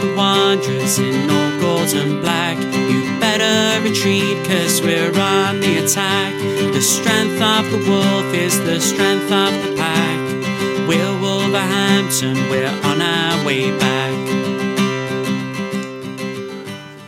[0.00, 2.56] the wanderers in all gold and black.
[2.58, 6.32] You better retreat, cause we're on the attack.
[6.72, 10.88] The strength of the wolf is the strength of the pack.
[10.88, 14.14] We're Wolverhampton, we're on our way back.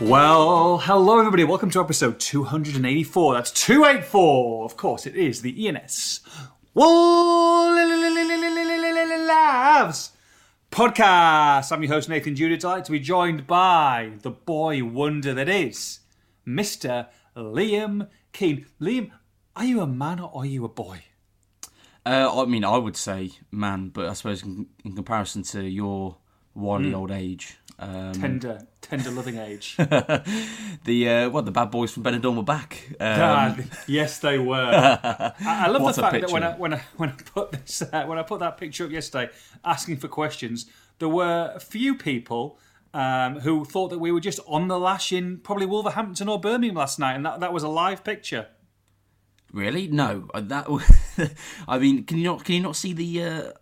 [0.01, 1.43] Well, hello everybody.
[1.45, 3.35] Welcome to episode 284.
[3.35, 4.65] That's 284.
[4.65, 6.21] Of course, it is the E&S
[6.75, 7.77] Wolves
[10.77, 11.73] podcast.
[11.73, 12.59] I'm your host Nathan Judah.
[12.59, 16.01] Delighted to be joined by the boy wonder that is
[16.47, 17.07] Mr.
[17.35, 18.67] Liam Keane.
[18.79, 19.11] Liam,
[19.57, 21.01] are you a man or are you a boy?
[22.05, 26.19] Uh, I mean, I would say man, but I suppose in, in comparison to your
[26.55, 26.95] wily Hmm.
[26.97, 29.77] old age, um, Tender, tender, loving age.
[30.85, 32.87] the uh, what the bad boys from Benidorm were back.
[33.01, 34.55] Um, God, yes, they were.
[35.41, 38.05] I, I love the fact that when I when I when I put this uh,
[38.05, 39.33] when I put that picture up yesterday,
[39.65, 40.67] asking for questions,
[40.99, 42.59] there were a few people.
[42.95, 46.77] Um, who thought that we were just on the lash in probably Wolverhampton or Birmingham
[46.77, 48.47] last night, and that, that was a live picture.
[49.53, 49.87] really?
[49.87, 51.35] No, uh, that.
[51.69, 53.53] I mean, can you not can you not see the uh,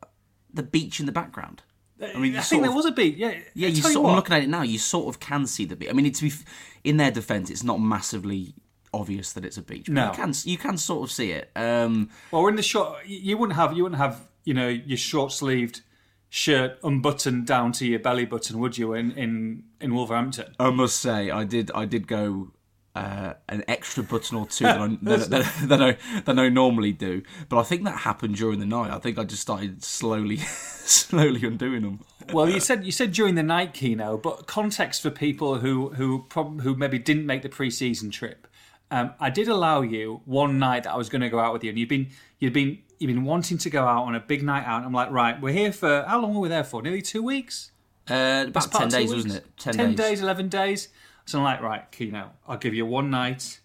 [0.53, 1.63] the beach in the background?
[2.03, 3.17] I mean, you I think there was a beat.
[3.17, 4.63] Yeah, Yeah, you sort, what, I'm looking at it now.
[4.63, 5.91] You sort of can see the beat.
[5.91, 6.45] I mean, it's to be f-
[6.83, 8.55] in their defence, it's not massively
[8.93, 9.87] obvious that it's a beach.
[9.87, 10.07] But No.
[10.07, 11.51] you can you can sort of see it.
[11.57, 13.07] Um, in the short.
[13.07, 15.83] You wouldn't have you wouldn't have you know your short sleeved
[16.29, 18.93] shirt unbuttoned down to your belly button, would you?
[18.95, 20.55] In in in Wolverhampton.
[20.59, 21.71] I must say, I did.
[21.75, 22.51] I did go
[22.95, 26.93] uh, an extra button or two that I, that, that, that I that I normally
[26.93, 28.91] do, but I think that happened during the night.
[28.91, 32.01] I think I just started slowly, slowly undoing them.
[32.33, 36.25] Well, you said you said during the night, Kino, but context for people who who
[36.29, 38.47] prob- who maybe didn't make the pre-season trip.
[38.91, 41.65] Um, I did allow you one night that I was going to go out with
[41.65, 44.43] you, and you've been you've been you've been wanting to go out on a big
[44.45, 44.79] night out.
[44.79, 46.81] And I'm like, right, we're here for how long were we there for?
[46.81, 47.73] Nearly two weeks.
[48.09, 49.25] Uh, about part ten days, weeks?
[49.25, 49.57] wasn't it?
[49.57, 50.21] Ten, days.
[50.21, 50.89] eleven days.
[51.27, 53.61] So I'm like, right, Kino, I'll give you one night.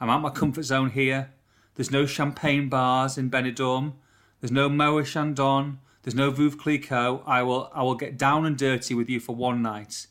[0.00, 1.32] I'm out my comfort zone here.
[1.76, 3.94] There's no champagne bars in Benidorm.
[4.40, 5.78] There's no Moët Chandon.
[6.02, 7.22] There's no Veuve Clicquot.
[7.26, 10.06] I will I will get down and dirty with you for one night.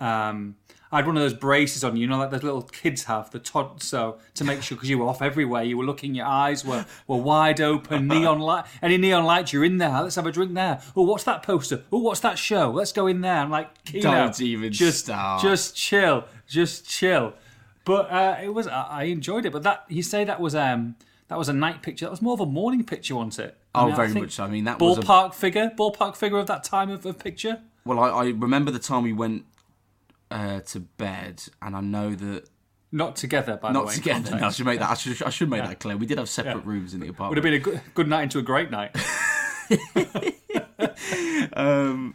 [0.00, 0.56] Um,
[0.90, 3.28] I had one of those braces on you, you know, like those little kids have,
[3.32, 6.26] the tod, so to make sure because you were off everywhere, you were looking, your
[6.26, 10.02] eyes were were wide open, neon light, any neon lights, you're in there.
[10.02, 10.80] Let's have a drink there.
[10.94, 11.82] Oh, what's that poster?
[11.92, 12.70] Oh, what's that show?
[12.70, 13.36] Let's go in there.
[13.38, 15.42] I'm like, Kino, Don't even just start.
[15.42, 17.34] just chill, just chill.
[17.84, 19.52] But uh, it was I, I enjoyed it.
[19.52, 20.96] But that you say that was um
[21.28, 22.04] that was a night picture.
[22.06, 23.58] That was more of a morning picture, wasn't it?
[23.74, 24.32] I Oh, mean, very much.
[24.32, 24.44] so.
[24.44, 27.60] I mean, that was a, Ballpark figure, ballpark figure of that time of, of picture.
[27.84, 27.98] well.
[27.98, 29.44] I, I remember the time we went
[30.30, 32.48] uh, to bed, and I know that
[32.92, 33.94] Not together, by the not way.
[33.94, 34.38] in together.
[34.38, 34.90] No, I should make that.
[34.90, 35.96] I should, I should make that clear.
[35.96, 37.30] We did have separate rooms in the apartment.
[37.30, 38.94] Would have been a good, good night into a great night.
[41.54, 42.14] Um,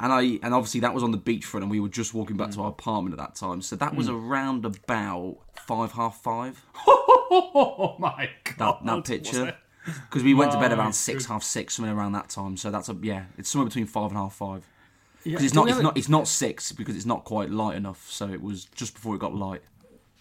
[0.00, 2.40] and I and obviously that was on the beachfront, and we were just walking Mm.
[2.40, 3.60] back to our apartment at that time.
[3.62, 6.62] So that was around about five half five.
[6.86, 8.78] oh my That, god!
[8.84, 12.28] that was picture because we went to bed around six half six, somewhere around that
[12.28, 12.56] time.
[12.56, 14.66] So that's a yeah, it's somewhere between five and half five.
[15.24, 18.08] Yeah, it's not it's not it's not six because it's not quite light enough.
[18.10, 19.62] So it was just before it got light.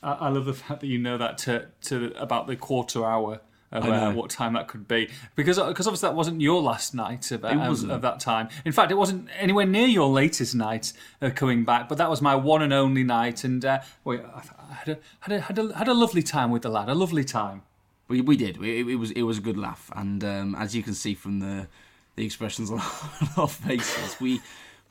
[0.02, 3.42] I, I love the fact that you know that to to about the quarter hour
[3.72, 3.80] know.
[3.80, 7.44] uh, what time that could be because because obviously that wasn't your last night of,
[7.44, 8.50] uh, of, that time.
[8.64, 11.90] In fact, it wasn't anywhere near your latest night uh, coming back.
[11.90, 14.20] But that was my one and only night, and uh, I
[14.70, 16.90] had a, had a had a had a lovely time with the lad.
[16.90, 17.64] A lovely time.
[18.08, 18.58] We, we did.
[18.58, 21.16] We, it, it was it was a good laugh, and um, as you can see
[21.16, 21.68] from the
[22.16, 22.80] the expressions on
[23.38, 24.42] our faces, we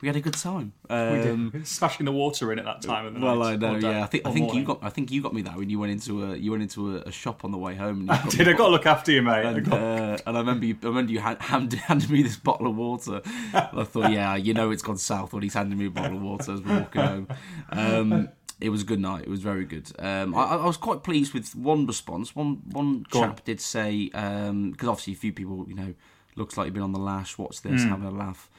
[0.05, 0.71] we had a good time.
[0.89, 3.53] Um, Smashing the water in at that time of the Well, night.
[3.53, 3.75] I know.
[3.77, 4.61] Yeah, I think I think morning.
[4.61, 6.61] you got I think you got me that when you went into a you went
[6.61, 8.01] into a, a shop on the way home.
[8.01, 9.31] And you got Did I got to look after you, mate?
[9.45, 12.21] I and, got- uh, and I remember you, I remember you hand, hand, handed me
[12.21, 13.21] this bottle of water.
[13.53, 16.21] I thought, yeah, you know it's gone south when he's handing me a bottle of
[16.23, 17.27] water as we're walking home.
[17.71, 18.29] Um,
[18.61, 19.23] it was a good night.
[19.23, 19.91] It was very good.
[19.99, 22.35] Um, I, I was quite pleased with one response.
[22.35, 23.39] One one Go chap on.
[23.43, 25.93] did say because obviously a few people, you know,
[26.35, 27.37] looks like you've been on the lash.
[27.37, 27.83] What's this?
[27.83, 27.89] Hmm.
[27.89, 28.49] Having a laugh.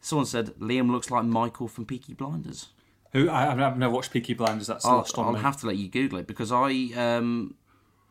[0.00, 2.68] Someone said Liam looks like Michael from Peaky Blinders.
[3.12, 4.66] Who I, I've never watched Peaky Blinders.
[4.66, 5.40] That's I'll, lost on I'll me.
[5.40, 7.54] have to let you Google it because I um,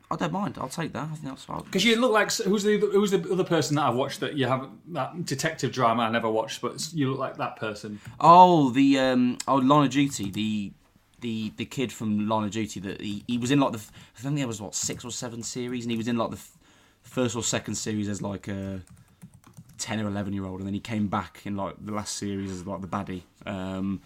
[0.09, 0.57] I don't mind.
[0.57, 1.03] I'll take that.
[1.03, 1.61] I think that's fine.
[1.63, 4.47] Because you look like who's the who's the other person that I've watched that you
[4.47, 7.99] haven't that detective drama I never watched, but you look like that person.
[8.19, 10.71] Oh, the um, oh Line of Duty, the
[11.19, 13.83] the the kid from Line of Duty that he, he was in like the
[14.17, 16.39] I think there was what six or seven series, and he was in like the
[17.03, 18.81] first or second series as like a
[19.87, 22.51] ten or eleven year old, and then he came back in like the last series
[22.51, 23.21] as like the baddie.
[23.45, 24.01] Um,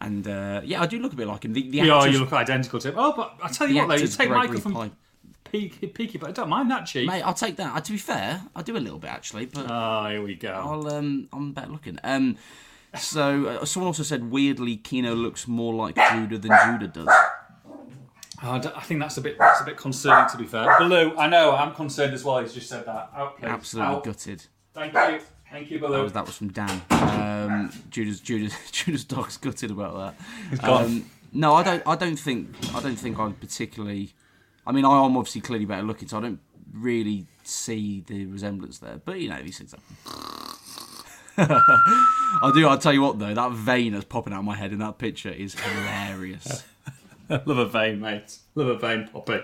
[0.00, 1.52] and uh, yeah, I do look a bit like him.
[1.52, 2.94] The, the Yeah, actors, you look identical to him.
[2.96, 4.92] Oh, but I tell you what, though, you take Gregory Michael from.
[5.50, 7.06] Peaky, Peaky, but I don't mind that cheek.
[7.06, 7.76] Mate, I'll take that.
[7.76, 10.52] Uh, to be fair, I do a little bit actually, but Oh, here we go.
[10.52, 11.98] I'll um I'm better looking.
[12.02, 12.36] Um
[12.98, 17.08] So uh, someone also said weirdly Kino looks more like Judah than Judah does.
[18.42, 20.76] Oh, I, I think that's a bit that's a bit concerning to be fair.
[20.78, 22.40] Blue, I know I'm concerned as well.
[22.40, 23.12] He's just said that.
[23.42, 24.04] Absolutely Out.
[24.04, 24.46] gutted.
[24.74, 26.02] Thank you, thank you, That Baloo.
[26.02, 26.82] was, that was from Dan.
[26.90, 30.26] Um, Judah's Judah's Judah's dog's gutted about that.
[30.50, 30.84] He's gone.
[30.84, 31.82] Um, no, I don't.
[31.86, 32.48] I don't think.
[32.74, 34.12] I don't think I'm particularly.
[34.66, 36.40] I mean, I am obviously clearly better looking, so I don't
[36.72, 39.00] really see the resemblance there.
[39.04, 39.96] But you know, these things happen.
[42.42, 42.66] I do.
[42.66, 44.98] I'll tell you what, though, that vein that's popping out of my head in that
[44.98, 46.64] picture is hilarious.
[47.28, 48.38] Love a vein, mate.
[48.54, 49.40] Love a vein, Poppy.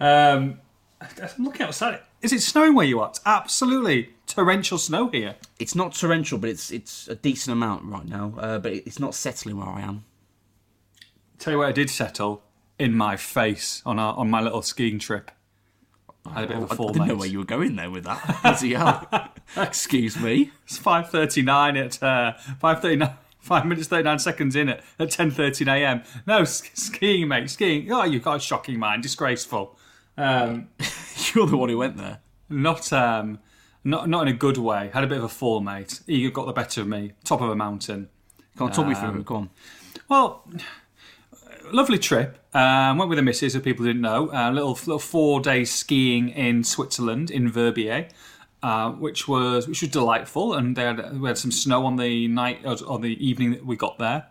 [0.00, 0.60] Um,
[1.00, 2.00] I'm looking outside.
[2.22, 3.08] Is it snowing where you are?
[3.10, 5.36] It's absolutely torrential snow here.
[5.58, 8.34] it's not torrential, but it's it's a decent amount right now.
[8.36, 10.04] Uh, but it's not settling where I am.
[11.38, 12.42] Tell you what, I did settle
[12.78, 15.30] in my face on our, on my little skiing trip.
[16.26, 17.90] I had a bit of a fall, I didn't know where you were going there
[17.90, 18.38] with that.
[18.42, 19.08] Bloody hell.
[19.56, 20.50] Excuse me.
[20.64, 23.14] It's five thirty nine at uh, five thirty nine.
[23.40, 26.02] Five minutes thirty nine seconds in it at ten thirteen a.m.
[26.26, 27.90] No sk- skiing, mate, skiing.
[27.90, 29.77] Oh, you've got a shocking mind, disgraceful.
[30.18, 30.68] Um,
[31.34, 32.18] You're the one who went there.
[32.50, 33.38] not, um,
[33.84, 34.90] not, not in a good way.
[34.92, 36.00] Had a bit of a fall, mate.
[36.06, 37.12] You got the better of me.
[37.24, 38.08] Top of a mountain.
[38.56, 39.26] Come on, talk me Um, through it.
[39.26, 39.50] Come on.
[40.08, 40.44] Well,
[41.72, 42.38] lovely trip.
[42.54, 44.30] Um, went with the missus, if people didn't know.
[44.32, 48.08] A little, little four days skiing in Switzerland, in Verbier,
[48.62, 50.54] uh, which was which was delightful.
[50.54, 53.76] And they had, we had some snow on the night on the evening that we
[53.76, 54.26] got there.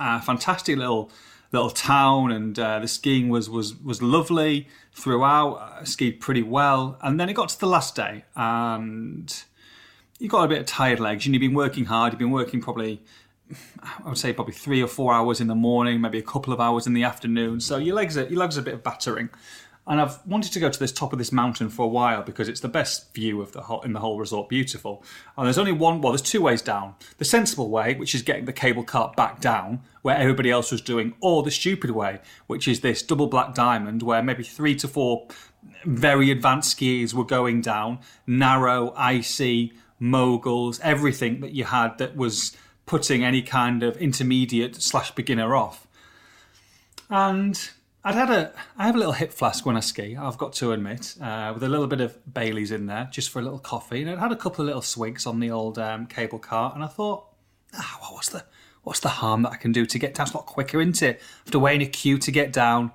[0.00, 1.10] Uh, fantastic little
[1.52, 4.68] little town, and uh, the skiing was was was lovely
[4.98, 5.78] throughout.
[5.80, 9.42] I skied pretty well, and then it got to the last day, and
[10.18, 11.26] you got a bit of tired legs.
[11.26, 12.12] And you've been working hard.
[12.12, 13.02] You've been working probably
[13.82, 16.60] I would say probably three or four hours in the morning, maybe a couple of
[16.60, 17.60] hours in the afternoon.
[17.60, 19.30] So your legs are your legs are a bit of battering.
[19.86, 22.46] And I've wanted to go to this top of this mountain for a while because
[22.46, 24.50] it's the best view of the whole, in the whole resort.
[24.50, 25.02] Beautiful.
[25.34, 26.02] And there's only one.
[26.02, 26.94] Well, there's two ways down.
[27.16, 30.80] The sensible way, which is getting the cable cart back down where everybody else was
[30.80, 34.88] doing, or the stupid way, which is this double black diamond where maybe three to
[34.88, 35.28] four
[35.84, 42.56] very advanced skiers were going down, narrow, icy, moguls, everything that you had that was
[42.86, 45.86] putting any kind of intermediate slash beginner off.
[47.10, 47.68] And
[48.02, 50.16] I'd had a, I have a little hip flask when I ski.
[50.16, 53.40] I've got to admit, uh, with a little bit of Bailey's in there, just for
[53.40, 54.00] a little coffee.
[54.00, 56.82] And I'd had a couple of little swigs on the old um, cable car, and
[56.82, 57.26] I thought,
[57.74, 58.46] ah, what was the,
[58.88, 60.24] what's the harm that I can do to get down?
[60.24, 61.20] It's a lot quicker, isn't it?
[61.52, 62.90] Wait in a queue to get down.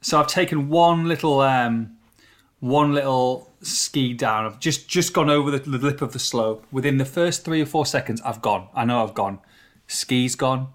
[0.00, 1.96] So I've taken one little um,
[2.60, 4.46] one little ski down.
[4.46, 6.66] I've just just gone over the, the lip of the slope.
[6.72, 8.68] Within the first three or four seconds, I've gone.
[8.74, 9.38] I know I've gone.
[9.86, 10.68] Ski's gone.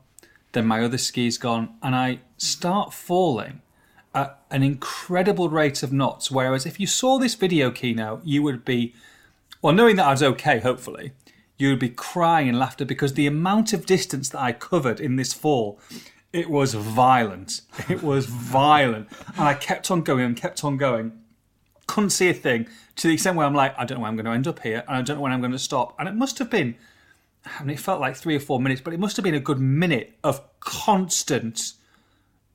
[0.51, 3.62] Then my other ski's gone, and I start falling
[4.13, 6.30] at an incredible rate of knots.
[6.30, 8.94] Whereas if you saw this video Kino, you would be,
[9.63, 11.13] well, knowing that I was okay, hopefully,
[11.59, 15.17] you would be crying in laughter because the amount of distance that I covered in
[15.17, 15.79] this fall,
[16.33, 17.61] it was violent.
[17.88, 21.11] It was violent, and I kept on going and kept on going
[21.89, 24.15] couldn't see a thing to the extent where I'm like, I don't know where I'm
[24.15, 25.95] going to end up here, and I don't know when I'm going to stop.
[25.97, 26.75] And it must have been,
[27.59, 29.39] I mean, it felt like three or four minutes, but it must have been a
[29.39, 31.73] good minute of constant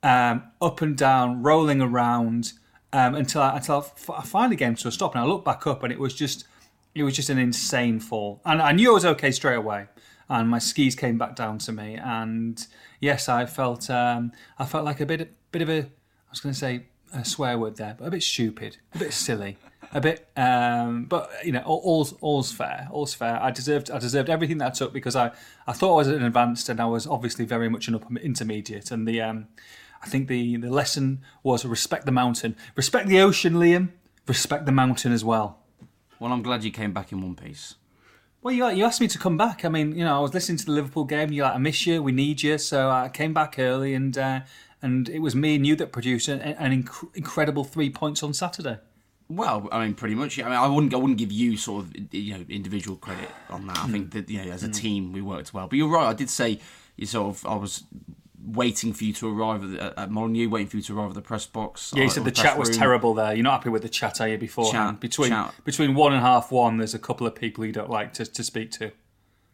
[0.03, 2.53] um, up and down, rolling around
[2.93, 3.85] um, until I, until
[4.15, 5.13] I finally came to a stop.
[5.13, 6.45] And I looked back up, and it was just,
[6.95, 8.41] it was just an insane fall.
[8.45, 9.87] And I knew I was okay straight away.
[10.27, 12.65] And my skis came back down to me, and
[12.99, 16.51] yes, I felt, um, I felt like a bit, bit of a, I was going
[16.51, 19.57] to say a swear word there, but a bit stupid, a bit silly,
[19.93, 20.27] a bit.
[20.35, 22.87] Um, but you know, all, all's all's fair.
[22.91, 23.41] All's fair.
[23.41, 25.31] I deserved I deserved everything that I took because I,
[25.67, 28.91] I thought I was an advanced and I was obviously very much an upper intermediate.
[28.91, 29.47] And the um,
[30.01, 33.89] I think the the lesson was respect the mountain, respect the ocean, Liam,
[34.27, 35.59] respect the mountain as well.
[36.19, 37.75] Well, I'm glad you came back in one piece.
[38.41, 39.65] Well, you, you asked me to come back.
[39.65, 41.31] I mean, you know, I was listening to the Liverpool game.
[41.31, 42.03] You're like, I miss you.
[42.03, 42.57] We need you.
[42.57, 44.41] So uh, I came back early, and uh,
[44.81, 48.33] and it was me and you that produced an, an inc- incredible three points on
[48.33, 48.77] Saturday.
[49.27, 50.37] Well, I mean, pretty much.
[50.39, 53.65] I mean, I wouldn't, I wouldn't give you sort of, you know, individual credit on
[53.67, 53.77] that.
[53.77, 53.91] I hmm.
[53.91, 54.73] think that you know, as a hmm.
[54.73, 55.67] team, we worked well.
[55.67, 56.07] But you're right.
[56.07, 56.59] I did say
[56.97, 57.83] you sort of, I was
[58.45, 61.21] waiting for you to arrive at, at Molineux, waiting for you to arrive at the
[61.21, 61.91] press box.
[61.95, 62.77] Yeah, you uh, said the chat was room.
[62.79, 63.33] terrible there.
[63.33, 64.37] You're not happy with the chat, are you?
[64.37, 65.53] Beforehand, Chat- between chat.
[65.63, 68.43] between one and half one, there's a couple of people you don't like to, to
[68.43, 68.91] speak to.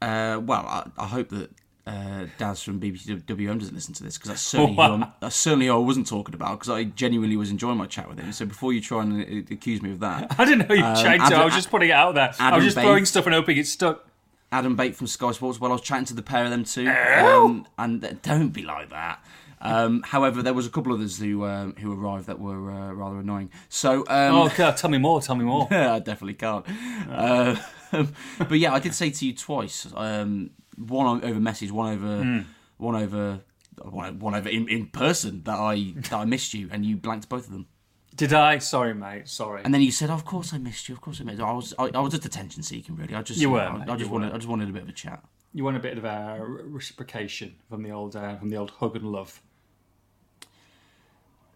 [0.02, 1.52] Uh, well, I, I hope that
[1.88, 4.98] uh, Daz from BBC WM doesn't listen to this because that's certainly Wow.
[4.98, 8.08] who I'm, that's certainly I wasn't talking about because I genuinely was enjoying my chat
[8.10, 8.32] with him.
[8.32, 10.96] So before you try and uh, accuse me of that, I didn't know you Um,
[10.96, 11.34] checked it.
[11.34, 12.34] I was just putting it out there.
[12.40, 14.08] I was just throwing stuff and hoping it stuck.
[14.52, 15.60] Adam Bate from Sky Sports.
[15.60, 18.64] Well, I was chatting to the pair of them too, um, and th- don't be
[18.64, 19.24] like that.
[19.62, 23.20] Um, however, there was a couple others who um, who arrived that were uh, rather
[23.20, 23.50] annoying.
[23.70, 25.22] So, um, Oh, God, tell me more.
[25.22, 25.68] Tell me more.
[25.72, 26.66] Yeah, I definitely can't.
[27.10, 27.56] Uh,
[28.40, 32.40] but yeah, I did say to you twice um, one over message, one over, Hmm.
[32.78, 33.40] one over,
[33.84, 37.30] one, one over in, in person that I that I missed you, and you blanked
[37.30, 37.68] both of them.
[38.16, 38.58] Did I?
[38.58, 39.28] Sorry, mate.
[39.28, 39.62] Sorry.
[39.64, 40.96] And then you said, "Of course I missed you.
[40.96, 41.46] Of course I missed." You.
[41.46, 43.16] I was I, I was just attention seeking, really.
[43.16, 44.36] I just You were, I, I just wanted were.
[44.36, 45.24] I just wanted a bit of a chat.
[45.54, 48.96] You want a bit of a reciprocation from the old uh, from the old hug
[48.96, 49.42] and love.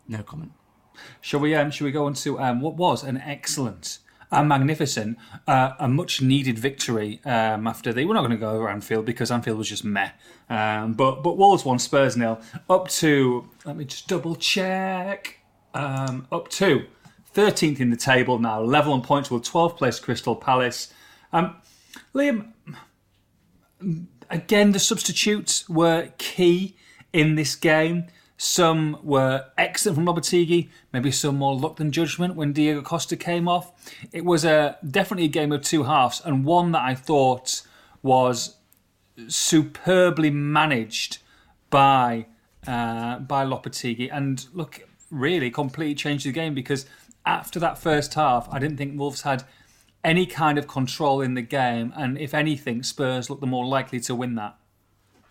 [0.08, 0.54] No comment.
[1.20, 1.56] Shall we?
[1.56, 4.00] Um, shall we go on to um, what was an excellent,
[4.32, 8.06] a magnificent, uh, a much needed victory um, after the.
[8.06, 10.12] We're not going to go over Anfield because Anfield was just meh.
[10.50, 13.50] Um, but but Wolves won Spurs nil up to.
[13.66, 15.40] Let me just double check.
[15.76, 16.86] Um, up to
[17.36, 20.94] 13th in the table now, level on points with 12th place Crystal Palace.
[21.34, 21.58] Um,
[22.14, 22.54] Liam,
[24.30, 26.78] again, the substitutes were key
[27.12, 28.06] in this game.
[28.38, 33.50] Some were excellent from Lopetegui, maybe some more luck than judgment when Diego Costa came
[33.50, 33.72] off.
[34.14, 37.64] It was a definitely a game of two halves, and one that I thought
[38.02, 38.56] was
[39.28, 41.18] superbly managed
[41.70, 42.28] by
[42.66, 44.10] uh, by Lopetegui.
[44.12, 44.82] And look,
[45.12, 46.86] really completely changed the game because
[47.26, 49.44] after that first half, I didn't think Wolves had
[50.04, 54.00] any kind of control in the game, and if anything, Spurs looked the more likely
[54.02, 54.56] to win that.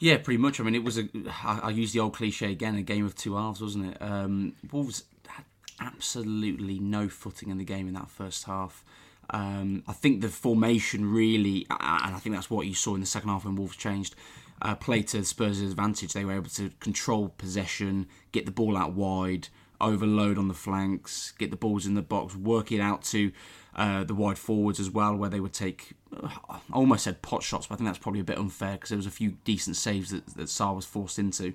[0.01, 0.61] Yeah, pretty much.
[0.61, 1.09] I mean, it was a.
[1.45, 4.03] I, I use the old cliche again: a game of two halves, wasn't it?
[4.03, 5.45] Um, Wolves had
[5.81, 8.85] absolutely no footing in the game in that first half.
[9.31, 13.07] Um, I think the formation really, and I think that's what you saw in the
[13.07, 14.15] second half when Wolves changed,
[14.61, 16.13] uh, played to Spurs' advantage.
[16.13, 19.49] They were able to control possession, get the ball out wide,
[19.81, 23.33] overload on the flanks, get the balls in the box, work it out to
[23.75, 25.93] uh, the wide forwards as well, where they would take.
[26.23, 28.91] uh, I almost said pot shots, but I think that's probably a bit unfair because
[28.91, 31.55] there was a few decent saves that, that Sá was forced into.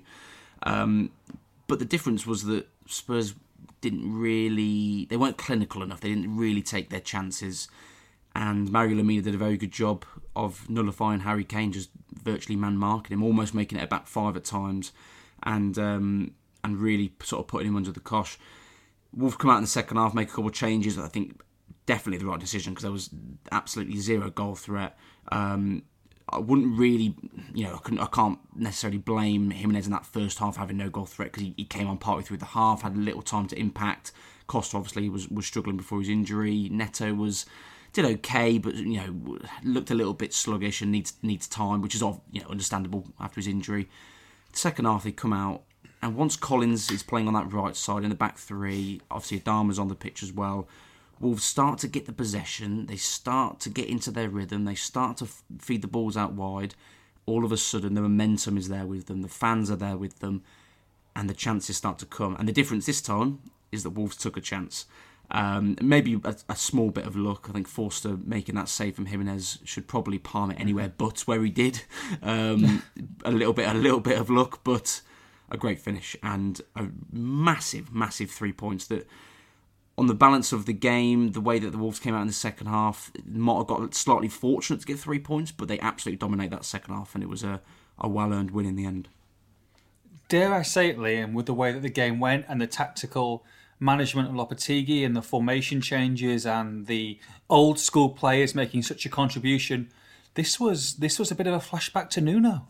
[0.62, 1.10] Um,
[1.66, 3.34] but the difference was that Spurs
[3.80, 5.06] didn't really.
[5.06, 6.00] They weren't clinical enough.
[6.00, 7.68] They didn't really take their chances.
[8.34, 10.04] And Mario Lemina did a very good job
[10.36, 11.90] of nullifying Harry Kane, just
[12.22, 14.92] virtually man marking him, almost making it a back five at times,
[15.42, 18.38] and um, and really sort of putting him under the cosh.
[19.14, 20.98] Wolves come out in the second half, make a couple of changes.
[20.98, 21.40] I think
[21.86, 23.10] definitely the right decision because there was
[23.50, 24.96] absolutely zero goal threat.
[25.32, 25.82] Um,
[26.28, 27.16] I wouldn't really,
[27.52, 30.88] you know, I, couldn't, I can't necessarily blame Jimenez in that first half having no
[30.88, 33.58] goal threat because he, he came on partway through the half, had little time to
[33.58, 34.12] impact.
[34.46, 36.68] Costa obviously was, was struggling before his injury.
[36.70, 37.46] Neto was
[37.92, 41.94] did okay, but you know looked a little bit sluggish and needs needs time, which
[41.94, 43.88] is you know understandable after his injury.
[44.52, 45.62] Second half they come out,
[46.02, 49.78] and once Collins is playing on that right side in the back three, obviously Adama's
[49.78, 50.66] on the pitch as well.
[51.20, 52.86] Wolves start to get the possession.
[52.86, 54.64] They start to get into their rhythm.
[54.64, 56.74] They start to f- feed the balls out wide.
[57.26, 59.20] All of a sudden, the momentum is there with them.
[59.20, 60.42] The fans are there with them,
[61.14, 62.34] and the chances start to come.
[62.36, 63.40] And the difference this time
[63.70, 64.86] is that Wolves took a chance.
[65.30, 67.46] Um, maybe a, a small bit of luck.
[67.50, 71.42] I think Forster making that save from Jimenez should probably palm it anywhere but where
[71.42, 71.82] he did.
[72.22, 72.82] Um,
[73.26, 75.02] a little bit, a little bit of luck, but
[75.50, 79.06] a great finish and a massive, massive three points that
[79.98, 82.32] on the balance of the game, the way that the Wolves came out in the
[82.32, 86.64] second half, have got slightly fortunate to get three points, but they absolutely dominate that
[86.64, 87.60] second half, and it was a,
[87.98, 89.08] a well earned win in the end.
[90.28, 93.44] Dare I say it, Liam, with the way that the game went and the tactical
[93.80, 99.08] management of Lopetegui and the formation changes and the old school players making such a
[99.08, 99.90] contribution,
[100.34, 102.68] this was this was a bit of a flashback to Nuno.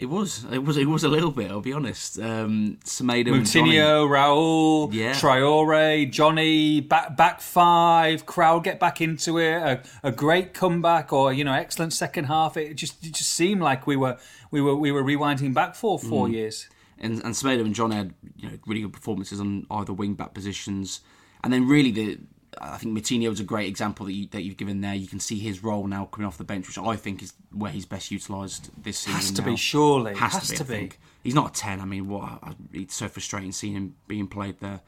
[0.00, 1.50] It was, it was, it was a little bit.
[1.50, 2.18] I'll be honest.
[2.18, 5.12] Um, Semedo and Moutinho, Raul, Yeah.
[5.12, 11.32] Traore, Jonny, back back five, crowd get back into it, a, a great comeback or
[11.34, 12.56] you know excellent second half.
[12.56, 14.16] It just it just seemed like we were
[14.50, 16.32] we were we were rewinding back for four Mm.
[16.32, 16.68] years.
[16.98, 20.32] and and Semedo and John had you know really good performances on either wing back
[20.32, 21.00] positions,
[21.44, 22.18] and then really the
[22.60, 24.94] I think Moutinho is a great example that you that you've given there.
[24.94, 27.70] You can see his role now coming off the bench, which I think is where
[27.70, 29.12] he's best utilised this season.
[29.20, 29.48] Has to now.
[29.48, 30.56] be surely Has, has to be.
[30.58, 30.74] to be.
[30.74, 30.98] think.
[31.22, 31.80] He's not a ten.
[31.80, 32.24] I mean, what?
[32.42, 34.80] I- It's so frustrating seeing him being played there.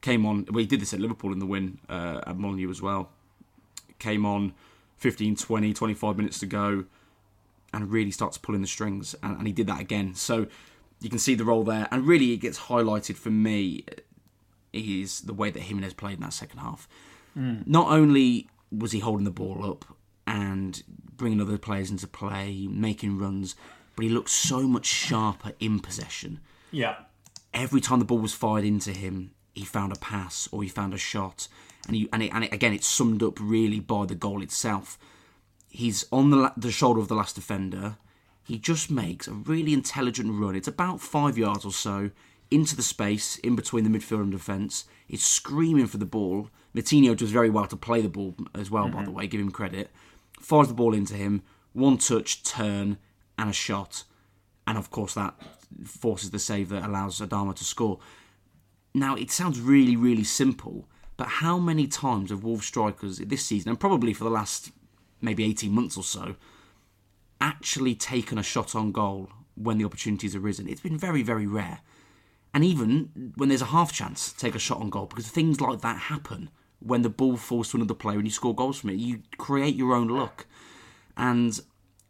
[0.00, 0.46] Came on.
[0.50, 3.10] Well, he did this at Liverpool in the win uh, at Molineux as well.
[3.98, 4.54] Came on
[4.96, 6.84] 15, 20, 25 minutes to go,
[7.74, 10.14] and really starts pulling the strings, and, and he did that again.
[10.14, 10.46] So
[11.00, 13.84] you can see the role there, and really it gets highlighted for me
[14.72, 16.88] is the way that Jimenez played in that second half.
[17.36, 17.66] Mm.
[17.66, 19.84] Not only was he holding the ball up
[20.26, 20.82] and
[21.16, 23.56] bringing other players into play, making runs,
[23.96, 26.40] but he looked so much sharper in possession.
[26.70, 26.96] Yeah.
[27.52, 30.94] Every time the ball was fired into him, he found a pass or he found
[30.94, 31.48] a shot,
[31.86, 34.98] and he, and, it, and it, again, it's summed up really by the goal itself.
[35.68, 37.96] He's on the la- the shoulder of the last defender.
[38.44, 40.56] He just makes a really intelligent run.
[40.56, 42.10] It's about five yards or so
[42.50, 44.84] into the space in between the midfield and defence.
[45.08, 46.50] It's screaming for the ball.
[46.74, 49.18] Moutinho does very well to play the ball as well, by the mm-hmm.
[49.18, 49.90] way, give him credit.
[50.40, 51.42] Fires the ball into him,
[51.72, 52.98] one touch, turn,
[53.38, 54.04] and a shot,
[54.66, 55.34] and of course that
[55.84, 57.98] forces the save that allows Adama to score.
[58.94, 63.70] Now it sounds really, really simple, but how many times have Wolves strikers this season,
[63.70, 64.70] and probably for the last
[65.20, 66.36] maybe 18 months or so,
[67.40, 70.68] actually taken a shot on goal when the opportunity's arisen?
[70.68, 71.80] It's been very, very rare.
[72.52, 75.80] And even when there's a half chance, take a shot on goal because things like
[75.82, 78.98] that happen when the ball falls to another player and you score goals from it.
[78.98, 80.46] You create your own luck.
[81.16, 81.60] And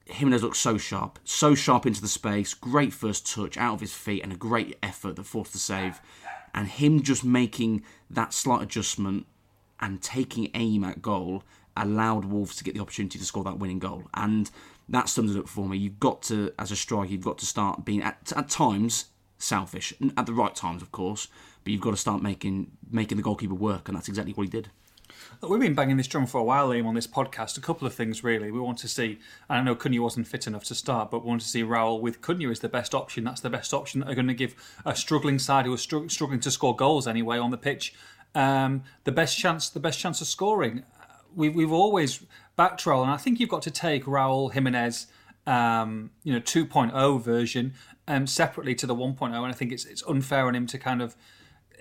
[0.06, 3.92] Jimenez looks so sharp, so sharp into the space, great first touch out of his
[3.92, 6.00] feet, and a great effort that forced the save.
[6.54, 9.26] And him just making that slight adjustment
[9.78, 11.42] and taking aim at goal
[11.76, 14.04] allowed Wolves to get the opportunity to score that winning goal.
[14.14, 14.50] And
[14.88, 15.78] that sums it up for me.
[15.78, 19.06] You've got to, as a striker, you've got to start being at, at times
[19.40, 21.28] selfish, at the right times, of course.
[21.64, 24.50] But you've got to start making making the goalkeeper work, and that's exactly what he
[24.50, 24.70] did.
[25.42, 27.59] We've been banging this drum for a while, Liam, on this podcast.
[27.59, 28.50] A couple of things, really.
[28.50, 29.18] We want to see,
[29.49, 32.20] I know Cunha wasn't fit enough to start, but we want to see Raul with
[32.20, 33.25] Cunha is the best option.
[33.25, 34.54] That's the best option that are going to give
[34.85, 37.94] a struggling side who are stru- struggling to score goals anyway on the pitch
[38.35, 40.85] um, the best chance, the best chance of scoring.
[41.35, 42.25] We've, we've always
[42.56, 45.06] backed Raul, and I think you've got to take Raul Jimenez,
[45.47, 47.75] um, you know, 2.0 version
[48.11, 51.00] um, separately to the 1.0, and I think it's it's unfair on him to kind
[51.00, 51.14] of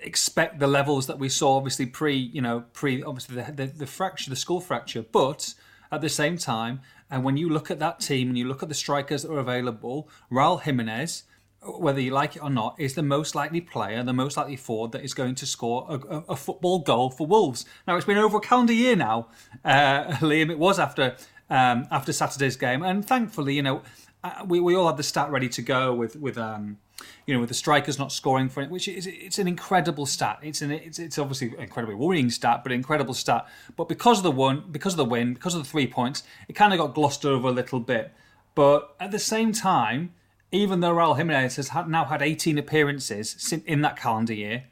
[0.02, 3.86] expect the levels that we saw obviously pre you know pre obviously the, the, the
[3.86, 5.02] fracture the skull fracture.
[5.02, 5.54] But
[5.92, 8.68] at the same time and when you look at that team and you look at
[8.68, 11.24] the strikers that are available Raul Jimenez
[11.62, 14.92] whether you like it or not is the most likely player the most likely forward
[14.92, 17.66] that is going to score a, a, a football goal for Wolves.
[17.88, 19.26] Now it's been over a calendar year now
[19.64, 21.16] uh, Liam it was after
[21.50, 22.84] um, after Saturday's game.
[22.84, 23.82] And thankfully you know
[24.22, 26.78] uh, we, we all had the stat ready to go with with um,
[27.26, 30.38] you know, with the strikers not scoring for it, which is it's an incredible stat.
[30.42, 33.48] It's an it's, it's obviously an incredibly worrying stat, but an incredible stat.
[33.76, 36.54] But because of the one, because of the win, because of the three points, it
[36.54, 38.12] kind of got glossed over a little bit.
[38.54, 40.12] But at the same time,
[40.52, 44.64] even though Raul Jimenez has had, now had 18 appearances in that calendar year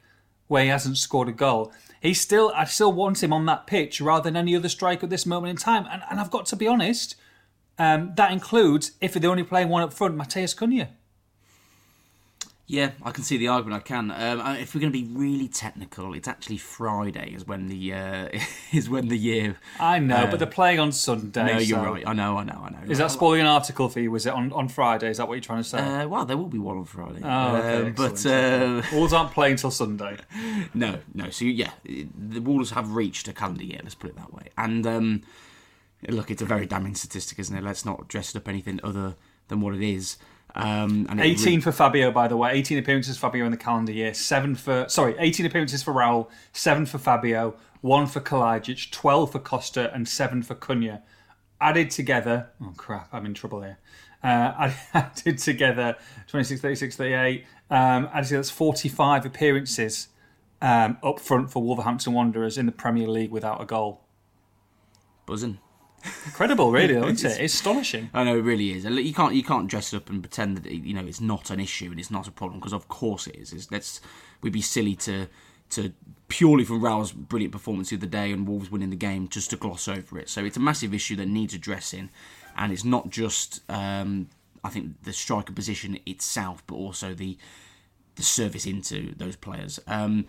[0.47, 1.71] where he hasn't scored a goal,
[2.01, 5.09] he still I still want him on that pitch rather than any other striker at
[5.09, 5.87] this moment in time.
[5.89, 7.15] And, and I've got to be honest,
[7.79, 10.89] um, that includes if they're only playing one up front, Matheus Cunha.
[12.71, 13.81] Yeah, I can see the argument.
[13.81, 14.11] I can.
[14.11, 17.93] Um, uh, if we're going to be really technical, it's actually Friday is when the
[17.95, 18.29] uh,
[18.71, 19.57] is when the year.
[19.79, 21.45] I know, uh, but they're playing on Sunday.
[21.45, 21.91] No, you're so...
[21.91, 22.03] right.
[22.05, 22.91] I know, I know, I know.
[22.91, 24.11] Is that spoiling an article for you?
[24.11, 25.09] Was it on, on Friday?
[25.09, 25.79] Is that what you're trying to say?
[25.79, 27.21] Uh, well, there will be one on Friday.
[27.23, 30.17] Oh, okay, um, but uh, Wolves aren't playing till Sunday.
[30.75, 31.31] No, no.
[31.31, 33.79] So yeah, the Wolves have reached a calendar year.
[33.81, 34.49] Let's put it that way.
[34.57, 35.23] And um,
[36.07, 37.63] look, it's a very damning statistic, isn't it?
[37.63, 39.15] Let's not dress it up anything other
[39.47, 40.17] than what it is.
[40.55, 42.51] Um, and 18 for Fabio, by the way.
[42.53, 44.13] 18 appearances for Fabio in the calendar year.
[44.13, 49.39] Seven for sorry, 18 appearances for Raul, seven for Fabio, one for Kalajdzic, 12 for
[49.39, 51.01] Costa, and seven for Cunha.
[51.61, 53.77] Added together, oh crap, I'm in trouble here.
[54.23, 57.45] Uh, added together 26, 36, 38.
[57.69, 60.07] Um, actually, that's 45 appearances
[60.61, 64.01] um, up front for Wolverhampton Wanderers in the Premier League without a goal.
[65.25, 65.59] Buzzing.
[66.25, 67.39] Incredible, really, isn't it?
[67.39, 68.09] It's astonishing.
[68.13, 68.85] I know it really is.
[68.85, 71.59] You can't you can't dress it up and pretend that you know it's not an
[71.59, 73.53] issue and it's not a problem because of course it is.
[73.53, 74.01] It's, let's
[74.41, 75.27] we'd be silly to
[75.71, 75.93] to
[76.27, 79.49] purely from Raul's brilliant performance of the other day and Wolves winning the game just
[79.51, 80.29] to gloss over it.
[80.29, 82.09] So it's a massive issue that needs addressing,
[82.55, 84.29] and it's not just um,
[84.63, 87.37] I think the striker position itself, but also the
[88.15, 89.79] the service into those players.
[89.87, 90.25] Um,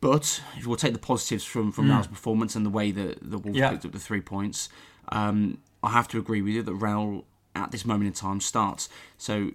[0.00, 1.92] but if we'll take the positives from from mm.
[1.92, 3.70] Raul's performance and the way that the Wolves yeah.
[3.70, 4.68] picked up the three points,
[5.10, 8.88] um, I have to agree with you that Raul at this moment in time starts.
[9.16, 9.50] So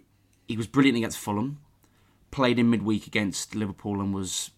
[0.48, 1.60] he was brilliant against Fulham,
[2.32, 4.52] played in midweek against Liverpool and was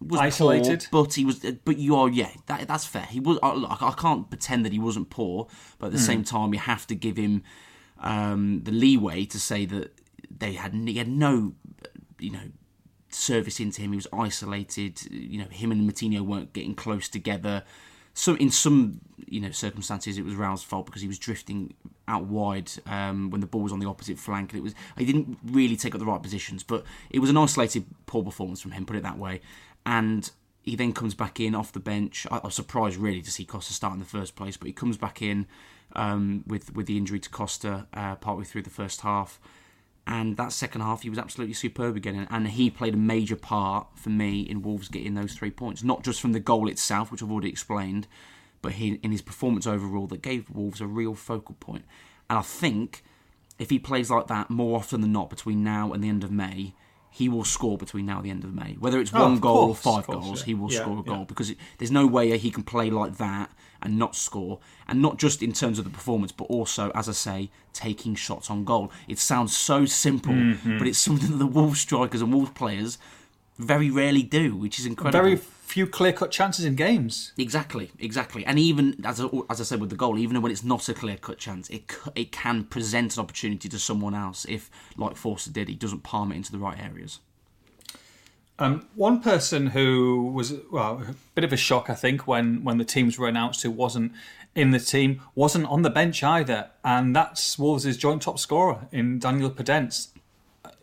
[0.00, 1.44] was isolated, poor, but he was.
[1.64, 3.02] But you are, yeah, that, that's fair.
[3.02, 3.38] He was.
[3.42, 5.48] I, I can't pretend that he wasn't poor,
[5.78, 6.06] but at the mm.
[6.06, 7.42] same time, you have to give him
[8.00, 9.98] um, the leeway to say that
[10.30, 11.54] they had he had no,
[12.18, 12.50] you know,
[13.10, 13.92] service into him.
[13.92, 15.00] He was isolated.
[15.10, 17.64] You know, him and Moutinho weren't getting close together.
[18.14, 21.74] So in some you know circumstances, it was Raul's fault because he was drifting
[22.08, 25.04] out wide um, when the ball was on the opposite flank, and it was he
[25.04, 26.62] didn't really take up the right positions.
[26.62, 29.40] But it was an isolated poor performance from him, put it that way.
[29.86, 30.30] And
[30.62, 32.26] he then comes back in off the bench.
[32.30, 34.72] I, I was surprised really to see Costa start in the first place, but he
[34.72, 35.46] comes back in
[35.94, 39.38] um, with with the injury to Costa uh, partway through the first half
[40.08, 42.26] and that second half, he was absolutely superb again.
[42.30, 45.84] And he played a major part for me in Wolves getting those three points.
[45.84, 48.08] Not just from the goal itself, which I've already explained,
[48.62, 51.84] but he, in his performance overall that gave Wolves a real focal point.
[52.30, 53.04] And I think
[53.58, 56.30] if he plays like that more often than not between now and the end of
[56.30, 56.74] May,
[57.10, 58.76] he will score between now and the end of May.
[58.78, 60.46] Whether it's Oh, one goal course, or five course, goals, yeah.
[60.46, 61.24] he will Yeah, score a goal yeah.
[61.24, 63.50] because it, there's no way he can play like that
[63.82, 64.58] and not score.
[64.86, 68.50] And not just in terms of the performance, but also, as I say, taking shots
[68.50, 68.90] on goal.
[69.06, 70.78] It sounds so simple, Mm-hmm.
[70.78, 72.98] but it's something that the Wolves strikers and Wolves players
[73.58, 75.20] very rarely do, which is incredible.
[75.24, 77.32] Very few clear cut chances in games.
[77.36, 80.64] Exactly, exactly, and even as I, as I said with the goal, even when it's
[80.64, 84.70] not a clear cut chance, it it can present an opportunity to someone else if,
[84.96, 87.18] like Forster did, he doesn't palm it into the right areas.
[88.60, 92.78] Um, one person who was well a bit of a shock, I think, when when
[92.78, 94.12] the teams were announced who wasn't
[94.54, 99.20] in the team wasn't on the bench either, and that's Wolves' joint top scorer in
[99.20, 100.08] Daniel Podence.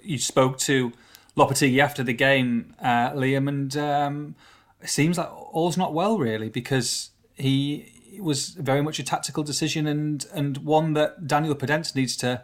[0.01, 0.93] You spoke to
[1.35, 4.35] Lopetegui after the game, uh, Liam, and um,
[4.81, 9.85] it seems like all's not well really because he was very much a tactical decision
[9.85, 12.41] and and one that Daniel Podence needs to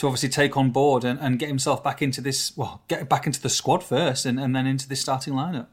[0.00, 3.26] to obviously take on board and, and get himself back into this well get back
[3.26, 5.66] into the squad first and, and then into this starting lineup.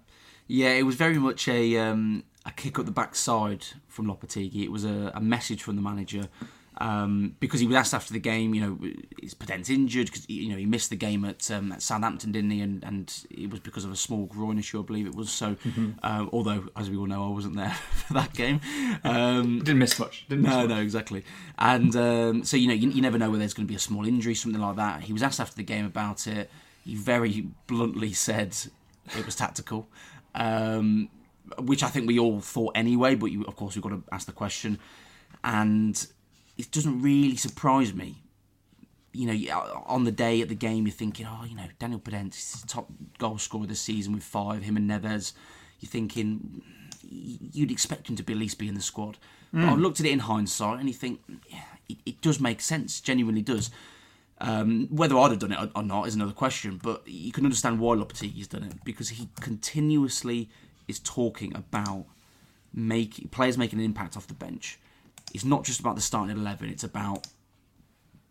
[0.47, 4.63] Yeah, it was very much a um, a kick up the backside from Lopetegui.
[4.63, 6.27] It was a, a message from the manager
[6.79, 8.53] um, because he was asked after the game.
[8.53, 8.79] You know,
[9.21, 10.07] is Podence injured?
[10.07, 12.61] Because you know he missed the game at, um, at Southampton, didn't he?
[12.61, 15.31] And and it was because of a small groin issue, I believe it was.
[15.31, 15.55] So,
[16.03, 18.61] uh, although as we all know, I wasn't there for that game.
[19.03, 20.25] Um, Didn't miss much.
[20.29, 20.69] Didn't miss no, much.
[20.69, 21.23] no, exactly.
[21.57, 23.79] And um, so you know, you, you never know whether there's going to be a
[23.79, 25.03] small injury, something like that.
[25.03, 26.49] He was asked after the game about it.
[26.85, 28.55] He very bluntly said
[29.17, 29.89] it was tactical,
[30.35, 31.09] um,
[31.59, 33.15] which I think we all thought anyway.
[33.15, 34.79] But you, of course, we've got to ask the question,
[35.43, 36.07] and
[36.57, 38.23] it doesn't really surprise me.
[39.13, 42.37] You know, on the day at the game, you're thinking, oh, you know, Daniel Podence
[42.55, 44.61] is top goal scorer this season with five.
[44.63, 45.33] Him and Neves.
[45.79, 46.61] You're thinking
[47.01, 49.17] you'd expect him to be at least be in the squad.
[49.53, 52.59] But I've looked at it in hindsight, and you think yeah, it, it does make
[52.61, 52.99] sense.
[52.99, 53.71] Genuinely does.
[54.39, 57.43] Um, whether I'd have done it or- or not is another question, but you can
[57.43, 60.49] understand why Lopetegui's done it because he continuously
[60.87, 62.05] is talking about
[62.73, 64.77] make players making an impact off the bench.
[65.33, 67.27] It's not just about the starting eleven; it's about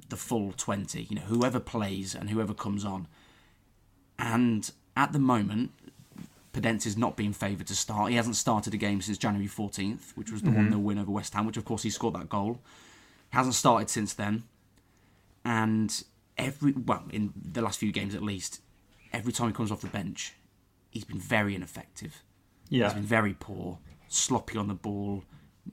[0.08, 1.04] the full twenty.
[1.04, 3.06] You know, whoever plays and whoever comes on.
[4.18, 5.72] And at the moment,
[6.56, 8.10] Podence is not being favoured to start.
[8.10, 10.72] He hasn't started a game since January 14th, which was the one mm-hmm.
[10.72, 12.60] 0 win over West Ham, which of course he scored that goal.
[13.30, 14.44] He Hasn't started since then.
[15.44, 16.02] And
[16.38, 18.62] every, well, in the last few games at least,
[19.12, 20.32] every time he comes off the bench,
[20.90, 22.22] he's been very ineffective.
[22.70, 22.84] Yeah.
[22.84, 23.78] He's been very poor,
[24.08, 25.24] sloppy on the ball,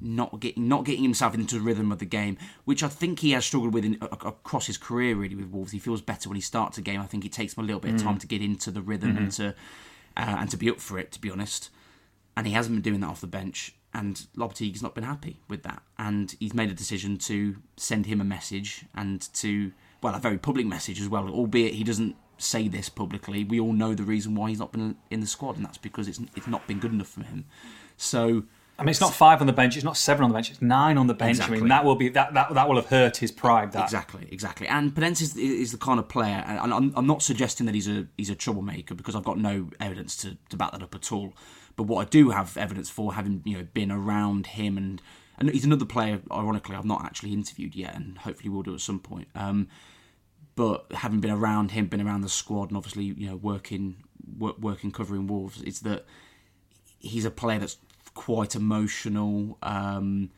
[0.01, 3.31] not getting not getting himself into the rhythm of the game, which I think he
[3.31, 5.15] has struggled with in, across his career.
[5.15, 7.01] Really, with Wolves, he feels better when he starts a game.
[7.01, 9.17] I think it takes him a little bit of time to get into the rhythm
[9.17, 9.49] and to
[10.17, 11.11] uh, and to be up for it.
[11.13, 11.69] To be honest,
[12.35, 13.75] and he hasn't been doing that off the bench.
[13.95, 18.19] And Lopetegui's not been happy with that, and he's made a decision to send him
[18.19, 21.29] a message and to well, a very public message as well.
[21.29, 24.95] Albeit he doesn't say this publicly, we all know the reason why he's not been
[25.09, 27.45] in the squad, and that's because it's it's not been good enough for him.
[27.97, 28.43] So
[28.77, 29.75] I mean, it's not five on the bench.
[29.75, 30.49] It's not seven on the bench.
[30.49, 31.39] It's nine on the bench.
[31.39, 33.71] I mean, that will be that that, that will have hurt his pride.
[33.71, 34.67] That Exactly, exactly.
[34.67, 37.87] And Podence is, is the kind of player, and I'm, I'm not suggesting that he's
[37.87, 41.11] a he's a troublemaker because I've got no evidence to, to back that up at
[41.11, 41.33] all.
[41.75, 45.01] But what I do have evidence for, having you know been around him, and
[45.37, 46.21] and he's another player.
[46.31, 49.27] Ironically, I've not actually interviewed yet, and hopefully we'll do at some point.
[49.35, 49.67] Um,
[50.55, 53.97] but having been around him, been around the squad, and obviously you know working
[54.37, 56.05] work, working covering Wolves, it's that
[56.99, 57.77] he's a player that's
[58.13, 59.57] quite emotional.
[59.63, 60.29] Um,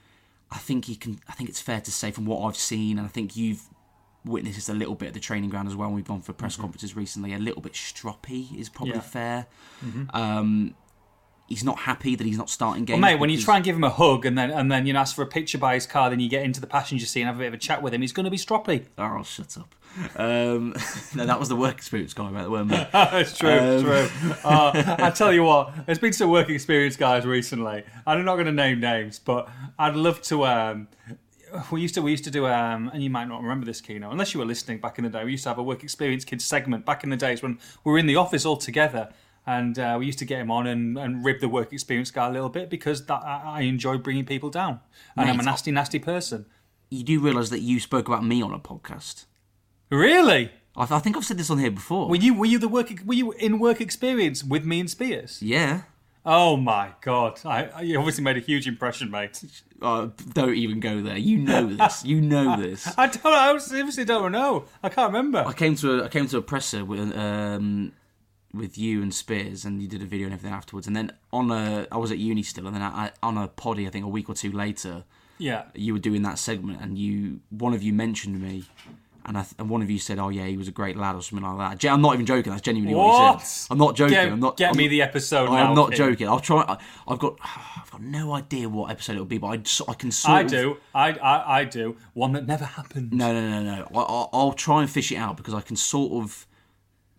[0.52, 1.20] I think he can.
[1.28, 3.64] I think it's fair to say from what I've seen, and I think you've
[4.24, 5.92] witnessed a little bit at the training ground as well.
[5.92, 7.34] We've gone for press conferences recently.
[7.34, 9.02] A little bit stroppy is probably Yeah.
[9.02, 9.48] fair.
[10.14, 10.74] Um,
[11.48, 13.02] he's not happy that he's not starting games.
[13.02, 14.94] Well, mate, when you try and give him a hug and then and then you
[14.94, 17.22] know, ask for a picture by his car, then you get into the passenger seat
[17.22, 18.02] and have a bit of a chat with him.
[18.02, 18.86] He's going to be stroppy.
[18.98, 19.76] Oh, shut up.
[20.20, 20.76] Um,
[21.16, 22.50] no, that was the work experience guy, right?
[22.50, 24.10] Weren't it's true, Um, true.
[24.44, 27.84] Uh, I tell you what, there's been some work experience guys recently.
[28.06, 30.46] I'm not going to name names, but I'd love to.
[30.46, 30.88] Um,
[31.72, 34.12] we used to we used to do um, and you might not remember this Kino
[34.12, 35.24] unless you were listening back in the day.
[35.24, 37.92] We used to have a work experience kids segment back in the days when we
[37.92, 39.10] were in the office all together.
[39.48, 42.28] And uh, we used to get him on and, and rib the work experience guy
[42.28, 44.80] a little bit because that, I, I enjoy bringing people down.
[45.16, 46.48] And I'm a nasty, nasty person.
[46.90, 49.26] You do realise that you spoke about me on a podcast.
[49.90, 50.52] Really?
[50.76, 52.10] I, I think I've said this on here before.
[52.10, 55.42] Were you were you the work were you in work experience with me and Spears?
[55.42, 55.82] yeah.
[56.28, 57.40] Oh my god!
[57.46, 59.44] I, I- you obviously made a huge impression, mate.
[59.82, 61.18] Oh, don't even go there.
[61.18, 62.04] You know this.
[62.06, 62.92] You know this.
[62.98, 63.26] I don't.
[63.26, 64.66] I seriously don't know.
[64.82, 65.44] I can't remember.
[65.46, 67.92] I came to a I came to a presser with um
[68.56, 70.88] with you and Spears, and you did a video and everything afterwards.
[70.88, 73.48] And then on a I was at uni still, and then I, I, on a
[73.48, 75.04] poddy, I think a week or two later,
[75.38, 75.64] Yeah.
[75.74, 78.64] you were doing that segment, and you one of you mentioned me,
[79.28, 81.16] And, I th- and one of you said, "Oh yeah, he was a great lad"
[81.16, 81.90] or something like that.
[81.92, 82.52] I'm not even joking.
[82.52, 83.42] That's genuinely what, you What?
[83.42, 83.72] said.
[83.72, 84.14] I'm not joking.
[84.14, 84.56] Get, I'm not.
[84.56, 85.98] get I'm, me the episode I'm not Kim.
[85.98, 86.28] joking.
[86.30, 86.62] I'll try.
[86.68, 87.36] I, I've got.
[87.82, 90.32] I've got no idea what episode it'll be, but I, just- I can sort.
[90.38, 90.78] I of- do.
[90.94, 91.96] I, I, I do.
[92.14, 93.14] One that never happened.
[93.14, 93.88] No, no, no, no.
[93.96, 96.46] I, I, I'll try and fish it out because I can sort of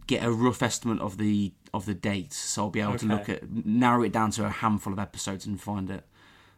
[0.06, 3.28] get a rough estimate of the of the date, so I'll be able to look
[3.28, 6.04] at narrow it down to a handful of episodes and find it.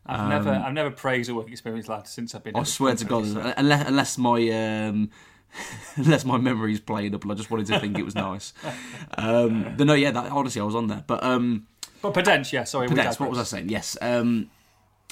[0.06, 2.56] I've never, I've never praised a work experience lad since I've been.
[2.56, 3.24] Um, I swear to God,
[3.56, 5.10] unless unless my um,
[5.96, 8.52] unless my memory's played up, and I just wanted to think it was nice.
[9.16, 11.02] Um, but no, yeah, that, honestly, I was on there.
[11.06, 11.66] But um,
[12.00, 12.64] But Podence, yeah.
[12.64, 13.68] Sorry, Podence, what was I saying?
[13.68, 13.96] Yes.
[14.00, 14.48] Um,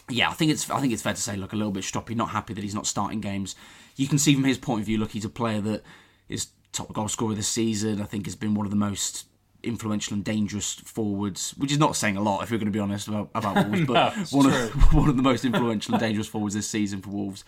[0.09, 2.15] yeah, I think it's I think it's fair to say, look, a little bit stroppy,
[2.15, 3.57] not happy that he's not starting games.
[3.97, 5.83] You can see from his point of view, look, he's a player that
[6.29, 8.01] is top goal scorer this season.
[8.01, 9.27] I think has been one of the most
[9.63, 12.79] influential and dangerous forwards, which is not saying a lot if we're going to be
[12.79, 14.65] honest about, about Wolves, but one true.
[14.65, 17.45] of one of the most influential and dangerous forwards this season for Wolves.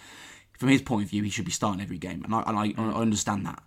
[0.59, 2.83] From his point of view, he should be starting every game, and I and I,
[2.83, 3.63] I understand that.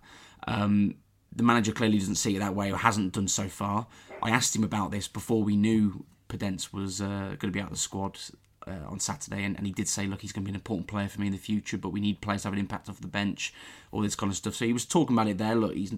[0.46, 0.96] Um,
[1.34, 3.86] the manager clearly doesn't see it that way, or hasn't done so far.
[4.22, 7.66] I asked him about this before we knew Podence was uh, going to be out
[7.66, 8.18] of the squad
[8.66, 10.88] uh, on Saturday, and, and he did say, "Look, he's going to be an important
[10.88, 13.00] player for me in the future, but we need players to have an impact off
[13.00, 13.52] the bench,
[13.90, 15.54] all this kind of stuff." So he was talking about it there.
[15.54, 15.94] Look, he's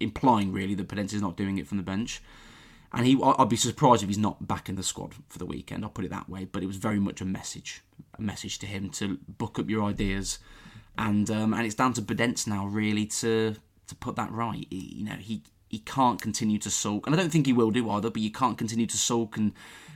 [0.00, 2.22] implying really that Podence is not doing it from the bench.
[2.92, 5.82] And he, I'd be surprised if he's not back in the squad for the weekend.
[5.82, 6.44] I'll put it that way.
[6.44, 7.82] But it was very much a message,
[8.16, 10.38] a message to him to book up your ideas,
[10.96, 13.56] and um, and it's down to Podence now really to
[13.88, 14.66] to put that right.
[14.70, 17.72] He- you know, he he can't continue to sulk, and I don't think he will
[17.72, 18.10] do either.
[18.10, 19.52] But you can't continue to sulk and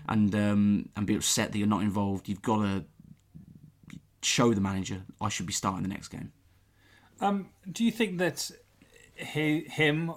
[0.08, 2.28] and um, and be upset that you're not involved.
[2.28, 2.84] You've got to
[4.22, 6.32] show the manager I should be starting the next game.
[7.20, 8.50] Um, do you think that
[9.14, 10.12] he, him,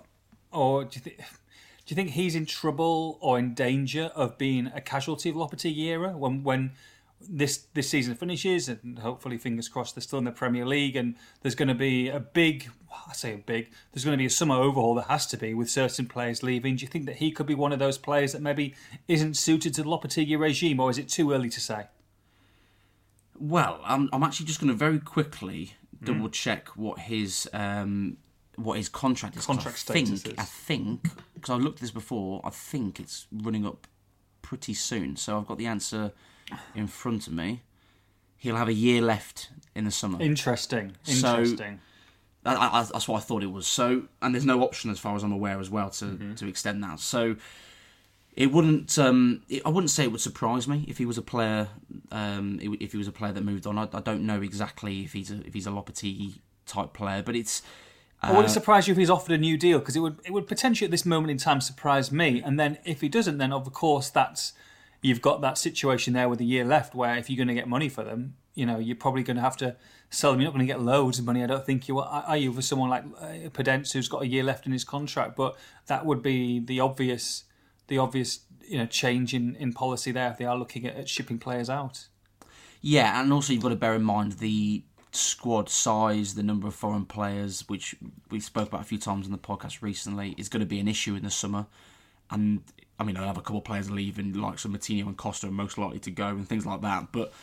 [0.52, 1.18] or do you think?
[1.18, 5.88] Do you think he's in trouble or in danger of being a casualty of Lopetegui
[5.88, 6.72] era when when
[7.30, 11.16] this this season finishes and hopefully fingers crossed they're still in the Premier League and
[11.42, 12.70] there's going to be a big
[13.08, 15.54] I say a big there's going to be a summer overhaul that has to be
[15.54, 16.76] with certain players leaving.
[16.76, 18.76] Do you think that he could be one of those players that maybe
[19.08, 21.88] isn't suited to the Lopetegui regime or is it too early to say?
[23.40, 28.18] Well, I'm, I'm actually just going to very quickly double check what his um,
[28.56, 29.46] what his contract is.
[29.46, 30.26] Contract I think, is.
[30.38, 32.42] I think because I looked at this before.
[32.44, 33.88] I think it's running up
[34.42, 35.16] pretty soon.
[35.16, 36.12] So I've got the answer
[36.76, 37.62] in front of me.
[38.38, 40.22] He'll have a year left in the summer.
[40.22, 40.94] Interesting.
[41.04, 41.80] So- Interesting.
[42.44, 43.68] I, I, that's what I thought it was.
[43.68, 46.34] So, and there's no option as far as I'm aware as well to Mm-hmm.
[46.36, 47.00] to extend that.
[47.00, 47.36] So,
[48.36, 48.98] it wouldn't.
[48.98, 51.68] Um, it, I wouldn't say it would surprise me if he was a player.
[52.12, 53.78] Um, if he was a player that moved on.
[53.78, 57.36] I, I don't know exactly if he's a if he's a Lopetegui type player, but
[57.36, 57.62] it's.
[58.28, 59.78] Or would it surprise you if he's offered a new deal?
[59.80, 62.42] Because it would it would potentially at this moment in time surprise me.
[62.42, 64.54] And then if he doesn't, then of course that's
[65.02, 67.68] you've got that situation there with a year left where if you're going to get
[67.68, 69.76] money for them, you know you're probably going to have to
[70.10, 70.42] sell them.
[70.42, 71.44] You're not going to get loads of money.
[71.44, 72.24] I don't think you are.
[72.28, 75.36] Are you for someone like uh, Podence who's got a year left in his contract?
[75.36, 77.46] But that would be the obvious
[77.88, 81.10] the obvious you know change in, in policy there if they are looking at, at
[81.10, 82.08] shipping players out.
[82.82, 86.76] Yeah, and also you've got to bear in mind the squad size, the number of
[86.76, 87.96] foreign players, which
[88.30, 90.88] we spoke about a few times on the podcast recently, is going to be an
[90.88, 91.68] issue in the summer.
[92.30, 92.64] And
[93.02, 95.52] I mean, I have a couple of players leaving, like some Moutinho and Costa are
[95.52, 97.12] most likely to go and things like that.
[97.12, 97.34] But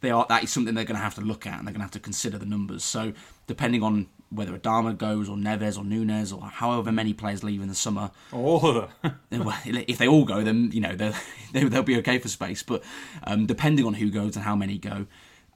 [0.00, 1.80] they are that is something they're going to have to look at and they're going
[1.80, 2.82] to have to consider the numbers.
[2.82, 3.12] So
[3.46, 7.68] depending on whether Adama goes or Neves or Nunes or however many players leave in
[7.68, 8.90] the summer, All of
[9.30, 9.52] them.
[9.86, 11.14] if they all go, then you know they'll
[11.52, 12.64] they'll they'll be okay for space.
[12.64, 12.82] But
[13.22, 15.06] um, depending on who goes and how many go,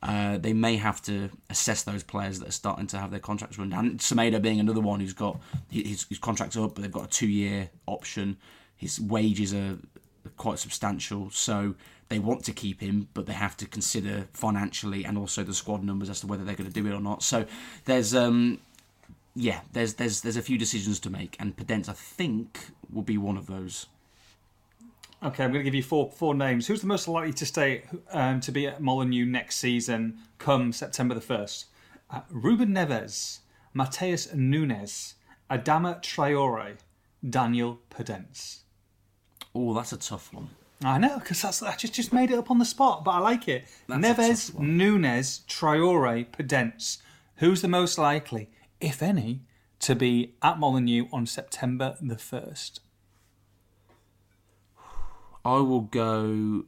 [0.05, 3.59] uh, they may have to assess those players that are starting to have their contracts
[3.59, 3.99] run down.
[3.99, 7.71] Semedo being another one who's got his, his contract's up, but they've got a two-year
[7.87, 8.39] option.
[8.81, 9.77] His wages are
[10.39, 11.75] quite substantial, so
[12.09, 15.85] they want to keep him, but they have to consider financially and also the squad
[15.85, 17.23] numbers as to whether they're going to do it or not.
[17.23, 17.45] So
[17.85, 18.59] there's um,
[19.37, 23.19] yeah, there's there's there's a few decisions to make, and Podence I think will be
[23.19, 23.85] one of those.
[25.23, 26.67] Okay, I'm going to give you four four names.
[26.67, 31.15] Who's the most likely to stay um, to be at Molineux next season come September
[31.15, 31.67] the 1st?
[32.09, 33.41] Uh, Ruben Neves,
[33.77, 35.17] Matheus Nunes,
[35.51, 36.79] Adama Traore,
[37.29, 38.61] Daniel Podence.
[39.55, 40.49] Oh, that's a tough one.
[40.83, 43.19] I know, because that's I just, just made it up on the spot, but I
[43.19, 43.67] like it.
[43.87, 44.59] That's Neves.
[44.59, 46.99] Nunes, Traore, Podence.
[47.37, 48.49] Who's the most likely,
[48.81, 49.43] if any,
[49.81, 52.81] to be at Molineux on September the 1st?
[55.45, 56.65] I will go.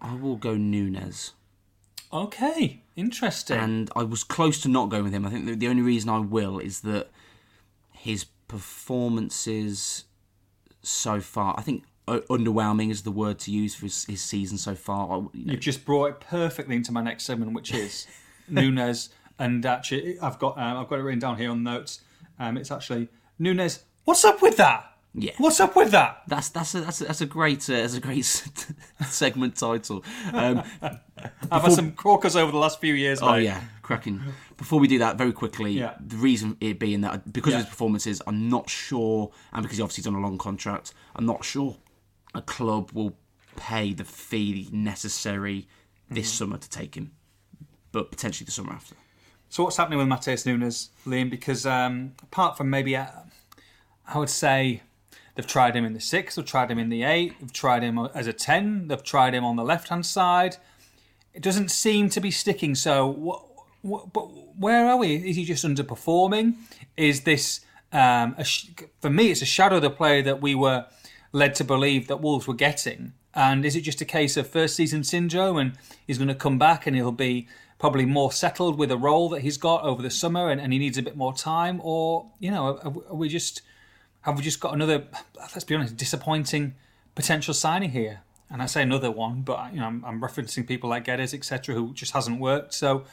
[0.00, 1.32] I will go Nunes,
[2.12, 3.56] Okay, interesting.
[3.58, 5.26] and I was close to not going with him.
[5.26, 7.08] I think the, the only reason I will is that
[7.92, 10.04] his performances
[10.88, 11.54] so far.
[11.58, 15.28] I think uh, underwhelming is the word to use for his, his season so far.
[15.32, 18.06] You You've just brought it perfectly into my next segment, which is
[18.48, 22.00] Nunes, And actually, I've got um, I've got it written down here on notes.
[22.38, 23.84] Um, it's actually Nunes.
[24.04, 24.92] What's up with that?
[25.14, 25.32] Yeah.
[25.38, 26.22] What's up with that?
[26.28, 28.24] That's that's a, that's a, that's a great uh, that's a great
[29.06, 30.04] segment title.
[30.32, 30.62] Um,
[31.50, 33.20] I've had some corkers over the last few years.
[33.20, 33.44] oh mate.
[33.44, 34.20] yeah, cracking.
[34.58, 35.94] Before we do that, very quickly, Yeah.
[36.00, 37.60] the reason it being that because Yeah.
[37.60, 40.92] of his performances, I'm not sure, and because he obviously he's on a long contract,
[41.16, 41.76] I'm not sure
[42.34, 43.16] a club will
[43.56, 45.66] pay the fee necessary
[46.10, 46.36] this Mm-hmm.
[46.38, 47.12] summer to take him,
[47.92, 48.96] but potentially the summer after.
[49.48, 51.30] So what's happening with Matheus Nunes, Liam?
[51.30, 53.06] Because um, apart from maybe, uh,
[54.06, 54.82] I would say
[55.36, 57.96] they've tried him in the six, they've tried him in the eight, they've tried him
[58.12, 60.56] as a ten, they've tried him on the left hand side.
[61.32, 62.74] It doesn't seem to be sticking.
[62.74, 63.44] So, what,
[64.12, 64.22] but
[64.58, 65.16] where are we?
[65.16, 66.54] Is he just underperforming?
[66.96, 67.60] Is this
[67.92, 68.66] um, sh-
[69.00, 69.30] for me?
[69.30, 70.86] It's a shadow of the player that we were
[71.32, 73.12] led to believe that Wolves were getting.
[73.34, 75.72] And is it just a case of first season syndrome and
[76.06, 77.46] he's going to come back and he'll be
[77.78, 80.78] probably more settled with a role that he's got over the summer and, and he
[80.78, 81.80] needs a bit more time?
[81.84, 83.62] Or, you know, are, are we just,
[84.22, 85.04] have we just got another,
[85.38, 86.74] let's be honest, disappointing
[87.14, 88.22] potential signing here?
[88.50, 91.74] And I say another one, but you know, I'm, I'm referencing people like Geddes, etc.,
[91.74, 92.72] who just hasn't worked.
[92.72, 93.04] So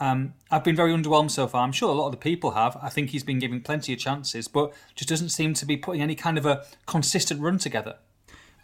[0.00, 1.62] um, I've been very underwhelmed so far.
[1.62, 2.76] I'm sure a lot of the people have.
[2.82, 6.00] I think he's been given plenty of chances, but just doesn't seem to be putting
[6.02, 7.96] any kind of a consistent run together.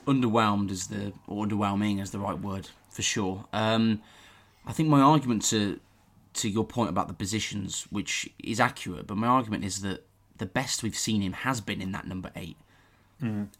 [0.06, 3.44] underwhelmed is the or underwhelming is the right word for sure.
[3.52, 4.00] Um,
[4.66, 5.78] I think my argument to
[6.34, 10.06] to your point about the positions, which is accurate, but my argument is that
[10.38, 12.56] the best we've seen him has been in that number eight,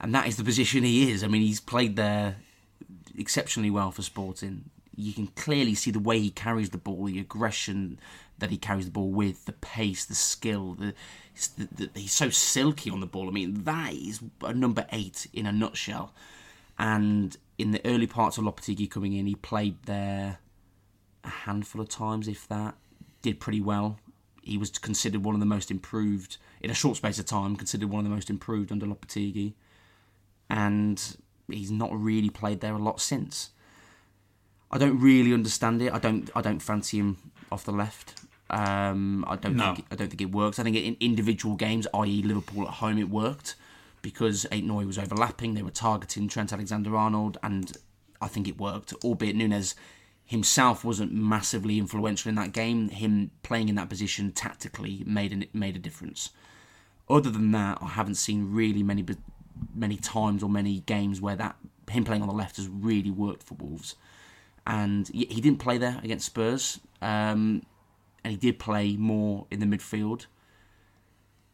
[0.00, 1.24] and that is the position he is.
[1.24, 2.36] I mean, he's played there
[3.18, 4.70] exceptionally well for Sporting.
[4.96, 8.00] You can clearly see the way he carries the ball, the aggression
[8.38, 10.74] that he carries the ball with, the pace, the skill.
[10.74, 10.94] The,
[11.58, 13.28] the, the he's so silky on the ball.
[13.28, 16.14] I mean, that is a number eight in a nutshell.
[16.78, 20.38] And in the early parts of Lopetegui coming in, he played there
[21.24, 22.74] a handful of times, if that.
[23.22, 23.98] Did pretty well.
[24.42, 27.56] He was considered one of the most improved in a short space of time.
[27.56, 29.54] Considered one of the most improved under Lopetegui,
[30.48, 31.16] and
[31.50, 33.50] he's not really played there a lot since.
[34.70, 35.92] I don't really understand it.
[35.92, 36.28] I don't.
[36.34, 37.18] I don't fancy him
[37.52, 38.14] off the left.
[38.50, 39.74] Um, I don't No.
[39.74, 39.86] think.
[39.90, 40.58] I don't think it works.
[40.58, 43.54] I think in individual games, i.e., Liverpool at home, it worked
[44.02, 45.54] because Aït-Nouri was overlapping.
[45.54, 47.76] They were targeting Trent Alexander-Arnold, and
[48.20, 48.92] I think it worked.
[49.04, 49.74] Albeit Nunes
[50.24, 52.88] himself wasn't massively influential in that game.
[52.88, 56.30] Him playing in that position tactically made an, made a difference.
[57.08, 59.04] Other than that, I haven't seen really many
[59.74, 61.56] many times or many games where that
[61.90, 63.94] him playing on the left has really worked for Wolves.
[64.66, 67.62] And he didn't play there against Spurs, um,
[68.24, 70.26] and he did play more in the midfield.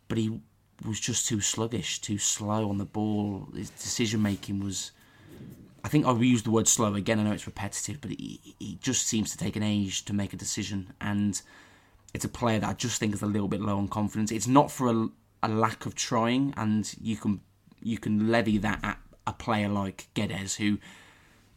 [0.08, 0.40] But he
[0.86, 3.48] was just too sluggish, too slow on the ball.
[3.54, 4.92] His decision making was.
[5.84, 7.18] I think I've used the word slow again.
[7.18, 10.32] I know it's repetitive, but he, he just seems to take an age to make
[10.32, 11.42] a decision, and
[12.14, 14.30] it's a player that I just think is a little bit low on confidence.
[14.30, 15.08] It's not for a,
[15.42, 17.40] a lack of trying, and you can
[17.82, 20.78] you can levy that at a player like Geddes, who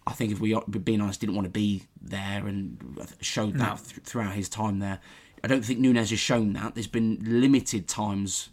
[0.07, 2.77] I think, if we being honest, didn't want to be there and
[3.21, 4.99] showed that th- throughout his time there.
[5.43, 6.75] I don't think Nunes has shown that.
[6.75, 8.49] There's been limited times.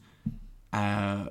[0.73, 1.27] Uh,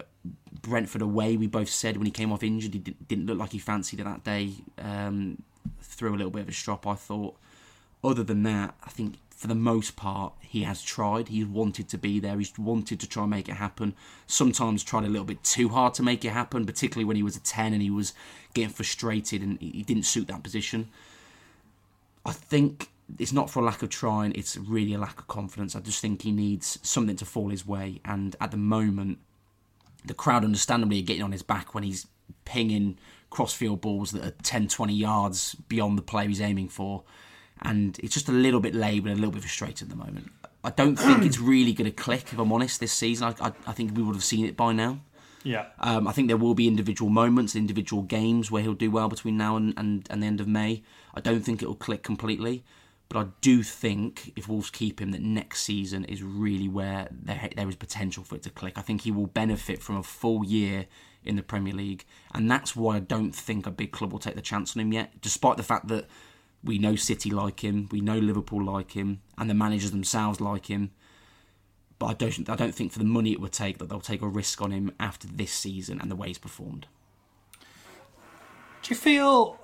[0.62, 3.52] Brentford away, we both said when he came off injured, he di- didn't look like
[3.52, 4.54] he fancied it that day.
[4.78, 5.42] Um,
[5.82, 7.36] threw a little bit of a strop, I thought.
[8.04, 11.30] Other than that, I think for the most part, he has tried.
[11.30, 12.38] He's wanted to be there.
[12.38, 13.96] He's wanted to try and make it happen.
[14.28, 17.36] Sometimes tried a little bit too hard to make it happen, particularly when he was
[17.36, 18.14] a 10 and he was
[18.54, 20.90] getting frustrated and he didn't suit that position.
[22.24, 25.76] I think it's not for a lack of trying, it's really a lack of confidence.
[25.76, 28.00] I just think he needs something to fall his way.
[28.06, 29.18] And at the moment,
[30.06, 32.06] the crowd understandably are getting on his back when he's
[32.46, 33.00] pinging
[33.32, 37.02] crossfield balls that are 10, 20 yards beyond the player he's aiming for.
[37.64, 40.32] And it's just a little bit late and a little bit frustrated at the moment.
[40.64, 43.34] I don't think it's really going to click, if I'm honest, this season.
[43.40, 45.00] I, I, I think we would have seen it by now.
[45.44, 45.68] Yeah.
[45.80, 49.38] Um, I think there will be individual moments, individual games where he'll do well between
[49.38, 50.84] now and, and, and the end of May.
[51.14, 52.64] I don't think it'll click completely,
[53.10, 57.50] but I do think if Wolves keep him, that next season is really where there,
[57.56, 58.78] there is potential for it to click.
[58.78, 60.86] I think he will benefit from a full year
[61.24, 64.36] in the Premier League, and that's why I don't think a big club will take
[64.36, 66.08] the chance on him yet, despite the fact that
[66.64, 70.68] we know City like him, we know Liverpool like him, and the managers themselves like
[70.68, 70.92] him
[72.02, 74.24] but I don't I don't think for the money it would take that they'll take
[74.24, 76.88] a risk on him after this season and the way he's performed.
[78.82, 79.60] Do you feel?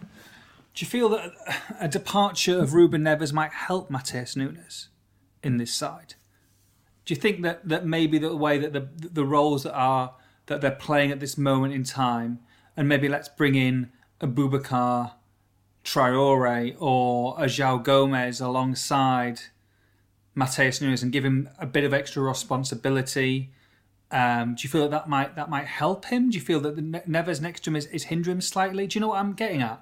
[0.00, 1.32] Do you feel that
[1.78, 4.88] a departure of Ruben Neves might help Matheus Nunes
[5.42, 6.14] in this side?
[7.04, 10.14] Do you think that, that maybe the way that the the roles that are
[10.46, 12.38] that they're playing at this moment in time,
[12.74, 15.12] and maybe let's bring in a Boubacar
[15.86, 19.40] Traore or a João Gomes alongside
[20.36, 23.52] Matheus Nunes and give him a bit of extra responsibility?
[24.10, 26.30] Um, do you feel that that might that might help him?
[26.30, 28.86] Do you feel that the Ne- Neves next to him is, is hindering him slightly?
[28.86, 29.80] Do you know what I'm getting at?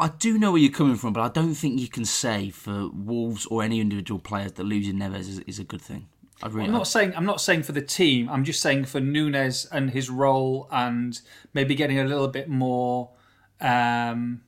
[0.00, 2.88] I do know where you're coming from, but I don't think you can say for
[2.88, 6.08] Wolves or any individual players that losing Neves is, is a good thing.
[6.42, 8.30] I really, I'm not saying I'm not saying for the team.
[8.30, 11.20] I'm just saying for Nunes and his role, and
[11.52, 13.10] maybe getting a little bit more.
[13.60, 14.42] Um,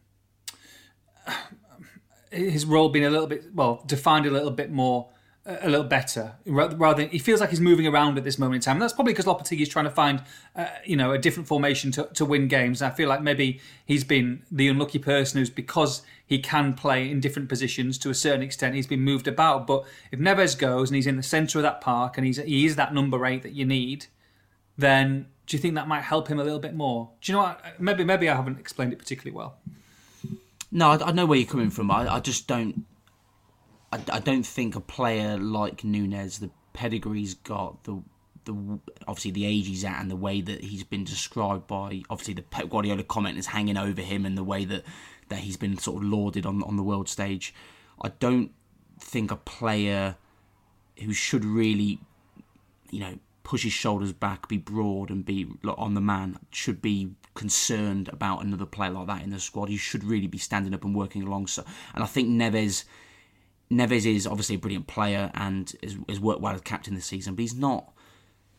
[2.30, 5.08] his role being a little bit well defined a little bit more
[5.46, 8.60] a little better rather than he feels like he's moving around at this moment in
[8.60, 8.76] time.
[8.76, 10.22] And that's probably because Lopetegui is trying to find
[10.54, 12.82] uh, you know a different formation to, to win games.
[12.82, 17.10] And I feel like maybe he's been the unlucky person who's because he can play
[17.10, 19.66] in different positions to a certain extent he's been moved about.
[19.66, 22.66] But if Neves goes and he's in the centre of that park and he's he
[22.66, 24.06] is that number eight that you need
[24.76, 27.10] then do you think that might help him a little bit more?
[27.20, 27.80] Do you know what?
[27.80, 29.58] Maybe maybe I haven't explained it particularly well
[30.70, 31.90] No, I, I know where you're coming from.
[31.90, 32.84] I, I just don't.
[33.92, 38.02] I, I don't think a player like Nunes, the pedigree he's got, the
[38.44, 38.54] the
[39.06, 42.42] obviously the age he's at, and the way that he's been described by obviously the
[42.42, 44.84] Pep Guardiola comment is hanging over him, and the way that
[45.28, 47.54] that he's been sort of lauded on on the world stage.
[48.02, 48.52] I don't
[48.98, 50.16] think a player
[51.02, 52.00] who should really,
[52.90, 57.14] you know, push his shoulders back, be broad, and be on the man should be
[57.34, 59.68] concerned about another player like that in the squad.
[59.68, 61.64] He should really be standing up and working alongside.
[61.94, 62.84] And I think Neves,
[63.70, 67.34] Neves is obviously a brilliant player and has, has worked well as captain this season,
[67.34, 67.92] but he's not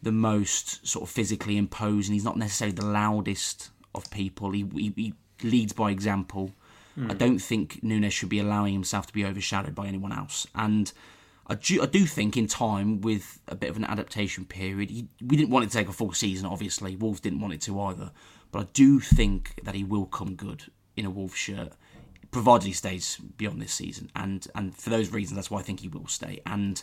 [0.01, 2.13] the most sort of physically imposing.
[2.13, 4.51] He's not necessarily the loudest of people.
[4.51, 5.13] He, he, he
[5.43, 6.51] leads by example.
[6.97, 7.17] I hmm.
[7.17, 10.47] don't think Nunes should be allowing himself to be overshadowed by anyone else.
[10.55, 10.91] And
[11.51, 15.09] I do, I do think in time, with a bit of an adaptation period, he,
[15.21, 16.95] we didn't want it to take a full season, obviously.
[16.95, 18.11] Wolves didn't want it to either.
[18.53, 21.73] But I do think that he will come good in a Wolves shirt,
[22.31, 24.09] provided he stays beyond this season.
[24.15, 26.41] And and for those reasons, that's why I think he will stay.
[26.45, 26.81] And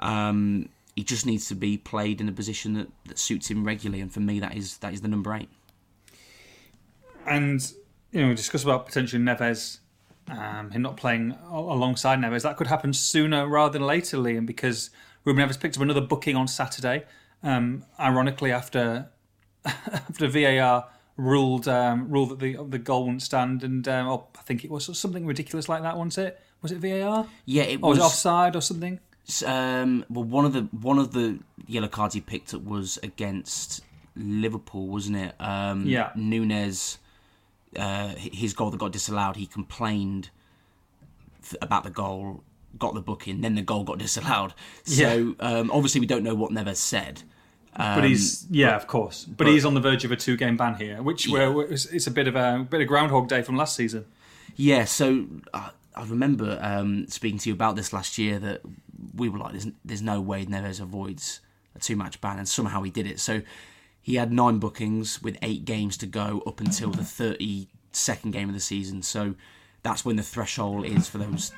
[0.00, 4.00] um, he just needs to be played in a position that, that suits him regularly.
[4.00, 5.48] And for me, that is that is the number eight.
[7.26, 7.72] and
[8.12, 9.78] you know we discuss about potentially Neves
[10.30, 14.90] um, him not playing alongside Neves that could happen sooner rather than later Liam because
[15.24, 17.04] Ruben Neves picked up another booking on Saturday
[17.42, 19.08] um, ironically after
[19.64, 24.42] after VAR ruled um, ruled that the the goal wouldn't stand and um, oh, I
[24.42, 27.90] think it was something ridiculous like that wasn't it was it VAR Yeah, it or
[27.90, 27.98] was was.
[27.98, 29.00] it offside or something
[29.46, 33.82] Um, well, one of the one of the yellow cards he picked up was against
[34.16, 35.34] Liverpool, wasn't it?
[35.38, 36.10] Um, Yeah.
[36.16, 36.98] Nunes,
[37.76, 39.36] uh, his goal that got disallowed.
[39.36, 40.30] He complained
[41.42, 42.42] th- about the goal,
[42.78, 44.54] got the booking, then the goal got disallowed.
[44.84, 47.22] So um, obviously we don't know what Neves said.
[47.76, 50.74] but he's yeah of course but, he's on the verge of a two game ban
[50.74, 54.04] here which where it's, a bit of a bit of Groundhog Day from last season
[54.56, 58.60] Yeah, so uh, I remember um, speaking to you about this last year that
[59.14, 61.40] we were like, there's, there's no way Neves avoids
[61.74, 63.20] a two match ban, and somehow he did it.
[63.20, 63.42] So
[64.10, 68.54] he had nine bookings with eight games to go up until the 32nd game of
[68.56, 69.02] the season.
[69.02, 69.36] So
[69.84, 71.52] that's when the threshold is for those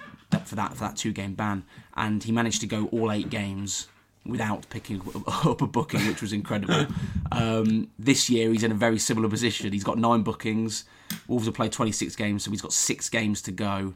[0.44, 1.64] for that for that two game ban,
[1.96, 3.88] and he managed to go all eight games
[4.26, 6.86] without picking up a booking, which was incredible.
[7.32, 9.72] Um, this year, he's in a very similar position.
[9.72, 10.84] He's got nine bookings.
[11.26, 13.94] Wolves have played 26 games, so he's got six games to go.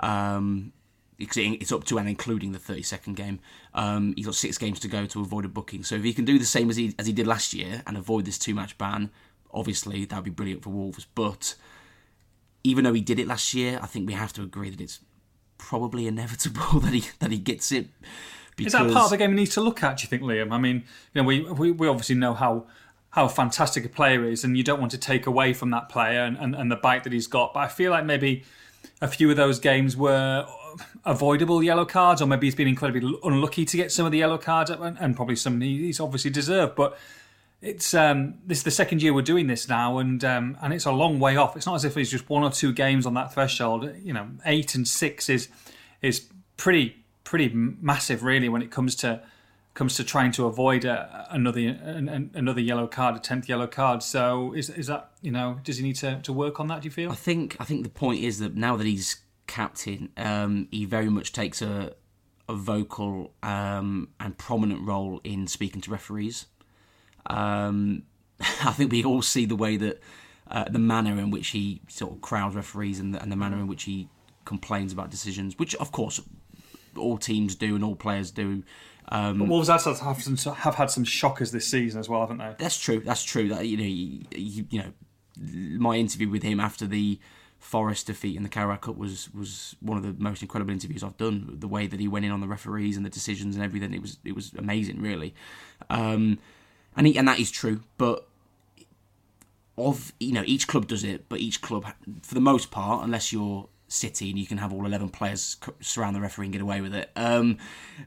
[0.00, 0.72] Um,
[1.20, 3.40] it's it's up to and including the 32nd game.
[3.74, 5.84] Um, he's got six games to go to avoid a booking.
[5.84, 7.96] So if he can do the same as he as he did last year and
[7.96, 9.10] avoid this two match ban,
[9.52, 11.06] obviously that would be brilliant for Wolves.
[11.14, 11.54] But
[12.64, 15.00] even though he did it last year, I think we have to agree that it's
[15.58, 17.88] probably inevitable that he that he gets it.
[18.58, 19.98] Is that part of the game he needs to look at?
[19.98, 20.52] Do you think, Liam?
[20.52, 22.66] I mean, you know, we we, we obviously know how
[23.10, 26.20] how fantastic a player is, and you don't want to take away from that player
[26.20, 27.52] and, and, and the bite that he's got.
[27.54, 28.44] But I feel like maybe
[29.00, 30.46] a few of those games were
[31.04, 34.38] avoidable yellow cards, or maybe he's been incredibly unlucky to get some of the yellow
[34.38, 36.74] cards, and, and probably some he's obviously deserved.
[36.74, 36.98] But
[37.62, 40.86] it's um, this is the second year we're doing this now, and um, and it's
[40.86, 41.56] a long way off.
[41.56, 43.90] It's not as if it's just one or two games on that threshold.
[44.02, 45.48] You know, eight and six is
[46.00, 49.22] is pretty pretty massive, really, when it comes to
[49.74, 53.66] comes to trying to avoid a, another an, an- another yellow card, a tenth yellow
[53.66, 54.02] card.
[54.02, 56.82] So is is that you know does he need to, to work on that?
[56.82, 57.10] Do you feel?
[57.10, 59.18] I think I think the point is that now that he's
[59.50, 61.94] captain, um, he very much takes a
[62.48, 66.46] a vocal um, and prominent role in speaking to referees.
[67.26, 68.02] Um,
[68.40, 70.00] I think we all see the way that
[70.50, 73.56] uh, the manner in which he sort of crowds referees and the, and the manner
[73.58, 74.08] in which he
[74.44, 76.20] complains about decisions, which of course
[76.96, 78.64] all teams do and all players do.
[79.08, 82.54] Um, Wolves also have some, have had some shockers this season as well, haven't they?
[82.58, 83.00] that's true.
[83.00, 83.48] That's true.
[83.48, 83.84] That you know,
[84.36, 84.92] you, you know,
[85.78, 87.18] my interview with him after the
[87.60, 91.18] Forest defeat in the Carabao Cup was was one of the most incredible interviews I've
[91.18, 91.56] done.
[91.60, 94.00] The way that he went in on the referees and the decisions and everything, it
[94.00, 95.34] was it was amazing, really.
[95.90, 96.38] Um,
[96.96, 98.26] and he, and that is true, but
[99.76, 101.86] of you know each club does it, but each club,
[102.22, 106.14] for the most part, unless you're City and you can have all 11 players surround
[106.14, 107.10] the referee and get away with it.
[107.16, 107.58] Um,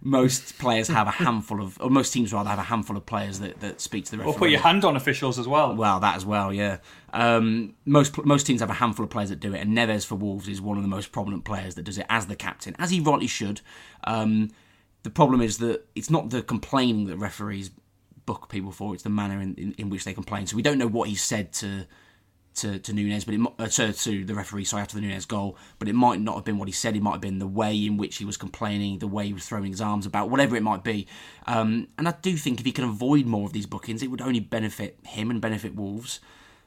[0.02, 3.40] most players have a handful of, or most teams rather have a handful of players
[3.40, 4.32] that, that speak to the referee.
[4.32, 5.76] Or put your hand on officials as well.
[5.76, 6.78] Well, that as well, yeah.
[7.12, 10.16] Um, most most teams have a handful of players that do it, and Neves for
[10.16, 12.90] Wolves is one of the most prominent players that does it as the captain, as
[12.90, 13.62] he rightly should.
[14.06, 14.52] Um,
[15.04, 17.72] the problem is that it's not the complaining that referees
[18.26, 20.48] book people for; it's the manner in, in, in which they complain.
[20.48, 21.86] So we don't know what he said to
[22.56, 24.66] to, to Nunes, but it uh, to, to the referee.
[24.66, 26.96] Sorry, after the Nunes goal, but it might not have been what he said.
[26.96, 29.46] It might have been the way in which he was complaining, the way he was
[29.46, 31.08] throwing his arms about, whatever it might be.
[31.48, 34.22] Um, and I do think if he can avoid more of these bookings, it would
[34.22, 36.20] only benefit him and benefit Wolves.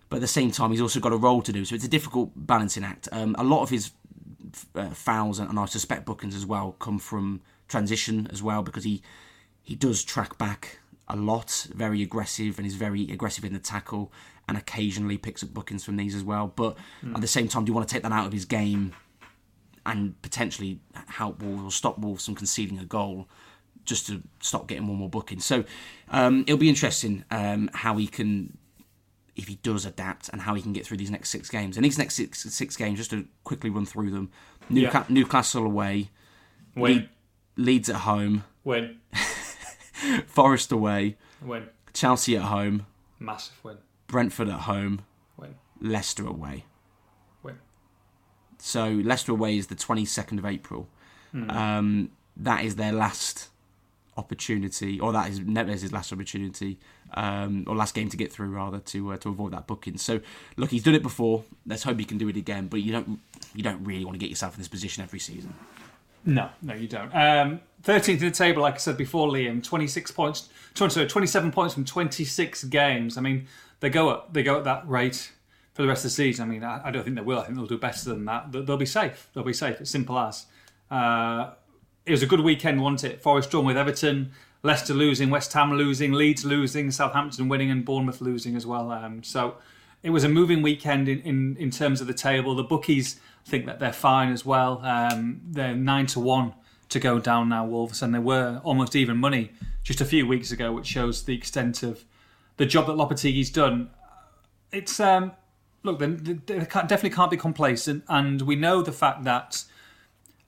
[0.09, 1.89] But at the same time, he's also got a role to do, so it's a
[1.89, 3.09] difficult balancing act.
[3.11, 3.91] Um, a lot of his
[4.75, 8.85] uh, fouls, and, and I suspect bookings as well, come from transition as well because
[8.85, 9.03] he
[9.63, 10.79] he does track back
[11.09, 14.13] a lot, very aggressive, and he's very aggressive in the tackle
[14.49, 16.53] and occasionally picks up bookings from these as well.
[16.55, 17.15] But mm.
[17.15, 18.95] at the same time, do you want to take that out of his game
[19.85, 23.29] and potentially help Wolves or stop Wolves from conceding a goal
[23.85, 25.41] just to stop getting one more booking?
[25.41, 25.65] So
[26.11, 28.59] um, it'll be interesting um, how he can.
[29.35, 31.85] If he does adapt and how he can get through these next six games, and
[31.85, 34.31] these next six, six games, just to quickly run through them:
[34.71, 35.05] Newca- yeah.
[35.11, 36.09] Newcastle away,
[36.75, 37.09] win.
[37.57, 38.99] Le- Leeds at home, win.
[40.27, 41.69] Forest away, win.
[41.93, 42.87] Chelsea at home,
[43.19, 43.77] massive win.
[44.07, 45.05] Brentford at home,
[45.37, 45.55] win.
[45.81, 46.65] Leicester away.
[47.43, 47.59] Win.
[48.59, 50.89] So Leicester away is the 22nd of April.
[51.35, 51.53] Mm.
[51.53, 53.49] Um, that is their last
[54.17, 56.79] opportunity, or that is Neves' last opportunity,
[57.15, 59.99] um, or last game to get through rather to uh, to avoid that booking.
[59.99, 60.21] So
[60.57, 61.45] look, he's done it before.
[61.67, 62.69] Let's hope he can do it again.
[62.69, 63.21] But you don't
[63.55, 65.55] you don't really want to get yourself in this position every season.
[66.25, 67.15] No, no, you don't.
[67.15, 71.53] Um, 13th in the table, like I said before, Liam, 26 points, 20, sorry, 27
[71.53, 73.17] points from 26 games.
[73.17, 73.47] I mean,
[73.81, 75.33] they go up, they go at that rate
[75.75, 76.49] for the rest of the season.
[76.49, 77.41] I mean, I, I don't think they will.
[77.41, 78.51] I think they'll do better than that.
[78.51, 79.29] They'll be safe.
[79.35, 79.81] They'll be safe.
[79.81, 80.47] It's simple as.
[80.91, 81.51] Uh,
[82.07, 83.23] it was a good weekend, wasn't it?
[83.23, 88.21] Forest drawn with Everton, Leicester losing, West Ham losing, Leeds losing, Southampton winning, and Bournemouth
[88.21, 88.91] losing as well.
[88.91, 89.57] Um, so
[90.03, 92.55] it was a moving weekend in, in, in terms of the table.
[92.55, 94.81] The bookies think that they're fine as well.
[94.85, 96.55] Um, they're nine to one
[96.89, 99.51] to go down now, Wolves, and they were almost even money
[99.83, 102.05] just a few weeks ago, which shows the extent of
[102.57, 103.91] the job that Lopetegui's done.
[104.73, 105.33] It's um,
[105.83, 109.65] look, they, they definitely can't be complacent, and we know the fact that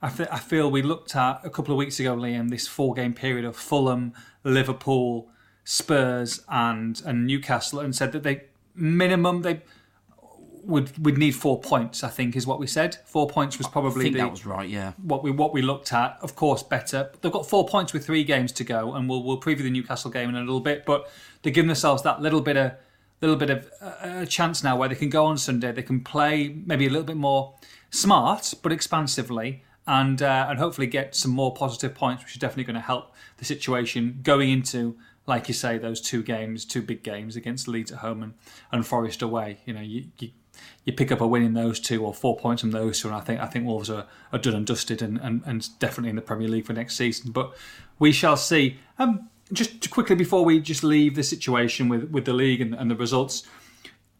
[0.00, 3.14] I, th- I feel we looked at a couple of weeks ago, Liam, this four-game
[3.14, 4.12] period of Fulham,
[4.44, 5.28] Liverpool,
[5.64, 8.44] Spurs, and and Newcastle, and said that they
[8.74, 9.62] minimum they
[10.68, 12.04] would would need four points.
[12.04, 12.98] I think is what we said.
[13.06, 14.68] Four points was probably the, that was right.
[14.68, 14.92] Yeah.
[15.02, 17.10] What we what we looked at, of course, better.
[17.20, 20.10] They've got four points with three games to go, and we'll we'll preview the Newcastle
[20.10, 20.84] game in a little bit.
[20.84, 21.10] But
[21.42, 22.72] they're giving themselves that little bit of
[23.20, 23.70] little bit of
[24.02, 25.72] a chance now where they can go on Sunday.
[25.72, 27.54] They can play maybe a little bit more
[27.90, 29.64] smart, but expansively.
[29.88, 33.14] And, uh, and hopefully get some more positive points, which is definitely going to help
[33.38, 34.98] the situation going into
[35.28, 38.34] like you say, those two games, two big games against Leeds at home and,
[38.72, 39.58] and Forest away.
[39.66, 40.30] You know, you, you
[40.84, 43.16] you pick up a win in those two or four points from those two, and
[43.16, 46.16] I think I think Wolves are, are done and dusted and, and, and definitely in
[46.16, 47.32] the Premier League for next season.
[47.32, 47.54] But
[47.98, 48.78] we shall see.
[48.98, 52.90] Um, just quickly before we just leave the situation with, with the league and, and
[52.90, 53.44] the results,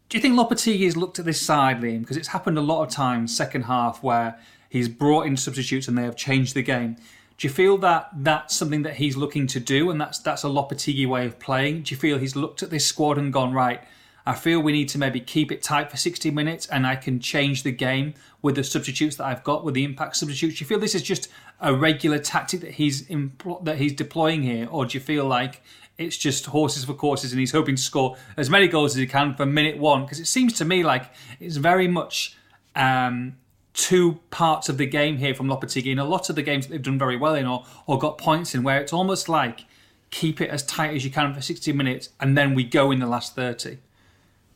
[0.09, 2.01] do you think Lopetegui has looked at this side, Liam?
[2.01, 4.39] Because it's happened a lot of times, second half, where
[4.71, 6.97] he's brought in substitutes and they have changed the game.
[7.37, 10.49] Do you feel that that's something that he's looking to do, and that's that's a
[10.49, 11.83] Lopetegui way of playing?
[11.83, 13.83] Do you feel he's looked at this squad and gone right?
[14.29, 17.19] I feel we need to maybe keep it tight for 60 minutes and I can
[17.19, 18.13] change the game
[18.43, 20.59] with the substitutes that I've got, with the impact substitutes.
[20.59, 21.31] Do you feel this is just
[21.63, 25.63] a regular tactic that he's impl- that he's deploying here, or do you feel like
[25.97, 29.07] it's just horses for courses and he's hoping to score as many goals as he
[29.07, 30.03] can for minute one?
[30.03, 31.11] Because it seems to me like
[31.41, 32.37] it's very much
[32.77, 33.35] um,
[33.73, 35.91] two parts of the game here from Lopetegui.
[35.91, 38.19] In a lot of the games that they've done very well in or, or got
[38.19, 39.65] points in, where it's almost like
[40.11, 42.99] keep it as tight as you can for 60 minutes and then we go in
[42.99, 43.79] the last 30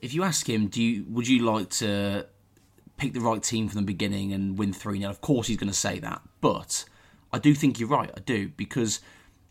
[0.03, 2.27] if you ask him, do you would you like to
[2.99, 5.09] pick the right team from the beginning and win 3 0?
[5.09, 6.21] Of course, he's going to say that.
[6.41, 6.85] But
[7.33, 8.11] I do think you're right.
[8.15, 8.49] I do.
[8.49, 9.01] Because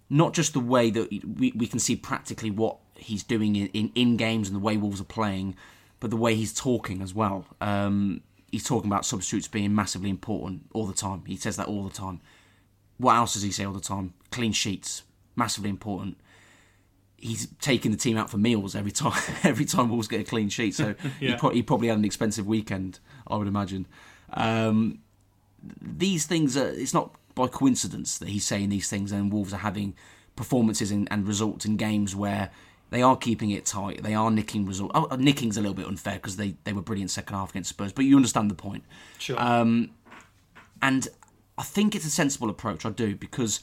[0.10, 3.92] not just the way that we, we can see practically what he's doing in, in,
[3.96, 5.56] in games and the way Wolves are playing,
[6.02, 7.46] but the way he's talking as well.
[7.62, 8.22] Um,
[8.52, 11.24] he's talking about substitutes being massively important all the time.
[11.26, 12.20] He says that all the time.
[12.98, 14.14] What else does he say all the time?
[14.32, 15.04] Clean sheets,
[15.36, 16.18] massively important
[17.22, 19.22] he's taking the team out for meals every time.
[19.44, 22.48] Every time Wolves get a clean sheet, so he, pro- he probably had an expensive
[22.48, 23.00] weekend.
[23.28, 23.88] I would imagine.
[24.34, 25.00] Um,
[25.82, 26.68] these things are.
[26.68, 29.96] It's not by coincidence that he's saying these things, and Wolves are having
[30.36, 32.50] performances and, and results in games where
[32.90, 34.04] they are keeping it tight.
[34.04, 34.92] They are nicking results.
[34.96, 37.94] Oh, nicking's a little bit unfair because they, they were brilliant second half against Spurs,
[37.94, 38.84] but you understand the point.
[39.18, 39.42] Sure.
[39.42, 39.92] Um,
[40.82, 41.08] and
[41.58, 42.86] I think it's a sensible approach.
[42.86, 43.62] I do because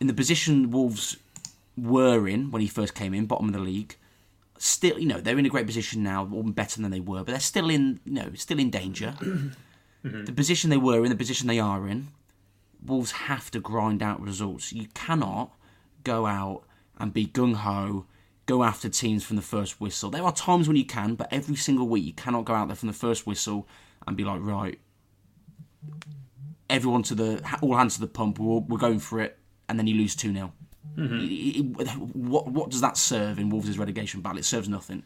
[0.00, 1.16] in the position Wolves
[1.76, 3.96] were in when he first came in, bottom of the league,
[4.58, 7.40] still you know they're in a great position now, better than they were, but they're
[7.40, 9.14] still in you know still in danger.
[10.04, 10.26] Mm-hmm.
[10.26, 12.08] The position they were in, the position they are in,
[12.84, 14.72] Wolves have to grind out results.
[14.72, 15.52] You cannot
[16.04, 16.62] go out
[16.98, 18.06] and be gung ho,
[18.44, 20.10] go after teams from the first whistle.
[20.10, 22.76] There are times when you can, but every single week you cannot go out there
[22.76, 23.66] from the first whistle
[24.06, 24.78] and be like, right,
[26.70, 28.38] everyone to the all hands to the pump.
[28.38, 30.52] We're, we're going for it, and then you lose two 0
[30.96, 32.28] Mm-hmm.
[32.28, 34.38] What what does that serve in Wolves' relegation battle?
[34.38, 35.02] It serves nothing.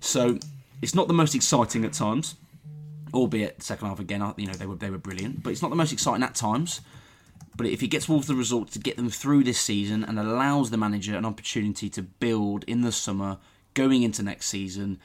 [0.00, 0.38] So
[0.82, 2.36] it's not the most exciting at times,
[3.14, 4.20] albeit second half again.
[4.36, 6.80] You know they were they were brilliant, but it's not the most exciting at times.
[7.56, 10.70] But if he gets Wolves the result to get them through this season and allows
[10.70, 13.38] the manager an opportunity to build in the summer,
[13.74, 14.98] going into next season,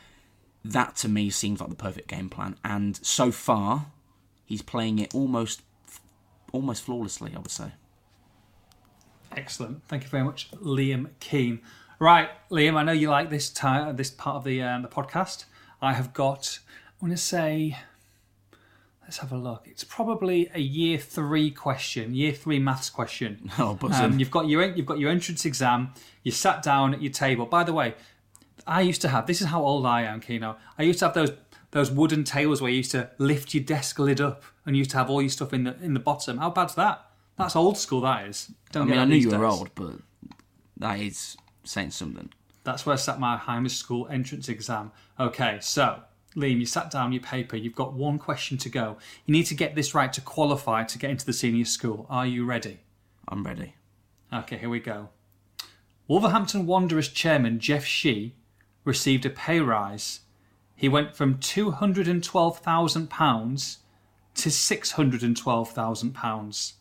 [0.63, 2.55] that to me seems like the perfect game plan.
[2.63, 3.87] And so far,
[4.45, 5.61] he's playing it almost
[6.51, 7.33] almost flawlessly.
[7.35, 7.71] I would say.
[9.35, 9.83] Excellent.
[9.87, 11.61] Thank you very much, Liam Keen.
[11.99, 15.45] Right, Liam, I know you like this ti this part of the um, the podcast.
[15.81, 16.59] I have got.
[17.01, 17.77] I want to say.
[19.03, 19.67] Let's have a look.
[19.67, 23.51] It's probably a year three question, year three maths question.
[23.59, 24.03] Oh, buzzing.
[24.03, 25.93] Um, you've got your you've got your entrance exam.
[26.23, 27.45] You sat down at your table.
[27.45, 27.93] By the way,
[28.65, 29.27] I used to have.
[29.27, 30.57] This is how old I am, Kino.
[30.77, 31.31] I used to have those
[31.71, 34.91] those wooden tables where you used to lift your desk lid up and you used
[34.91, 36.37] to have all your stuff in the in the bottom.
[36.39, 37.04] How bad's that?
[37.37, 38.01] That's old school.
[38.01, 38.51] That is.
[38.71, 39.93] Don't I mean, I knew you were old, but
[40.77, 42.31] that is saying something.
[42.63, 44.91] That's where I sat my high school entrance exam.
[45.19, 46.01] Okay, so
[46.35, 47.55] Liam, you sat down your paper.
[47.55, 48.97] You've got one question to go.
[49.25, 52.07] You need to get this right to qualify to get into the senior school.
[52.09, 52.79] Are you ready?
[53.27, 53.75] I'm ready.
[54.33, 55.09] Okay, here we go.
[56.07, 58.33] Wolverhampton Wanderers chairman Jeff Shi
[58.83, 60.21] received a pay rise.
[60.75, 63.77] He went from £212,000
[64.35, 66.73] to £612,000.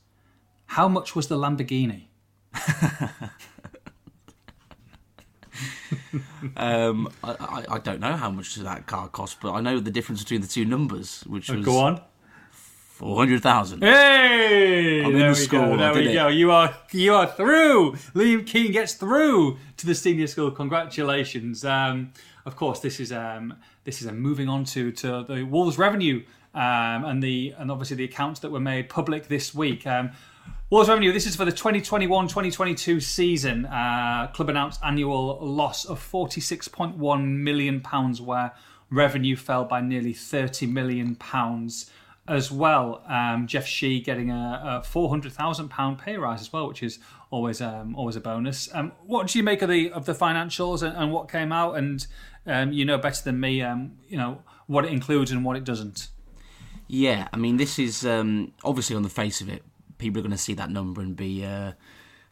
[0.74, 2.06] How much was the Lamborghini?
[6.56, 9.90] Um, I, I, I don't know how much that car cost, but I know the
[9.90, 12.00] difference between the two numbers, which was Go on.
[12.50, 13.82] four hundred thousand.
[13.82, 15.74] Hey, I'm in there the we school, go.
[15.74, 16.14] I There did we it.
[16.14, 16.28] go.
[16.28, 17.92] You are you are through.
[18.14, 20.50] Liam Keen gets through to the senior school.
[20.50, 21.64] Congratulations.
[21.64, 22.12] Um,
[22.46, 23.54] of course, this is um,
[23.84, 27.96] this is a moving on to to the Wolves revenue um, and the and obviously
[27.96, 29.86] the accounts that were made public this week.
[29.86, 30.10] Um,
[30.70, 31.12] Wolves revenue.
[31.12, 33.66] This is for the 2021-2022 season.
[33.66, 38.52] Uh, club announced annual loss of 46.1 million pounds, where
[38.90, 41.90] revenue fell by nearly 30 million pounds
[42.26, 43.02] as well.
[43.06, 46.82] Um, Jeff Shi getting a, a four hundred thousand pound pay rise as well, which
[46.82, 46.98] is
[47.30, 48.68] always um, always a bonus.
[48.72, 51.76] Um, what do you make of the of the financials and, and what came out?
[51.76, 52.06] And
[52.46, 55.64] um, you know better than me, um, you know what it includes and what it
[55.64, 56.08] doesn't.
[56.86, 59.62] Yeah, I mean, this is um, obviously on the face of it,
[59.98, 61.72] people are going to see that number and be uh,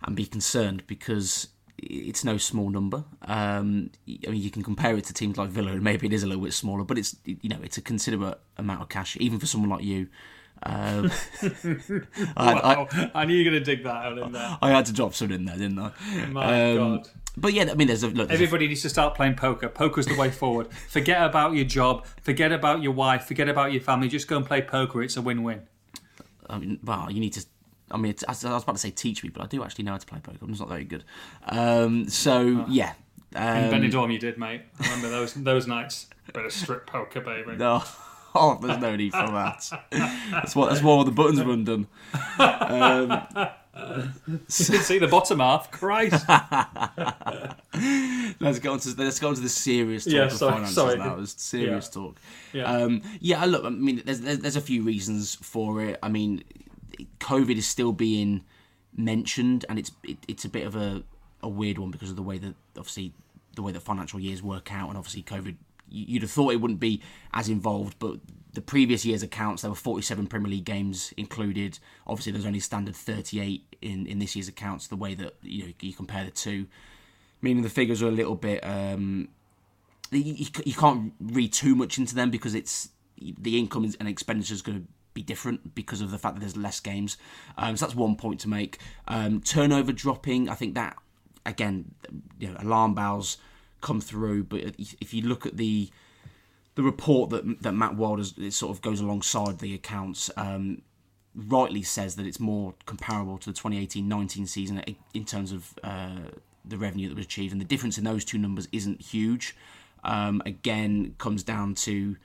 [0.05, 1.49] and be concerned because
[1.79, 3.05] it's no small number.
[3.23, 3.91] Um,
[4.27, 6.27] I mean, you can compare it to teams like Villa, and maybe it is a
[6.27, 9.47] little bit smaller, but it's you know it's a considerable amount of cash, even for
[9.47, 10.09] someone like you.
[10.65, 11.11] Um,
[12.37, 14.59] I, I, I knew you were going to dig that out in there.
[14.63, 15.91] I had to drop something in there, didn't I?
[16.31, 17.09] My Um, God.
[17.37, 18.29] But yeah, I mean, there's a look.
[18.29, 19.69] There's a, Everybody needs to start playing poker.
[19.69, 20.73] Poker's the way forward.
[20.73, 22.07] Forget about your job.
[22.21, 23.25] Forget about your wife.
[23.25, 24.09] Forget about your family.
[24.09, 25.03] Just go and play poker.
[25.03, 25.63] It's a win-win.
[26.49, 27.45] I mean, well, you need to.
[27.93, 29.93] I mean, it's, I was about to say teach me, but I do actually know
[29.93, 30.39] how to play poker.
[30.43, 31.05] I'm just not very good.
[31.47, 32.95] Um, so yeah.
[33.35, 34.63] In Um, Benidorm, you did, mate.
[34.81, 36.09] I remember those those nights.
[36.35, 37.57] Bit of strip poker, baby.
[37.57, 37.83] No,
[38.35, 39.71] oh, there's no need for that.
[40.31, 40.71] That's what.
[40.71, 41.87] That's what the buttons were undone.
[42.39, 43.27] Um,
[43.75, 45.71] You didn't see the bottom half.
[45.71, 46.27] Christ.
[48.41, 50.75] let's go on to let's go on to the serious talk Yeah, of sorry- finances
[50.75, 50.99] sorry.
[50.99, 51.19] now.
[51.21, 52.17] It's serious talk.
[52.53, 52.65] Yeah.
[52.65, 55.99] Um, yeah, look, I mean, there's, there's there's a few reasons for it.
[56.03, 56.45] I mean,
[57.21, 58.45] COVID is still being
[58.97, 61.03] mentioned, and it's it, it's a bit of a,
[61.43, 63.13] a weird one because of the way that obviously
[63.55, 65.57] the way that financial years work out, and obviously COVID.
[65.89, 67.03] you- You'd have thought it wouldn't be
[67.35, 68.17] as involved, but
[68.55, 71.79] the previous year's accounts there were 47 Premier League games included.
[72.07, 74.87] Obviously, there's only standard 38 in in this year's accounts.
[74.87, 76.67] The way that you know you compare the two,
[77.43, 78.65] meaning the figures are a little bit.
[78.65, 79.29] Um,
[80.11, 84.63] you you can't read too much into them because it's the income and expenditure is
[84.63, 87.17] going to be different because of the fact that there's less games.
[87.57, 88.79] Um, so that's one point to make.
[89.09, 90.97] Um, turnover dropping, I think that
[91.45, 91.95] again,
[92.39, 93.39] you know, alarm bells
[93.81, 94.45] come through.
[94.45, 95.91] But if you look at the
[96.75, 100.31] the report that that Matt Wild it sort of goes alongside the accounts.
[100.37, 100.83] Um,
[101.35, 104.83] rightly says that it's more comparable to the 2018-19 season
[105.15, 106.19] in terms of uh,
[106.65, 109.57] the revenue that was achieved, and the difference in those two numbers isn't huge.
[110.05, 112.17] Um, again, comes down to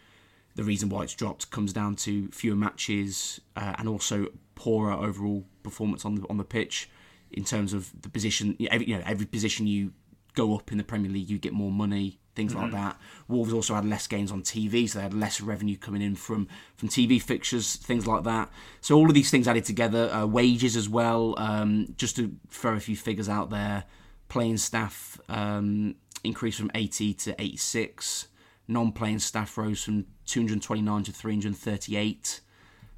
[0.57, 5.45] the reason why it's dropped comes down to fewer matches uh, and also poorer overall
[5.61, 6.89] performance on the on the pitch
[7.31, 8.57] in terms of the position.
[8.71, 9.93] Every, you know, every position you
[10.33, 12.63] go up in the Premier League, you get more money, things mm-hmm.
[12.63, 12.99] like that.
[13.27, 16.47] Wolves also had less games on TV, so they had less revenue coming in from
[16.75, 18.49] from TV fixtures, things like that.
[18.81, 21.35] So all of these things added together, uh, wages as well.
[21.37, 23.83] Um, just to throw a few figures out there,
[24.27, 28.29] playing staff um, increased from 80 to 86
[28.67, 32.41] non-playing staff rose from 229 to 338.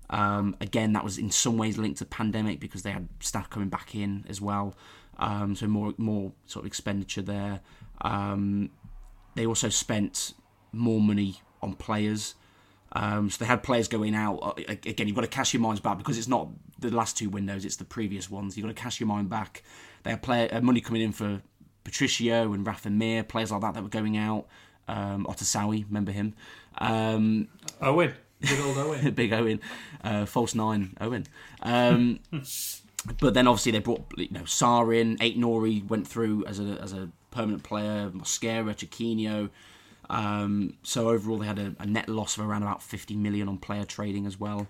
[0.09, 3.69] Um, again, that was in some ways linked to pandemic because they had staff coming
[3.69, 4.75] back in as well.
[5.19, 7.59] Um, so more more sort of expenditure there.
[8.01, 8.71] Um,
[9.35, 10.33] they also spent
[10.71, 12.35] more money on players.
[12.93, 14.37] Um, so they had players going out.
[14.37, 16.49] Uh, again, you've got to cast your minds back because it's not
[16.79, 18.57] the last two windows; it's the previous ones.
[18.57, 19.61] You've got to cast your mind back.
[20.03, 21.41] They had player, uh, money coming in for
[21.83, 24.47] Patricio and Rafa Mir, players like that that were going out
[24.89, 26.33] um, Otasowie, remember him?
[26.77, 27.47] Um,
[27.81, 29.61] Owen, big old Owen, big Owen,
[30.03, 31.25] uh, false nine Owen.
[31.61, 32.19] Um,
[33.19, 36.93] but then obviously they brought you know Sarr in, Aït-Nouri went through as a as
[36.93, 39.49] a permanent player, Mosquera, Chiquinho.
[40.09, 43.59] Um, so overall, they had a, a, net loss of around about 50 million on
[43.59, 44.67] player trading as well.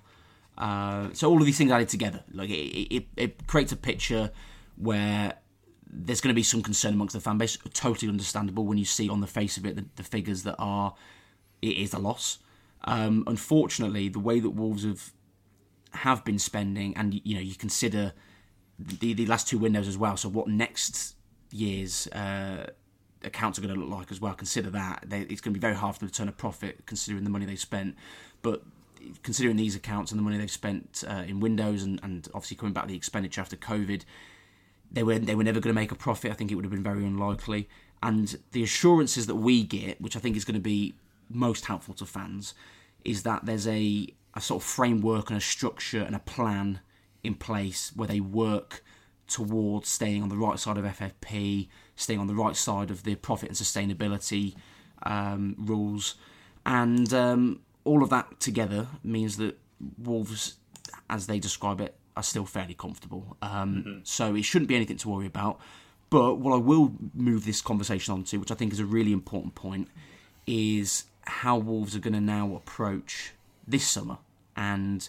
[0.57, 4.31] Uh, so all of these things added together, like it, it, it creates a picture
[4.75, 5.35] where
[5.89, 7.57] there's going to be some concern amongst the fan base.
[7.73, 10.93] Totally understandable when you see on the face of it the, the figures that are
[11.61, 12.39] it is a loss.
[12.83, 15.11] Um, unfortunately, the way that Wolves have
[15.91, 18.13] have been spending, and you know, you consider
[18.77, 20.15] the the last two windows as well.
[20.17, 21.15] So what next
[21.51, 22.67] year's uh,
[23.23, 24.33] accounts are going to look like as well?
[24.33, 26.85] Consider that they, it's going to be very hard for them to turn a profit
[26.85, 27.95] considering the money they spent.
[28.41, 28.63] But
[29.23, 32.73] considering these accounts and the money they've spent uh, in windows and, and obviously coming
[32.73, 34.03] back the expenditure after COVID,
[34.91, 36.31] they were they were never going to make a profit.
[36.31, 37.69] I think it would have been very unlikely.
[38.01, 40.95] And the assurances that we get, which I think is going to be
[41.29, 42.53] most helpful to fans,
[43.03, 46.79] is that there's a, a sort of framework and a structure and a plan
[47.23, 48.83] in place where they work
[49.27, 53.15] towards staying on the right side of FFP, staying on the right side of the
[53.15, 54.55] profit and sustainability
[55.03, 56.15] um, rules,
[56.65, 59.57] and um, all of that together means that
[59.97, 60.55] Wolves,
[61.09, 63.37] as they describe it, are still fairly comfortable.
[63.41, 63.99] Um, mm-hmm.
[64.03, 65.59] So it shouldn't be anything to worry about.
[66.09, 69.13] But what I will move this conversation on to, which I think is a really
[69.13, 69.89] important point,
[70.47, 73.33] is how Wolves are going to now approach
[73.67, 74.17] this summer
[74.55, 75.07] and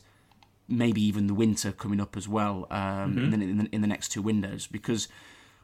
[0.68, 3.18] maybe even the winter coming up as well um, mm-hmm.
[3.18, 4.66] in, the, in, the, in, the, next two windows.
[4.66, 5.08] Because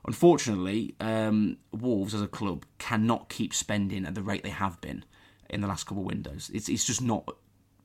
[0.07, 5.05] unfortunately, um, Wolves as a club cannot keep spending at the rate they have been
[5.51, 6.51] in the last couple of windows.
[6.53, 7.29] It's, it's just not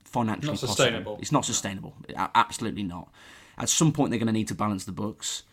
[0.06, 1.18] financially not possible.
[1.22, 1.94] It's not sustainable.
[2.16, 3.12] Absolutely not.
[3.62, 5.44] At some point, they're going to need to balance the books,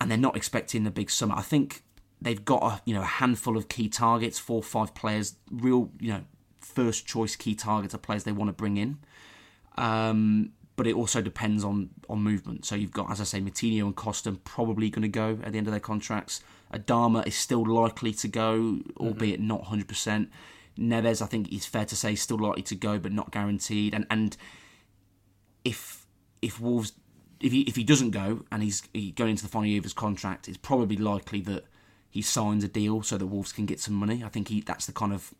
[0.00, 1.34] and they're not expecting the big summer.
[1.36, 1.82] I think
[2.20, 6.12] they've got a you know a handful of key targets, four five players, real you
[6.12, 6.24] know
[6.60, 8.98] first choice key targets are players they want to bring in.
[9.76, 12.64] Um, but it also depends on on movement.
[12.64, 15.58] So you've got, as I say, Moutinho and Costa probably going to go at the
[15.58, 16.42] end of their contracts.
[16.72, 19.06] Adama is still likely to go, mm-hmm.
[19.06, 20.28] albeit not 100%.
[20.76, 23.94] Neves, I think it's fair to say, still likely to go, but not guaranteed.
[23.94, 24.36] And and
[25.64, 26.03] if
[26.44, 26.92] if Wolves
[27.40, 29.84] if he if he doesn't go and he's he going into the final year of
[29.84, 31.64] his contract, it's probably likely that
[32.10, 34.22] he signs a deal so that Wolves can get some money.
[34.22, 35.34] I think he that's the kind of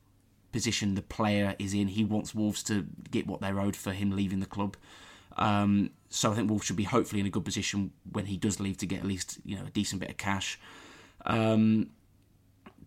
[0.50, 1.88] position the player is in.
[1.88, 4.76] He wants Wolves to get what they're owed for him leaving the club.
[5.36, 8.60] Um, so I think Wolves should be hopefully in a good position when he does
[8.60, 10.58] leave to get at least you know a decent bit of cash.
[11.26, 11.90] Um,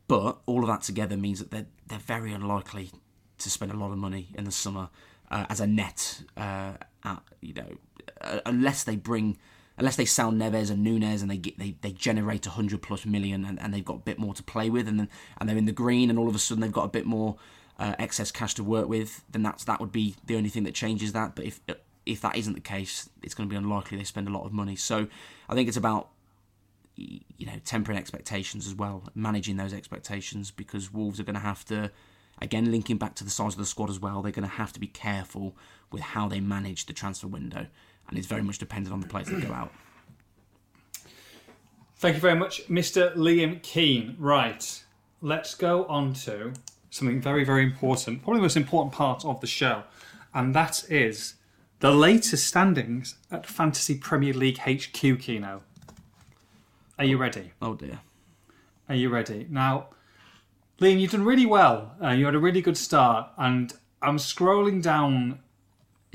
[0.07, 2.91] but all of that together means that they're they're very unlikely
[3.37, 4.89] to spend a lot of money in the summer
[5.29, 6.23] uh, as a net.
[6.35, 7.77] Uh, at, you know,
[8.21, 9.37] uh, unless they bring,
[9.77, 13.45] unless they sell Neves and Nunes and they get they, they generate hundred plus million
[13.45, 15.65] and, and they've got a bit more to play with and then and they're in
[15.65, 17.37] the green and all of a sudden they've got a bit more
[17.79, 20.73] uh, excess cash to work with, then that's that would be the only thing that
[20.73, 21.35] changes that.
[21.35, 21.61] But if
[22.05, 24.53] if that isn't the case, it's going to be unlikely they spend a lot of
[24.53, 24.75] money.
[24.75, 25.07] So
[25.49, 26.09] I think it's about
[26.95, 31.63] you know tempering expectations as well, managing those expectations because Wolves are going to have
[31.65, 31.91] to
[32.41, 34.21] again linking back to the size of the squad as well.
[34.21, 35.55] They're going to have to be careful
[35.91, 37.67] with how they manage the transfer window,
[38.09, 39.71] and it's very much dependent on the players that go out.
[41.97, 43.15] Thank you very much, Mr.
[43.15, 44.15] Liam Keen.
[44.19, 44.83] Right,
[45.21, 46.53] let's go on to
[46.89, 49.83] something very, very important, probably the most important part of the show,
[50.33, 51.35] and that is
[51.79, 55.61] the latest standings at Fantasy Premier League HQ, Kino.
[56.99, 57.51] Are you ready?
[57.61, 57.99] Oh dear.
[58.89, 59.45] Are you ready?
[59.49, 59.87] Now,
[60.79, 61.95] Liam, you've done really well.
[62.01, 65.39] Uh, you had a really good start, and I'm scrolling down.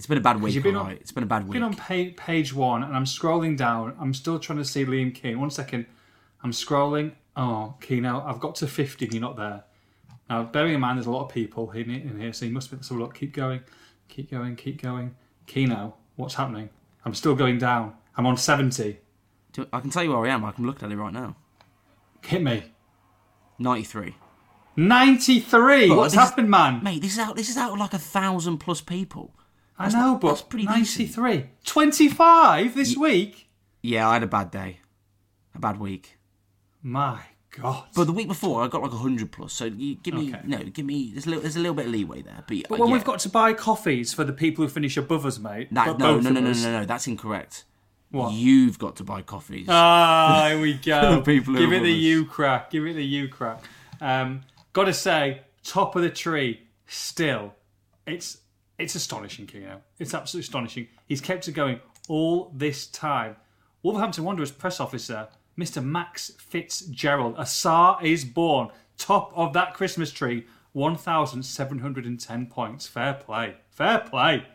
[0.02, 0.90] It's been a bad week, you've been on-.
[0.90, 1.62] It's been a bad week.
[1.62, 3.94] I've been on pa- page one, and I'm scrolling down.
[4.00, 5.38] I'm still trying to see Liam Keen.
[5.38, 5.86] One second.
[6.42, 7.12] I'm scrolling.
[7.36, 9.04] Oh, Kino, I've got to 50.
[9.04, 9.62] and You're not there.
[10.28, 12.72] Now, bearing in mind, there's a lot of people in, in here, so you must
[12.72, 12.78] be.
[12.80, 13.60] So look, keep going,
[14.08, 15.14] keep going, keep going.
[15.46, 16.68] Kino, what's happening?
[17.04, 17.94] I'm still going down.
[18.16, 18.98] I'm on 70.
[19.52, 20.44] Do- I can tell you where I am.
[20.44, 21.36] I can look at it right now.
[22.26, 22.64] Hit me.
[23.60, 24.16] 93.
[24.74, 25.88] 93.
[25.90, 26.82] But What's is- happened, man?
[26.82, 27.36] Mate, this is out.
[27.36, 29.32] This is out of like a thousand plus people.
[29.82, 31.46] I know, but that's pretty decent.
[31.64, 33.48] 25 this week?
[33.82, 34.78] Yeah, I had a bad day,
[35.54, 36.18] a bad week.
[36.82, 37.18] My
[37.50, 37.84] God.
[37.94, 39.52] But the week before, I got like hundred plus.
[39.52, 40.40] So you give me Okay.
[40.44, 41.10] no, give me.
[41.12, 42.44] There's a little, there's a little bit of leeway there.
[42.46, 42.92] But, But when yeah.
[42.94, 45.68] we've got to buy coffees for the people who finish above us, mate.
[45.74, 47.64] that, no, no, no, no, no, no, that's incorrect.
[48.10, 48.32] What?
[48.34, 49.66] You've got to buy coffees.
[49.68, 51.22] Ah, here we go.
[51.22, 51.98] People Give it the us.
[52.02, 52.70] U crack.
[52.70, 53.62] Give it the U crack.
[54.00, 54.42] Um,
[54.74, 56.62] Got to say, top of the tree.
[56.86, 57.54] Still,
[58.06, 58.38] it's
[58.78, 59.80] it's astonishing, Kino.
[59.98, 60.88] It's absolutely astonishing.
[61.06, 63.36] He's kept it going all this time.
[63.82, 65.84] Wolverhampton Wanderers press officer, Mr.
[65.84, 67.34] Max Fitzgerald.
[67.38, 68.68] A Tsar is born.
[68.96, 70.46] Top of that Christmas tree.
[70.72, 72.86] 1,710 points.
[72.86, 73.56] Fair play.
[73.70, 74.46] Fair play.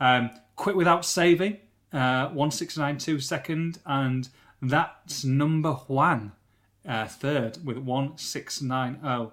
[0.00, 1.58] Um, quit without saving.
[1.92, 3.78] Uh, 1692 second.
[3.84, 4.28] And
[4.62, 6.32] that's number one
[6.86, 9.32] uh, third with 1690.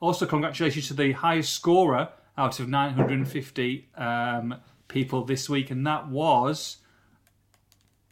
[0.00, 4.54] Also, congratulations to the highest scorer out of 950 um,
[4.88, 6.78] people this week, and that was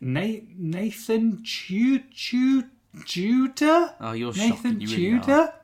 [0.01, 2.69] Nathan Judah?
[4.01, 4.81] oh, you're Nathan shocking.
[4.81, 5.21] You really are.
[5.21, 5.55] Judah?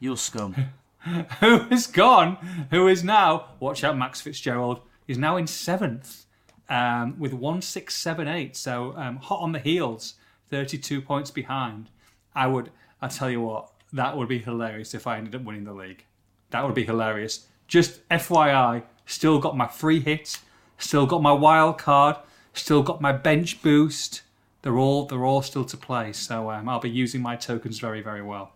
[0.00, 0.54] You're scum.
[1.40, 2.36] who has gone,
[2.70, 6.26] who is now, watch out, Max Fitzgerald, is now in seventh
[6.68, 8.56] um, with 1678.
[8.56, 10.14] So um, hot on the heels,
[10.50, 11.90] 32 points behind.
[12.34, 12.70] I would,
[13.00, 16.04] I tell you what, that would be hilarious if I ended up winning the league.
[16.50, 17.46] That would be hilarious.
[17.68, 20.38] Just FYI, still got my free hit,
[20.78, 22.16] still got my wild card,
[22.54, 24.22] still got my bench boost.
[24.62, 28.00] They're all they're all still to play, so um, I'll be using my tokens very
[28.02, 28.52] very well.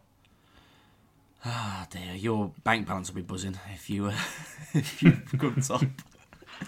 [1.45, 4.15] Ah dear, your bank balance will be buzzing if you uh,
[4.75, 5.83] if you go top.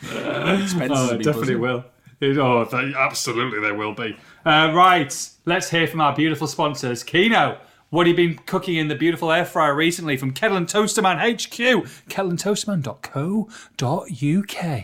[0.03, 1.61] Expenses Oh, will be definitely buzzing.
[1.61, 1.84] will.
[2.20, 4.16] It- oh, they, absolutely, they will be.
[4.45, 7.03] Uh, right, let's hear from our beautiful sponsors.
[7.03, 7.59] Kino,
[7.95, 11.18] what have you been cooking in the beautiful air fryer recently from Kettle and Toasterman
[11.18, 11.86] HQ?
[12.09, 14.82] kettleandtoasterman.co.uk.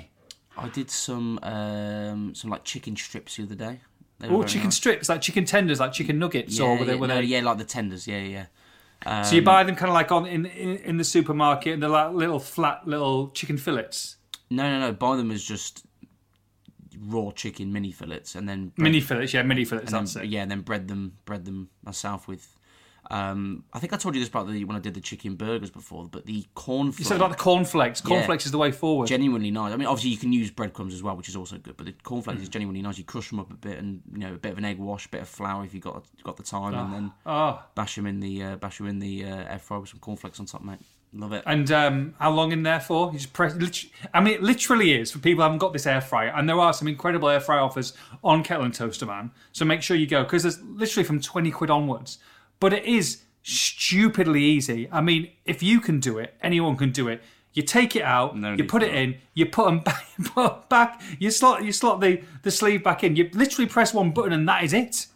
[0.56, 3.80] I did some um, some like chicken strips the other day.
[4.18, 4.76] They Oh, chicken nice.
[4.76, 7.22] strips, like chicken tenders, like chicken nuggets, Yeah, or were they, yeah, were no, they-
[7.22, 8.06] yeah, like the tenders.
[8.06, 8.46] Yeah, yeah.
[9.06, 9.22] yeah.
[9.22, 11.88] So you buy them kind of like on in, in in the supermarket, and they're
[11.90, 14.16] like little flat little chicken fillets,
[14.50, 14.92] No, no, no.
[14.92, 15.86] Buy them as just
[16.98, 19.32] raw chicken mini fillets, and then bread- mini fillets.
[19.32, 19.90] Yeah, mini fillets.
[19.92, 20.28] and That's then, it.
[20.30, 22.46] yeah, and then bread them, bread them myself with.
[23.10, 25.70] Um, I think I told you this about the when I did the chicken burgers
[25.70, 28.00] before, but the corn You said about the cornflakes.
[28.00, 29.08] Cornflakes is the way forward.
[29.08, 29.72] genuinely nice.
[29.72, 31.76] I mean, obviously you can use breadcrumbs as well, which is also good.
[31.76, 32.42] But the cornflakes Mm.
[32.44, 32.98] is genuinely nice.
[32.98, 35.06] You crush them up a bit, and you know a bit of an egg wash,
[35.06, 38.06] a bit of flour if you got got the time, and then oh, bash them
[38.06, 40.62] in the uh, bash them in the uh, air fryer with some cornflakes on top,
[40.62, 40.78] mate.
[41.12, 41.42] Love it.
[41.44, 43.10] And um, how long in there for?
[43.12, 43.52] You just press.
[44.14, 46.60] I mean, it literally is for people who haven't got this air fryer, and there
[46.60, 47.92] are some incredible air fryer offers
[48.22, 49.32] on Kettle and Toaster Man.
[49.50, 52.18] So make sure you go because there's literally from twenty quid onwards.
[52.60, 54.88] But it is stupidly easy.
[54.92, 57.22] I mean, if you can do it, anyone can do it.
[57.52, 60.52] You take it out, No you put it in, you put them back, you put
[60.52, 63.16] 'em back, you slot, you slot the, the sleeve back in.
[63.16, 65.06] You literally press one button, and that is it.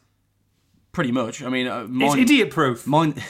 [0.95, 1.42] Pretty much.
[1.42, 2.86] I mean, uh, It's mine, idiot proof.
[2.86, 3.20] Mine,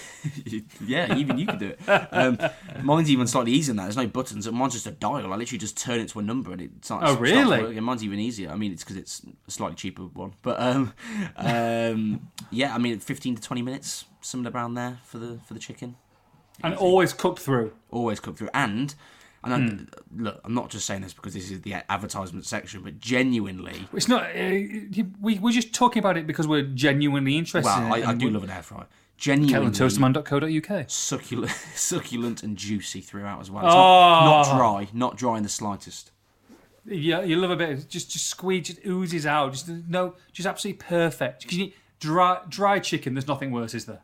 [0.87, 1.81] yeah, even you can do it.
[1.89, 2.39] Um,
[2.83, 3.83] mine's even slightly easier than that.
[3.85, 4.51] There's no buttons.
[4.53, 5.33] Mine's just a dial.
[5.33, 7.05] I literally just turn it to a number and it starts.
[7.05, 7.63] Oh, starts really?
[7.63, 7.83] working.
[7.83, 8.51] mine's even easier.
[8.51, 10.35] I mean, it's because it's a slightly cheaper one.
[10.43, 10.93] But um,
[11.37, 15.61] um, yeah, I mean, 15 to 20 minutes, somewhere around there for the for the
[15.61, 15.97] chicken.
[16.63, 17.73] And always cooked through.
[17.91, 18.51] Always cooked through.
[18.53, 18.95] And
[19.45, 20.23] and I, Hmm.
[20.25, 24.09] look, I'm not just saying this because this is the advertisement section, but genuinely, It's
[24.09, 24.25] not.
[24.25, 27.69] Uh, we we're just talking about it because we're genuinely interested.
[27.69, 28.87] well, I, I do love an air fryer.
[29.17, 30.91] Genuinely, KettleandToasterman.co.uk.
[30.91, 33.65] succulent, succulent and juicy throughout as well.
[33.65, 33.69] Oh.
[33.71, 36.11] Not, not dry, not dry in the slightest.
[36.87, 37.71] Yeah, you love a bit.
[37.71, 39.53] Of, just just squeeze, just oozes out.
[39.53, 41.43] Just no, just absolutely perfect.
[41.43, 43.15] Because you need dry dry chicken.
[43.15, 44.01] There's nothing worse, is there?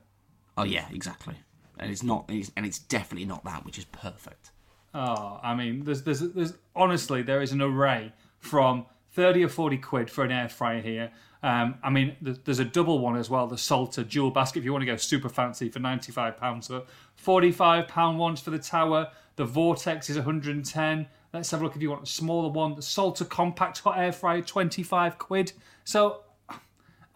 [0.56, 1.34] Oh yeah, exactly.
[1.78, 4.50] And it's not, it's, and it's definitely not that, which is perfect.
[4.92, 9.78] Oh, I mean, there's there's there's honestly there is an array from thirty or forty
[9.78, 11.10] quid for an air fryer here.
[11.42, 14.58] Um, I mean, there's, a double one as well, the Salter dual basket.
[14.58, 16.84] If you want to go super fancy for ninety five pounds, so
[17.14, 19.10] forty five pound ones for the tower.
[19.36, 21.06] The Vortex is one hundred and ten.
[21.32, 22.74] Let's have a look if you want a smaller one.
[22.74, 25.52] The Salter compact hot air fryer, twenty five quid.
[25.84, 26.22] So.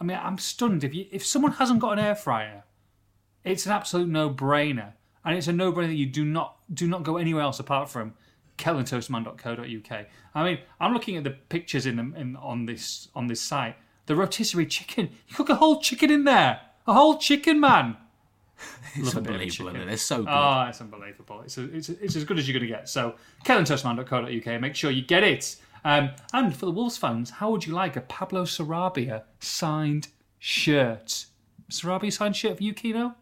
[0.01, 0.83] I mean, I'm stunned.
[0.83, 2.65] If you if someone hasn't got an air fryer,
[3.45, 4.93] it's an absolute no-brainer,
[5.25, 8.15] and it's a no-brainer that you do not do not go anywhere else apart from
[8.59, 10.07] kettleandtoasterman.co.uk.
[10.35, 13.77] I mean, I'm looking at the pictures in, the, in on this on this site.
[14.07, 15.11] The rotisserie chicken.
[15.29, 16.61] You cook a whole chicken in there.
[16.87, 17.97] A whole chicken, man.
[18.97, 19.71] It's Love a bit of unbelievable.
[19.71, 19.87] Isn't it?
[19.87, 20.29] They're so good.
[20.31, 21.41] Oh, it's unbelievable.
[21.41, 22.89] It's, it's, it's as good as you're going to get.
[22.89, 25.57] So, kettleandtoasterman.co.uk, make sure you get it.
[25.85, 30.09] Um, and for the Wolves fans, how would you like a Pablo Sarabia signed
[30.39, 31.27] shirt?
[31.71, 33.17] Sarabia signed shirt for you, Kino?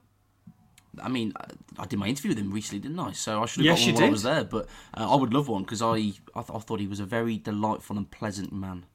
[1.00, 1.32] I mean,
[1.78, 3.12] I, did my interview with him recently, didn't I?
[3.12, 4.44] So I should have Yes, got one while I was there.
[4.44, 4.66] But
[4.96, 7.38] uh, I would love one because I, I, th- I thought he was a very
[7.38, 8.86] delightful and pleasant man.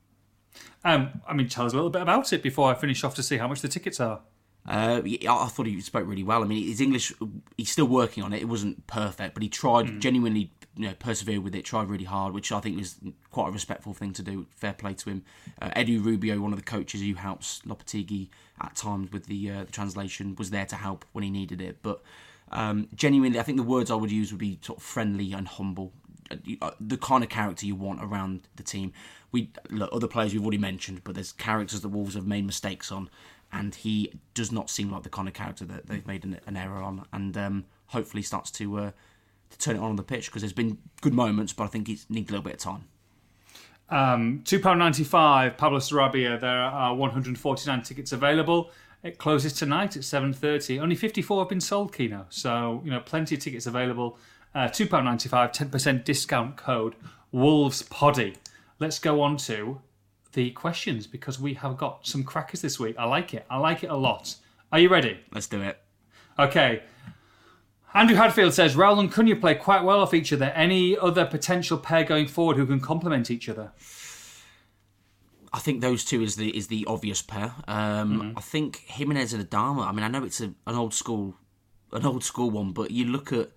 [0.84, 3.24] Um, I mean, tell us a little bit about it before I finish off to
[3.24, 4.22] see how much the tickets are.
[4.68, 6.43] Uh, I I thought he spoke really well.
[6.43, 7.13] I mean, his English,
[7.57, 8.41] he's still working on it.
[8.41, 12.34] It wasn't perfect, but he tried genuinely, you know, persevered with it, tried really hard,
[12.34, 12.95] which I think is
[13.32, 14.45] quite a respectful thing to do.
[14.55, 15.24] Fair play to him.
[15.61, 18.28] Uh, Edu Rubio, one of the coaches who helps Lopetegui
[18.59, 21.78] at times with the, uh, the translation, was there to help when he needed it.
[21.82, 22.01] But
[22.51, 25.47] um, genuinely, I think the words I would use would be sort of friendly and
[25.47, 25.93] humble.
[26.30, 28.91] Uh, uh, The kind of character you want around the team.
[29.32, 32.91] We look, other players we've already mentioned, but there's characters that Wolves have made mistakes
[32.91, 33.09] on,
[33.52, 36.58] and he does not seem like the kind of character that they've made an, an
[36.58, 38.91] error on, and um, hopefully starts to uh,
[39.50, 41.88] to turn it on on the pitch because there's been good moments, but I think
[41.88, 42.86] he needs a little bit of time.
[43.89, 46.39] Um, £2.95, Pablo Sarabia.
[46.39, 48.72] There are 149 tickets available.
[49.04, 50.82] It closes tonight at 7.30.
[50.82, 52.26] Only 54 have been sold, Kino.
[52.30, 54.18] So, you know, plenty of tickets available.
[54.54, 56.95] Uh, £2.95, 10% discount code,
[57.32, 58.36] Wolves Poddy.
[58.80, 59.82] Let's go on to
[60.38, 62.96] the questions because we have got some crackers this week.
[63.00, 63.44] I like it.
[63.50, 64.36] I like it a lot.
[64.72, 65.20] Are you ready?
[65.34, 65.82] Let's do it.
[66.38, 66.84] Okay.
[67.92, 70.46] Andrew Hadfield says Raul and Cunha play quite well off each other.
[70.46, 73.72] Any other potential pair going forward who can complement each other?
[75.52, 77.56] I think those two is the is the obvious pair.
[77.68, 79.88] Um, I think Jimenez and Adama.
[79.88, 81.36] I mean, I know it's a, an old school,
[81.92, 83.50] an old school one, but you look at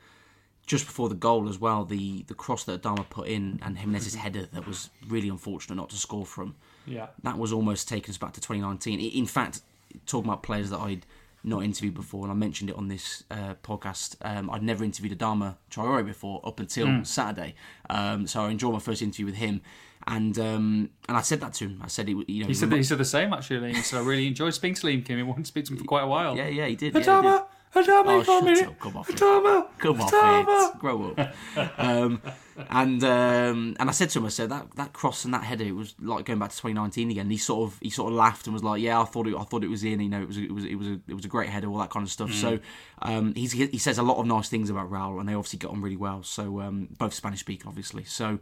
[0.66, 4.14] just before the goal as well, the the cross that Adama put in and Jimenez's
[4.14, 6.55] header that was really unfortunate not to score from.
[6.87, 7.07] Yeah.
[7.22, 9.01] That was almost taken us back to 2019.
[9.01, 9.61] In fact,
[10.07, 11.07] talking about players that I'd
[11.43, 15.18] not interviewed before, and I mentioned it on this uh, podcast, um, I'd never interviewed
[15.18, 17.55] Adama Traore before up until Saturday.
[17.89, 19.62] Um, so I enjoyed my first interview with him,
[20.07, 21.81] and um, and I said that to him.
[21.83, 23.72] I said, it, you know, He said, he said the same actually.
[23.72, 25.16] He said, I really enjoyed speaking to Liam Keen.
[25.16, 26.37] He wanted to speak to him for quite a while.
[26.37, 26.95] yeah, yeah, he did.
[26.95, 27.43] yeah, he did.
[27.74, 28.78] Adama, Adama, Oh, for shut up.
[28.80, 29.16] Come off it.
[29.16, 30.74] Adama, Come off Adama.
[30.74, 30.78] it.
[30.80, 31.78] Grow up.
[31.78, 32.22] um,
[32.68, 35.64] and um, and I said to him, I said that that cross and that header,
[35.64, 37.22] it was like going back to 2019 again.
[37.22, 39.36] And he sort of he sort of laughed and was like, "Yeah, I thought it,
[39.36, 40.00] I thought it was in.
[40.00, 41.78] You know, it was it was it was a, it was a great header, all
[41.78, 42.58] that kind of stuff." So
[43.02, 45.70] um, he's he says a lot of nice things about Raul, and they obviously get
[45.70, 46.22] on really well.
[46.24, 48.02] So um, both Spanish speaking, obviously.
[48.04, 48.40] So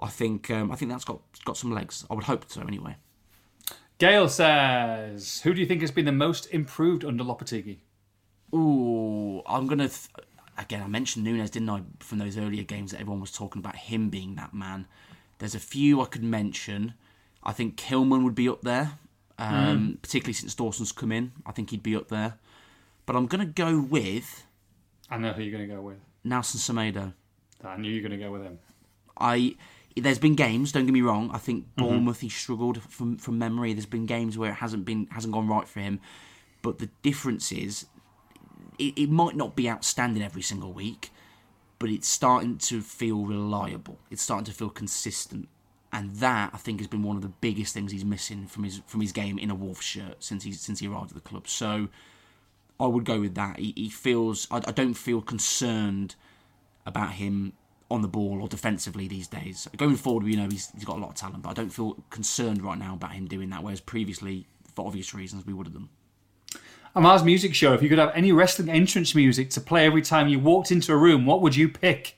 [0.00, 2.04] I think um, I think that's got got some legs.
[2.10, 2.96] I would hope so, anyway.
[3.98, 7.78] Gail says, Who do you think has been the most improved under Lopetegui?
[8.56, 9.88] Ooh, I'm gonna.
[9.88, 10.08] Th-
[10.58, 13.76] again, I mentioned Nunes, didn't I, from those earlier games that everyone was talking about
[13.76, 14.86] him being that man.
[15.38, 16.94] There's a few I could mention.
[17.42, 18.92] I think Kilman would be up there,
[19.38, 21.32] um, particularly since Dawson's come in.
[21.44, 22.38] I think he'd be up there.
[23.04, 24.46] But I'm gonna go with
[25.10, 25.98] I know who you're going to go with.
[26.24, 27.12] Nelson Semedo.
[27.64, 28.58] I knew you were going to go with him.
[29.18, 29.56] I
[29.96, 30.72] there's been games.
[30.72, 31.30] Don't get me wrong.
[31.32, 33.72] I think Bournemouth he struggled from from memory.
[33.72, 36.00] There's been games where it hasn't been hasn't gone right for him,
[36.60, 37.86] but the difference is
[38.78, 41.10] it, it might not be outstanding every single week,
[41.78, 43.98] but it's starting to feel reliable.
[44.10, 45.48] It's starting to feel consistent,
[45.92, 48.80] and that I think has been one of the biggest things he's missing from his
[48.86, 51.48] from his game in a Wolf shirt since he since he arrived at the club.
[51.48, 51.88] So
[52.78, 53.58] I would go with that.
[53.58, 56.14] He, he feels I, I don't feel concerned
[56.84, 57.52] about him
[57.90, 59.68] on the ball or defensively these days.
[59.76, 61.96] Going forward, you know, he's, he's got a lot of talent, but I don't feel
[62.10, 65.74] concerned right now about him doing that, whereas previously, for obvious reasons, we would have
[65.74, 65.88] done.
[66.96, 70.28] Amar's music show, if you could have any wrestling entrance music to play every time
[70.28, 72.16] you walked into a room, what would you pick?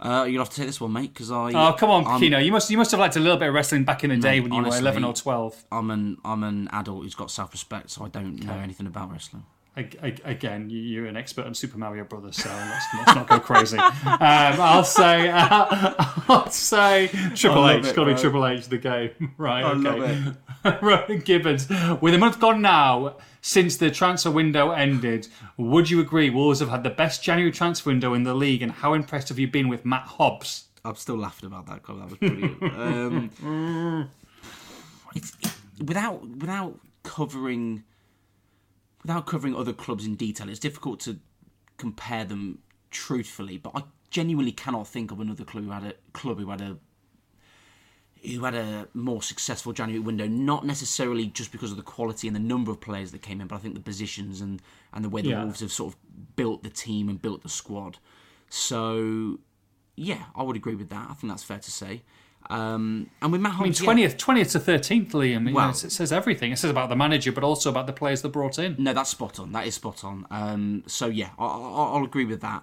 [0.00, 1.52] Uh, you'll have to take this one, mate, because I.
[1.52, 2.38] Oh, come on, I'm, Kino.
[2.38, 4.36] You must you must have liked a little bit of wrestling back in the day
[4.36, 5.64] Mate, when you honestly- were 11 or 12.
[5.70, 9.10] I'm an I'm an adult who's got self respect, so I don't know anything about
[9.12, 9.44] wrestling.
[9.78, 13.28] Ag- ag- Again, you- you're an expert on Super Mario Brothers, so let's, let's not
[13.28, 13.76] go crazy.
[13.78, 15.92] Um, I'll say, uh,
[16.28, 17.86] I'll say Triple I H.
[17.86, 18.20] it, Got to be.
[18.20, 19.64] Triple H the game, right?
[19.64, 19.72] I
[20.64, 20.78] okay.
[20.82, 21.68] Rowan Gibbons.
[22.00, 26.70] With a month gone now since the transfer window ended, would you agree Wolves have
[26.70, 28.62] had the best January transfer window in the league?
[28.62, 30.64] And how impressed have you been with Matt Hobbs?
[30.86, 31.82] I'm still laughing about that.
[31.82, 32.62] 'cause That was brilliant.
[33.42, 34.10] um,
[35.14, 35.52] it's, it,
[35.84, 37.84] without without covering
[39.06, 41.16] without covering other clubs in detail, it's difficult to
[41.76, 42.58] compare them
[42.90, 43.56] truthfully.
[43.56, 46.76] But I genuinely cannot think of another club who had a club who had a
[48.24, 52.34] who had a more successful January window, not necessarily just because of the quality and
[52.34, 54.60] the number of players that came in, but I think the positions and,
[54.92, 55.44] and the way the Yeah.
[55.44, 57.98] Wolves have sort of built the team and built the squad.
[58.50, 59.38] So,
[59.94, 61.08] yeah, I would agree with that.
[61.08, 62.02] I think that's fair to say.
[62.48, 63.84] Um, and with Matt I mean, Holmes, yeah.
[63.84, 65.24] twentieth, twentieth to thirteenth, Liam.
[65.24, 66.52] you know, Well- it says everything.
[66.52, 68.76] It says about the manager, but also about the players that brought in.
[68.78, 69.52] No, that's spot on.
[69.52, 70.26] That is spot on.
[70.30, 72.62] Um, so yeah, I, I, I'll agree with that.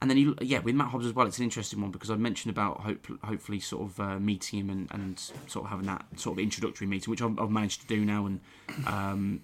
[0.00, 2.14] And then you, yeah, with Matt Hobbs as well, it's an interesting one because I
[2.14, 6.04] mentioned about hope, hopefully sort of uh, meeting him and, and sort of having that
[6.16, 8.40] sort of introductory meeting, which I've, I've managed to do now, and
[8.86, 9.40] um,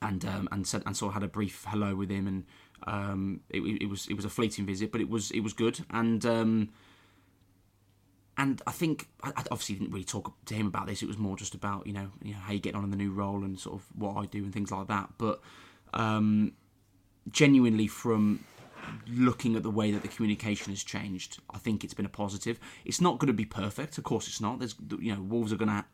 [0.00, 2.44] and um, and said and sort of had a brief hello with him, and
[2.86, 5.84] um, it, it was it was a fleeting visit, but it was it was good,
[5.90, 6.70] and um,
[8.36, 11.02] and I think I obviously didn't really talk to him about this.
[11.02, 12.96] It was more just about you know you know how you get on in the
[12.96, 15.10] new role and sort of what I do and things like that.
[15.18, 15.40] But
[15.92, 16.52] um,
[17.30, 18.44] genuinely, from
[19.08, 22.58] looking at the way that the communication has changed, I think it's been a positive.
[22.84, 24.58] It's not going to be perfect, of course, it's not.
[24.58, 25.84] There's you know Wolves are going to.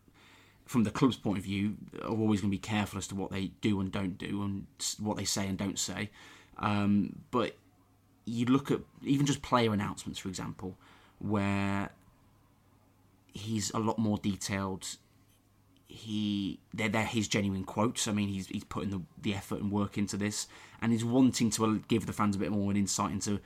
[0.65, 3.33] From the club's point of view, are always going to be careful as to what
[3.33, 4.67] they do and don't do, and
[5.01, 6.11] what they say and don't say.
[6.59, 7.57] Um, but
[8.25, 10.77] you look at even just player announcements, for example,
[11.19, 11.91] where
[13.33, 14.97] he's a lot more detailed.
[15.87, 18.07] He they're, they're his genuine quotes.
[18.07, 20.47] I mean, he's he's putting the, the effort and work into this,
[20.81, 23.41] and he's wanting to uh, give the fans a bit more an insight into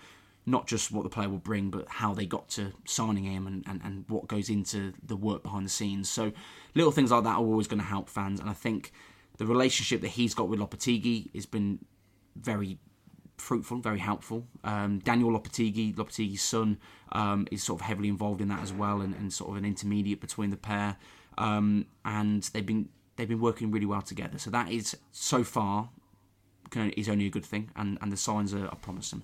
[0.46, 3.64] not just what the player will bring, but how they got to signing him and,
[3.66, 6.06] and, and what goes into the work behind the scenes.
[6.10, 6.32] So
[6.74, 8.92] little things like that are always going to help fans, and I think
[9.38, 11.84] the relationship that he's got with Lopetegui has been
[12.36, 12.78] very
[13.36, 14.46] fruitful, very helpful.
[14.62, 16.78] Um, Daniel Lopetegui, Lopetegui's son,
[17.12, 19.64] um, is sort of heavily involved in that as well, and, and sort of an
[19.64, 20.96] intermediate between the pair.
[21.38, 24.38] Um, and they've been they've been working really well together.
[24.38, 25.90] So that is so far
[26.70, 29.22] can, is only a good thing, and, and the signs are, are promising.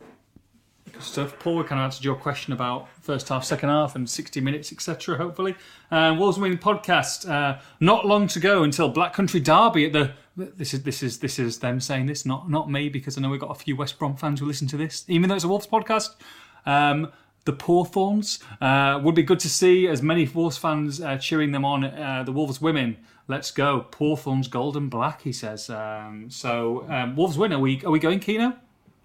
[1.00, 1.38] Stuff.
[1.38, 4.72] Paul, we kind of answered your question about first half, second half, and 60 minutes,
[4.72, 5.16] etc.
[5.16, 5.54] Hopefully,
[5.90, 7.28] um, Wolves Winning podcast.
[7.28, 10.12] Uh, not long to go until Black Country Derby at the.
[10.36, 13.30] This is this is this is them saying this, not not me, because I know
[13.30, 15.48] we've got a few West Brom fans who listen to this, even though it's a
[15.48, 16.14] Wolves podcast.
[16.66, 17.10] Um,
[17.44, 21.64] the Porthorns uh, would be good to see as many Wolves fans uh, cheering them
[21.64, 21.84] on.
[21.84, 22.98] Uh, the Wolves women,
[23.28, 23.86] let's go!
[23.90, 25.22] Porthorns, gold and black.
[25.22, 25.70] He says.
[25.70, 27.52] Um, so um, Wolves win.
[27.52, 28.56] Are we are we going Kino?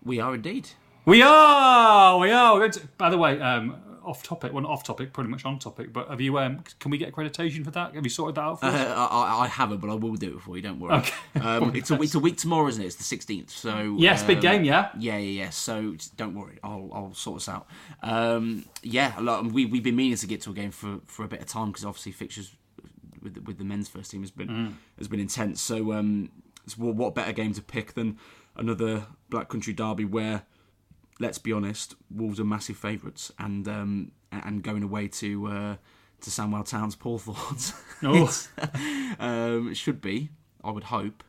[0.04, 0.70] We are indeed.
[1.06, 2.53] We are, we are.
[2.53, 4.51] We're going to, by the way, um, off topic.
[4.53, 5.93] Well, not off topic, pretty much on topic.
[5.93, 6.39] But have you?
[6.39, 7.93] Um, can we get accreditation for that?
[7.93, 8.88] Have you sorted that out for Uh, us?
[8.97, 10.64] I, I- I haven't, but I will do it for you.
[10.64, 10.95] Don't worry.
[10.95, 11.14] Okay.
[11.41, 12.88] Um, it's a it's a week tomorrow, isn't it?
[12.88, 13.51] It's the sixteenth.
[13.51, 14.89] So Yes, big um, game, yeah.
[14.97, 15.49] Yeah, yeah, yeah.
[15.51, 17.68] So don't worry, I'll I'll sort us out.
[18.01, 21.28] Um, yeah, look, we we've been meaning to get to a game for, for a
[21.28, 22.56] bit of time because obviously fixtures
[23.22, 24.74] with the, with the men's first team has been Mm.
[24.97, 25.62] has been intense.
[25.62, 26.32] So um,
[26.78, 28.18] what better game to pick than
[28.56, 30.43] another Black Country derby where,
[31.20, 35.76] let's be honest, Wolves are massive favourites and um, and going away to uh,
[36.22, 37.74] to Samwell Town's Paul Thorns.
[38.03, 38.30] Oh.
[39.20, 40.30] um, it should be,
[40.63, 41.24] I would hope,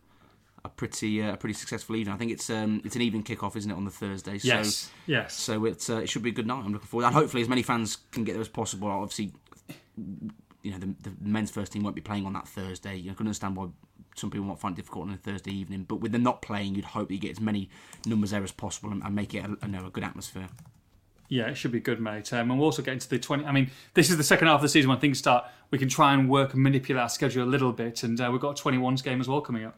[0.65, 2.13] a pretty uh, a pretty successful evening.
[2.15, 4.39] I think it's um, it's an evening kickoff, isn't it, on the Thursday?
[4.39, 5.35] So, Yes, yes.
[5.35, 6.65] So it's uh, it should be a good night.
[6.65, 8.89] I'm looking forward, and hopefully as many fans can get there as possible.
[8.89, 9.33] Obviously,
[10.63, 12.97] you know the, the men's first team won't be playing on that Thursday.
[12.97, 13.69] You can understand why
[14.17, 16.75] some people might find it difficult on a Thursday evening, but with them not playing,
[16.75, 17.69] you'd hope that you get as many
[18.07, 20.49] numbers there as possible and, and make it a, know, a good atmosphere.
[21.29, 22.33] Yeah, it should be good, mate.
[22.33, 23.45] Um, and we'll also get into the 20.
[23.45, 25.45] I mean, this is the second half of the season when things start.
[25.71, 28.03] We can try and work and manipulate our schedule a little bit.
[28.03, 29.77] And uh, we've got a 21s game as well coming up.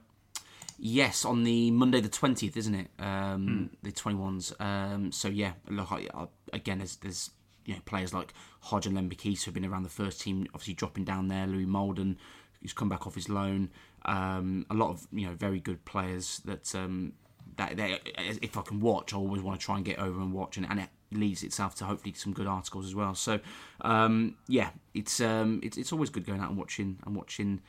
[0.78, 2.88] Yes, on the Monday the twentieth, isn't it?
[3.00, 4.52] Um, The twenty ones.
[4.60, 6.78] Um, so yeah, look I, I, again.
[6.78, 7.30] There's there's
[7.64, 11.04] you know players like Hodge and Lembikisa who've been around the first team, obviously dropping
[11.04, 11.48] down there.
[11.48, 12.16] Louis Moulden,
[12.62, 13.70] who's come back off his loan.
[14.04, 17.12] Um, a lot of you know very good players that um,
[17.56, 17.98] that they,
[18.42, 20.66] if I can watch, I always want to try and get over and watch, and,
[20.70, 23.14] and it leads itself to hopefully some good articles as well.
[23.14, 23.40] So
[23.80, 27.60] um, yeah, it's um, it's it's always good going out and watching and watching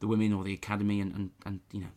[0.00, 1.88] the women or the academy and, and, and you know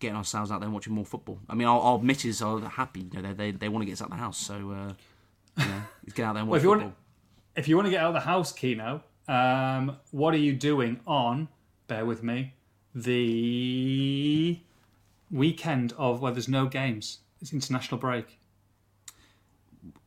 [0.00, 1.40] getting ourselves out there and watching more football.
[1.48, 3.08] I mean, our, our misses are happy.
[3.12, 4.38] You know, they, they, they want to get us out of the house.
[4.38, 4.92] So, uh,
[5.56, 5.82] you know,
[6.14, 6.94] get out there and Well, watch if you want-
[7.56, 11.00] If you want to get out of the house, Kino, um, what are you doing
[11.04, 11.48] on,
[11.88, 12.54] bear with me,
[13.04, 14.58] the
[15.30, 17.18] weekend of where there's no games?
[17.40, 18.38] It's international break.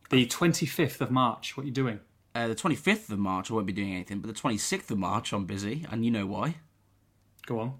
[0.10, 1.56] The 25th of March.
[1.56, 2.00] What are you doing?
[2.34, 5.34] Uh, the 25th of March, I won't be doing anything, but the 26th of March,
[5.34, 6.56] I'm busy, and you know why.
[7.46, 7.74] Go on.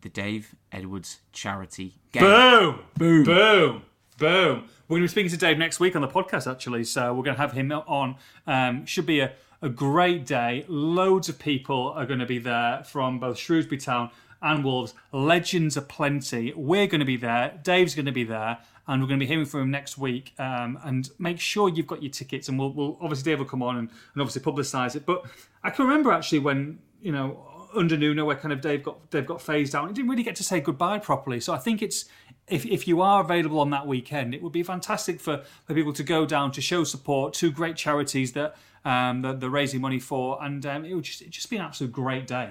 [0.00, 2.22] The Dave Edwards charity game.
[2.22, 2.80] Boom!
[2.96, 3.24] Boom!
[3.24, 3.82] Boom!
[4.18, 4.64] Boom!
[4.88, 6.84] We're going to be speaking to Dave next week on the podcast, actually.
[6.84, 8.16] So we're going to have him on.
[8.46, 9.32] Um, should be a,
[9.62, 10.64] a great day.
[10.68, 14.10] Loads of people are going to be there from both Shrewsbury Town
[14.42, 14.94] and Wolves.
[15.12, 16.52] Legends are plenty.
[16.54, 17.58] We're going to be there.
[17.62, 18.58] Dave's going to be there.
[18.86, 20.34] And we're going to be hearing from him next week.
[20.38, 22.48] Um, and make sure you've got your tickets.
[22.48, 25.06] And we'll, we'll obviously Dave will come on and, and obviously publicise it.
[25.06, 25.24] But
[25.62, 29.26] I can remember actually when you know under Nuno where kind of Dave got Dave
[29.26, 29.88] got phased out.
[29.88, 31.40] He didn't really get to say goodbye properly.
[31.40, 32.04] So I think it's
[32.48, 35.92] if, if you are available on that weekend, it would be fantastic for, for people
[35.94, 39.98] to go down to show support to great charities that um, that they're raising money
[39.98, 42.50] for, and um, it would just just be an absolute great day.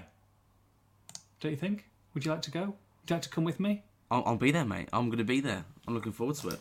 [1.40, 1.86] Don't you think?
[2.14, 2.62] Would you like to go?
[2.62, 3.84] Would you like to come with me?
[4.10, 4.90] I'll, I'll be there, mate.
[4.92, 5.66] I'm going to be there.
[5.88, 6.60] I'm looking forward to it.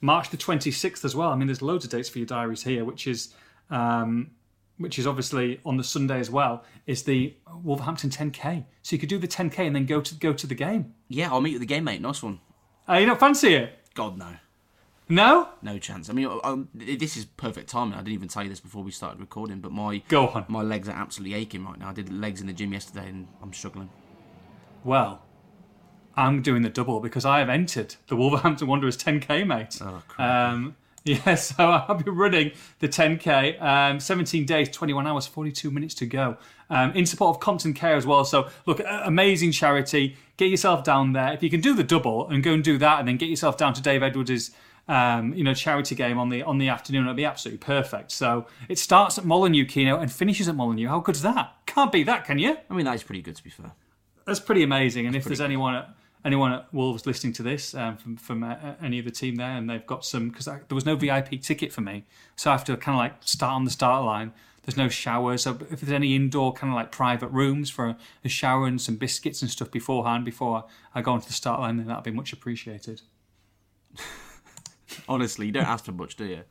[0.00, 1.30] March the 26th as well.
[1.30, 3.34] I mean, there's loads of dates for your diaries here, which is
[3.70, 4.30] um,
[4.78, 6.64] which is obviously on the Sunday as well.
[6.86, 8.64] Is the Wolverhampton 10k.
[8.82, 10.94] So you could do the 10k and then go to go to the game.
[11.08, 12.00] Yeah, I'll meet you at the game, mate.
[12.00, 12.40] Nice one.
[12.88, 13.78] Uh, you don't fancy it?
[13.94, 14.36] God, no.
[15.10, 15.48] No?
[15.62, 16.10] No chance.
[16.10, 17.94] I mean, um, this is perfect timing.
[17.94, 20.44] I didn't even tell you this before we started recording, but my Go on.
[20.48, 21.88] my legs are absolutely aching right now.
[21.88, 23.88] I did legs in the gym yesterday, and I'm struggling.
[24.84, 25.22] Well,
[26.14, 29.78] I'm doing the double because I have entered the Wolverhampton Wanderers 10k, mate.
[29.80, 30.52] Oh, crap.
[30.52, 30.76] Um,
[31.26, 36.06] yeah, so I'll be running the 10k, um, 17 days, 21 hours, 42 minutes to
[36.06, 36.36] go.
[36.70, 38.26] Um, in support of Compton Care as well.
[38.26, 40.16] So, look, amazing charity.
[40.36, 41.32] Get yourself down there.
[41.32, 43.56] If you can do the double and go and do that, and then get yourself
[43.56, 44.50] down to Dave Edwards'
[44.86, 48.10] um, you know, charity game on the on the afternoon, it'll be absolutely perfect.
[48.10, 50.88] So it starts at Molineux Kino and finishes at Molineux.
[50.88, 51.54] How good's that?
[51.66, 52.56] Can't beat that, can you?
[52.68, 53.72] I mean, that is pretty good to be fair.
[54.26, 55.06] That's pretty amazing.
[55.06, 55.94] And if there's anyone at
[56.28, 59.50] anyone at Wolves listening to this um, from from uh, any of the team there,
[59.50, 62.04] and they've got some because there was no VIP ticket for me,
[62.36, 64.32] so I have to kind of like start on the start line.
[64.62, 68.28] There's no showers, so if there's any indoor kind of like private rooms for a
[68.28, 71.86] shower and some biscuits and stuff beforehand before I go onto the start line, then
[71.86, 73.00] that'd be much appreciated.
[75.08, 76.42] Honestly, you don't ask for much, do you?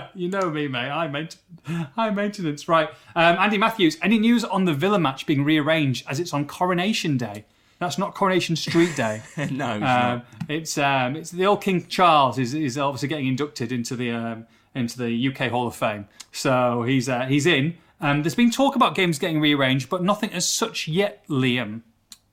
[0.14, 0.90] you know me, mate.
[0.90, 2.68] High, maint- high maintenance.
[2.68, 2.90] Right.
[3.14, 7.16] Um, Andy Matthews, any news on the Villa match being rearranged as it's on Coronation
[7.16, 7.46] Day?
[7.82, 9.22] That's not Coronation Street Day.
[9.50, 13.72] no, it's Um, it's um, it's the old King Charles is, is obviously getting inducted
[13.72, 17.76] into the um, into the UK Hall of Fame, so he's uh, he's in.
[18.00, 21.82] Um, there's been talk about games getting rearranged, but nothing as such yet, Liam.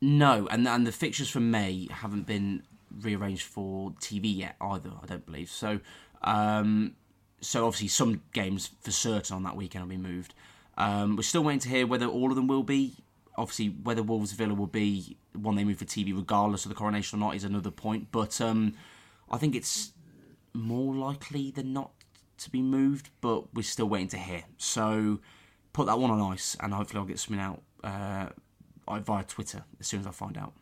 [0.01, 2.61] No, and and the fixtures from May haven't been
[3.01, 4.91] rearranged for TV yet either.
[5.01, 5.79] I don't believe so.
[6.21, 6.95] Um,
[7.41, 10.35] so obviously some games for certain on that weekend will be moved.
[10.77, 12.95] Um, we're still waiting to hear whether all of them will be.
[13.39, 17.19] Obviously, whether Wolves Villa will be one they move for TV, regardless of the coronation
[17.19, 18.09] or not, is another point.
[18.11, 18.73] But um,
[19.31, 19.93] I think it's
[20.53, 21.91] more likely than not
[22.39, 23.09] to be moved.
[23.21, 24.43] But we're still waiting to hear.
[24.57, 25.19] So
[25.73, 28.27] put that one on ice, and hopefully I'll get something out uh,
[28.99, 30.53] via Twitter as soon as I find out.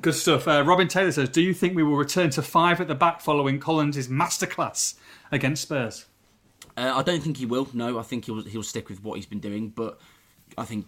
[0.00, 0.48] Good stuff.
[0.48, 3.20] Uh, Robin Taylor says, "Do you think we will return to five at the back
[3.20, 4.94] following Collins' masterclass
[5.30, 6.06] against Spurs?"
[6.76, 7.68] Uh, I don't think he will.
[7.72, 9.70] No, I think he'll he'll stick with what he's been doing.
[9.70, 9.98] But
[10.58, 10.86] I think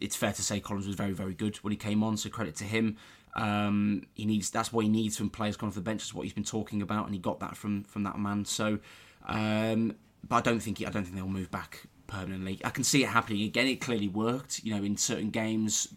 [0.00, 2.16] it's fair to say Collins was very very good when he came on.
[2.16, 2.96] So credit to him.
[3.36, 6.02] Um, he needs that's what he needs from players coming off the bench.
[6.02, 8.44] Is what he's been talking about, and he got that from from that man.
[8.44, 8.78] So,
[9.26, 9.94] um,
[10.28, 12.60] but I don't think he, I don't think they'll move back permanently.
[12.64, 13.66] I can see it happening again.
[13.66, 14.64] It clearly worked.
[14.64, 15.94] You know, in certain games,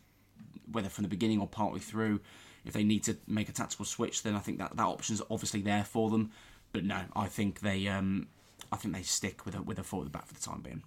[0.71, 2.21] whether from the beginning or partway through.
[2.65, 5.61] If they need to make a tactical switch, then I think that that option's obviously
[5.61, 6.31] there for them.
[6.71, 8.27] But no, I think they um,
[8.71, 10.83] I think they stick with a with a the back for the time being.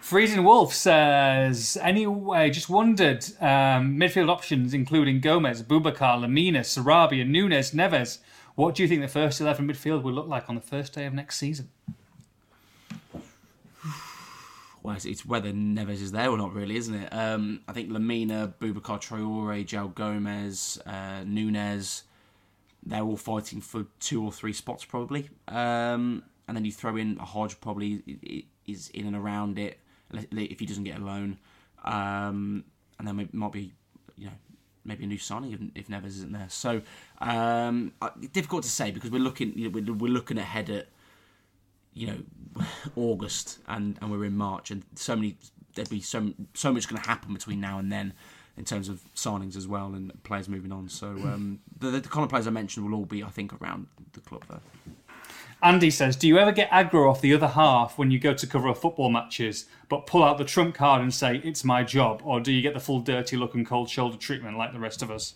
[0.00, 7.70] Freezing Wolf says, anyway, just wondered um, midfield options including Gomes, Boubacar, Lemina, Sarabia, Nunes,
[7.72, 8.18] Neves.
[8.54, 11.06] What do you think the first 11 midfield will look like on the first day
[11.06, 11.70] of next season?
[14.82, 17.08] Well, it's, it's whether Neves is there or not, really, isn't it?
[17.10, 22.02] Um, I think Lemina, Boubacar Traore, João Gomes, uh, Nunes,
[22.84, 25.30] they're all fighting for two or three spots probably.
[25.48, 29.58] Um, and then you throw in a Hodge probably i- i- is in and around
[29.58, 29.78] it
[30.12, 31.38] if he doesn't get a loan.
[31.84, 32.64] Um,
[32.98, 33.72] and then it might be,
[34.16, 34.32] you know,
[34.84, 36.48] maybe a new signing if, if Neves isn't there.
[36.48, 36.82] So
[37.20, 37.92] um,
[38.32, 40.88] difficult to say because we're looking, you know, we're, we're looking ahead at
[41.94, 42.64] you know
[42.96, 45.36] August and and we're in March and so many
[45.74, 48.12] there'd be so so much going to happen between now and then
[48.56, 50.88] in terms of signings as well and players moving on.
[50.88, 53.86] So um, the, the kind of players I mentioned will all be I think around
[54.12, 54.60] the club though.
[55.64, 58.46] Andy says, do you ever get aggro off the other half when you go to
[58.46, 62.20] cover a football matches, but pull out the trump card and say, it's my job?
[62.22, 65.00] Or do you get the full dirty look and cold shoulder treatment like the rest
[65.00, 65.34] of us?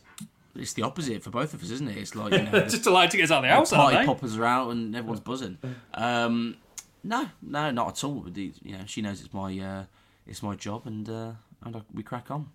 [0.55, 1.97] It's the opposite for both of us, isn't it?
[1.97, 4.07] It's like you know, Just delighted to get us out of the house, party aren't
[4.07, 4.13] they?
[4.13, 5.57] poppers are out and everyone's buzzing.
[5.95, 6.57] Um,
[7.03, 8.27] no, no, not at all.
[8.35, 9.85] You know, she knows it's my uh,
[10.27, 11.33] it's my job and uh,
[11.65, 12.51] and I, we crack on.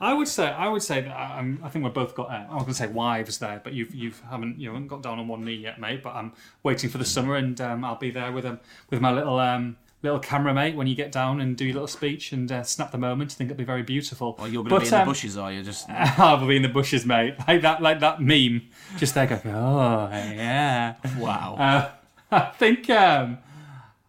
[0.00, 2.28] I would say, I would say that um, I think we've both got.
[2.28, 5.02] Uh, I was going to say wives there, but you've you've haven't you haven't got
[5.02, 6.02] down on one knee yet, mate.
[6.02, 6.32] But I'm
[6.62, 8.60] waiting for the summer, and um, I'll be there with um,
[8.90, 11.88] with my little um, little camera mate when you get down and do your little
[11.88, 13.32] speech and uh, snap the moment.
[13.32, 14.36] I think it'll be very beautiful.
[14.38, 15.62] Well, you're going to be in the um, bushes, are you?
[15.62, 17.36] Just I'll be in the bushes, mate.
[17.48, 18.62] Like that, like that meme.
[18.98, 19.40] Just there, go.
[19.46, 20.94] Oh yeah.
[21.18, 21.56] wow.
[21.58, 21.90] Uh,
[22.30, 23.38] I think um,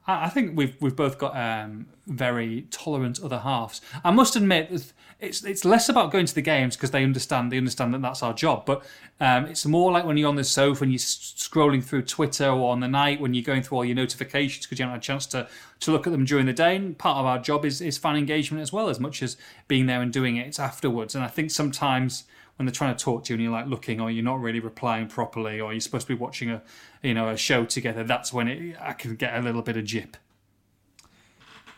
[0.06, 3.82] I I think we've we've both got um, very tolerant other halves.
[4.04, 7.58] I must admit, it's- it's less about going to the games because they understand they
[7.58, 8.66] understand that that's our job.
[8.66, 8.86] But
[9.20, 12.72] um, it's more like when you're on the sofa and you're scrolling through Twitter or
[12.72, 15.06] on the night when you're going through all your notifications because you haven't had a
[15.06, 15.48] chance to
[15.80, 16.76] to look at them during the day.
[16.76, 19.38] And part of our job is is fan engagement as well, as much as
[19.68, 20.48] being there and doing it.
[20.48, 22.26] It's afterwards, and I think sometimes
[22.58, 24.60] when they're trying to talk to you and you're like looking or you're not really
[24.62, 26.62] replying properly or you're supposed to be watching a
[27.04, 29.84] you know a show together that's when it I can get a little bit of
[29.84, 30.16] jip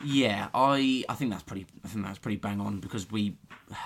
[0.03, 1.65] yeah, I I think that's pretty.
[1.84, 3.36] I think that's pretty bang on because we,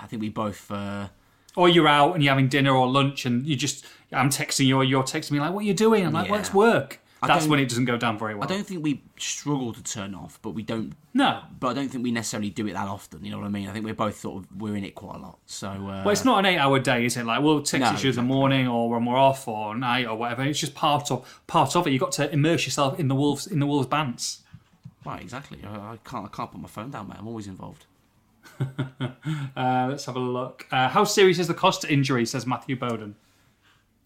[0.01, 0.69] I think we both.
[0.71, 1.07] Uh,
[1.55, 4.77] or you're out and you're having dinner or lunch and you just I'm texting you
[4.77, 7.27] or you're texting me like what are you doing I'm like well it's work I
[7.27, 10.15] that's when it doesn't go down very well I don't think we struggle to turn
[10.15, 10.93] off, but we don't.
[11.13, 13.23] no But I don't think we necessarily do it that often.
[13.23, 13.67] You know what I mean?
[13.67, 15.37] I think we're both sort of we're in it quite a lot.
[15.45, 17.91] So uh, well it's not an eight hour day is it like we'll text No,
[17.91, 20.73] each other in the morning or when we're off or night or whatever it's just
[20.73, 23.67] part of part of it you've got to immerse yourself in the wolves in the
[23.67, 24.39] wolves bants
[25.05, 25.59] right, exactly.
[25.65, 27.17] I, I can't I can't put my phone down, mate.
[27.19, 27.85] I'm always involved.
[28.59, 33.15] uh, let's have a look uh, how serious is the Costa injury says Matthew Bowden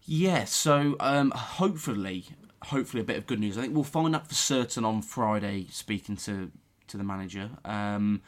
[0.04, 2.26] Yeah, so um, hopefully,
[2.64, 3.56] hopefully a bit of good news.
[3.56, 5.66] I think we'll find out for certain on Friday.
[5.70, 6.50] Speaking to
[6.88, 8.22] to the manager, um,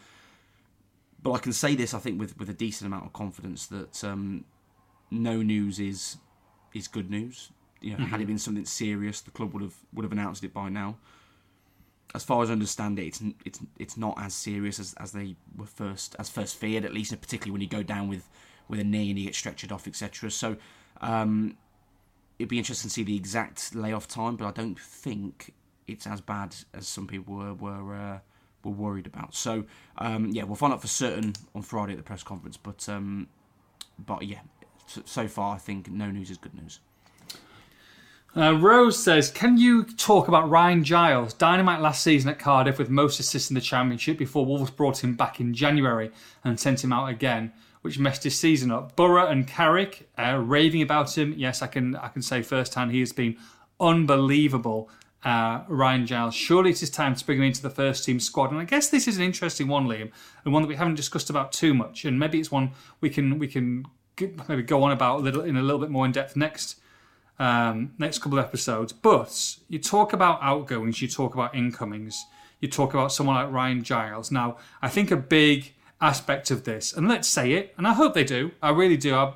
[1.22, 4.02] but I can say this, I think, with with a decent amount of confidence that
[4.02, 4.44] um,
[5.10, 6.16] no news is
[6.74, 7.50] is good news.
[7.80, 10.52] You know, had it been something serious, the club would have would have announced it
[10.52, 10.96] by now.
[12.14, 15.36] As far as I understand it, it's it's it's not as serious as, as they
[15.56, 16.84] were first as first feared.
[16.84, 18.28] At least, particularly when you go down with
[18.68, 20.30] with a knee and you get stretchered off, etc.
[20.30, 20.56] So.
[21.00, 21.56] Um,
[22.38, 25.52] it'd be interesting to see the exact layoff time, but I don't think
[25.86, 28.18] it's as bad as some people were were uh,
[28.62, 29.34] were worried about.
[29.34, 29.64] So
[29.98, 32.56] um, yeah, we'll find out for certain on Friday at the press conference.
[32.56, 33.28] But um,
[33.98, 34.40] but yeah,
[34.86, 36.80] so, so far I think no news is good news.
[38.36, 41.32] Uh, Rose says, "Can you talk about Ryan Giles?
[41.32, 45.14] Dynamite last season at Cardiff with most assists in the Championship before Wolves brought him
[45.14, 46.10] back in January
[46.44, 48.94] and sent him out again, which messed his season up.
[48.96, 51.34] Borough and Carrick uh, raving about him.
[51.36, 53.36] Yes, I can I can say firsthand he has been
[53.80, 54.90] unbelievable.
[55.24, 56.34] Uh, Ryan Giles.
[56.34, 58.52] Surely it is time to bring him into the first team squad.
[58.52, 60.12] And I guess this is an interesting one, Liam,
[60.44, 62.04] and one that we haven't discussed about too much.
[62.04, 63.84] And maybe it's one we can we can
[64.48, 66.78] maybe go on about a little in a little bit more in depth next
[67.38, 68.92] um, next couple of episodes.
[68.92, 72.24] But you talk about outgoings, you talk about incomings,
[72.60, 74.30] you talk about someone like Ryan Giles.
[74.30, 78.14] Now, I think a big aspect of this, and let's say it, and I hope
[78.14, 79.14] they do, I really do.
[79.14, 79.32] I,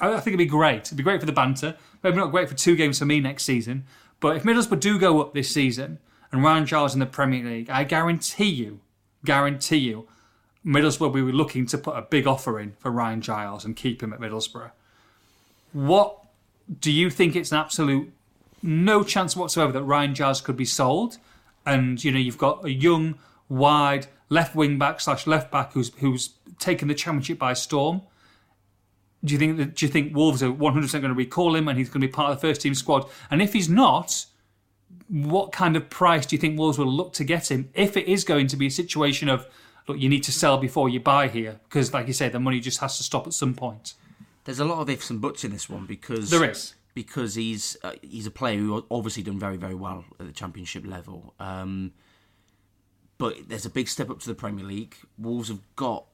[0.00, 0.80] I think it'd be great.
[0.80, 1.76] It'd be great for the banter.
[2.02, 3.84] Maybe not great for two games for me next season.
[4.20, 5.98] But if Middlesbrough do go up this season
[6.32, 8.80] and Ryan Giles in the Premier League, I guarantee you,
[9.24, 10.08] guarantee you,
[10.64, 14.02] Middlesbrough will be looking to put a big offer in for Ryan Giles and keep
[14.02, 14.70] him at Middlesbrough.
[15.72, 16.23] What
[16.80, 18.12] do you think it's an absolute
[18.62, 21.18] no chance whatsoever that Ryan Giles could be sold?
[21.66, 23.16] And you know you've got a young,
[23.48, 28.02] wide left wing back slash left back who's who's taken the championship by storm.
[29.24, 29.76] Do you think that?
[29.76, 32.02] Do you think Wolves are one hundred percent going to recall him and he's going
[32.02, 33.08] to be part of the first team squad?
[33.30, 34.26] And if he's not,
[35.08, 37.70] what kind of price do you think Wolves will look to get him?
[37.74, 39.46] If it is going to be a situation of
[39.88, 42.60] look, you need to sell before you buy here because, like you say, the money
[42.60, 43.94] just has to stop at some point.
[44.44, 46.74] There's a lot of ifs and buts in this one because There is.
[46.94, 50.86] because he's uh, he's a player who obviously done very very well at the championship
[50.86, 51.34] level.
[51.40, 51.92] Um,
[53.18, 54.96] but there's a big step up to the Premier League.
[55.18, 56.04] Wolves have got,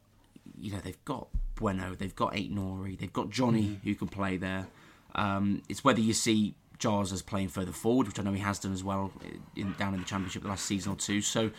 [0.59, 4.67] you know, they've got Bueno, they've got Aït-Nouri, they've got Jonny who can play there.
[5.15, 8.59] Um, it's whether you see Giles as playing further forward, which I know he has
[8.59, 9.13] done as well
[9.57, 11.21] in, down in the Championship the last season or two.
[11.23, 11.51] So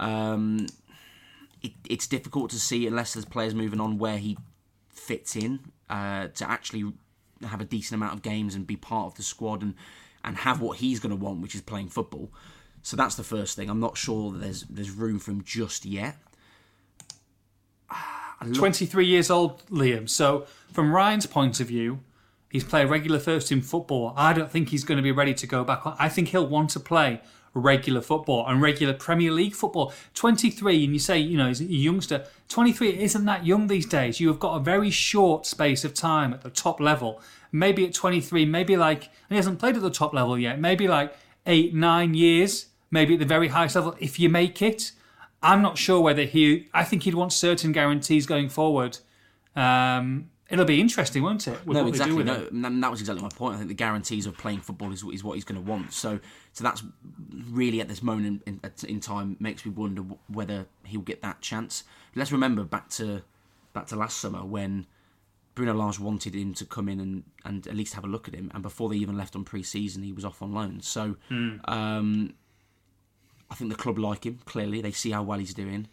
[0.00, 0.66] um,
[1.62, 4.38] it, it's difficult to see unless there's players moving on where he
[4.88, 6.92] fits in uh, to actually
[7.42, 9.74] have a decent amount of games and be part of the squad and
[10.24, 12.32] and have what he's going to want, which is playing football.
[12.82, 13.68] So that's the first thing.
[13.68, 16.16] I'm not sure that there's there's room for him just yet.
[18.52, 20.08] 23 years old, Liam.
[20.08, 22.00] So, from Ryan's point of view,
[22.50, 24.12] he's played regular first team football.
[24.16, 25.80] I don't think he's going to be ready to go back.
[25.84, 27.22] I think he'll want to play
[27.54, 29.92] regular football and regular Premier League football.
[30.14, 32.26] 23, and you say, you know, he's a youngster.
[32.48, 34.20] 23 isn't that young these days.
[34.20, 37.20] You have got a very short space of time at the top level.
[37.52, 40.88] Maybe at 23, maybe like, and he hasn't played at the top level yet, maybe
[40.88, 41.16] like
[41.46, 44.92] eight, nine years, maybe at the very highest level, if you make it.
[45.42, 46.68] I'm not sure whether he.
[46.72, 48.98] I think he'd want certain guarantees going forward.
[49.54, 51.66] Um, it'll be interesting, won't it?
[51.66, 51.98] No, exactly.
[51.98, 52.52] They do with No, it.
[52.52, 53.54] and that- was exactly my point.
[53.54, 55.92] I think the guarantees of playing football is, is what he's going to want.
[55.92, 56.20] So,
[56.52, 56.82] so that's
[57.50, 61.40] really at this moment in, in, in time makes me wonder whether he'll get that
[61.40, 61.84] chance.
[62.14, 63.22] Let's remember back to
[63.72, 64.86] back to last summer when
[65.56, 68.34] Bruno Lage wanted him to come in and, and at least have a look at
[68.34, 70.80] him, and before they even left on pre-season, he was off on loan.
[70.80, 72.34] So, um,
[73.50, 74.40] I think the club like him.
[74.46, 75.86] Clearly, they see how well he's doing.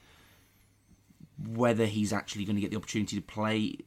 [1.48, 3.78] Whether he's actually going to get the opportunity to play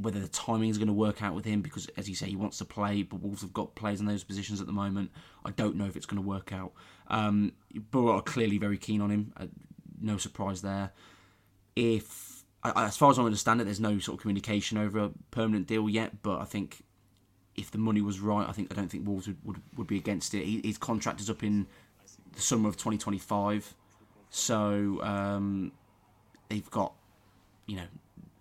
[0.00, 2.36] whether the timing is going to work out with him because, as you say, he
[2.36, 5.10] wants to play, but Wolves have got players in those positions at the moment.
[5.44, 6.72] I don't know if it's going to work out.
[7.08, 7.52] Um,
[7.94, 9.32] are clearly very keen on him.
[9.36, 9.46] Uh,
[10.00, 10.92] no surprise there.
[11.74, 15.10] If, I- as far as I understand it, there's no sort of communication over a
[15.30, 16.22] permanent deal yet.
[16.22, 16.82] But I think
[17.54, 19.96] if the money was right, I think I don't think Wolves would, would, would be
[19.96, 20.44] against it.
[20.44, 21.66] He, his contract is up in
[22.34, 23.74] the summer of 2025,
[24.30, 25.72] so um,
[26.48, 26.92] they've got
[27.66, 27.86] you know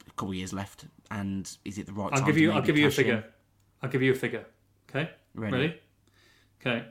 [0.08, 0.86] a couple of years left.
[1.12, 2.26] And is it the right I'll time?
[2.26, 2.52] give you.
[2.52, 3.06] I'll give you a cash in?
[3.06, 3.26] figure.
[3.82, 4.46] I'll give you a figure.
[4.90, 5.10] Okay.
[5.36, 5.80] Ready.
[6.60, 6.86] Okay.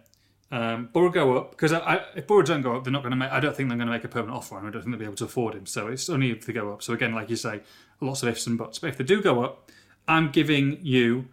[0.51, 1.73] Um, Borough go up because
[2.15, 3.32] if Borough don't go up, they're not going to make.
[3.32, 4.55] I don't think they're going to make a permanent offer.
[4.55, 4.69] on him.
[4.69, 5.66] I don't think they'll be able to afford him.
[5.66, 6.82] So it's only if they go up.
[6.82, 7.62] So again, like you say,
[8.01, 8.78] lots of ifs and buts.
[8.78, 9.70] But if they do go up,
[10.07, 11.27] I'm giving you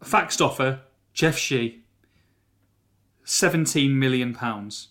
[0.00, 0.80] a faxed offer,
[1.12, 1.82] Jeff Shi,
[3.24, 4.88] seventeen million pounds.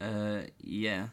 [0.00, 1.08] Uh, yeah,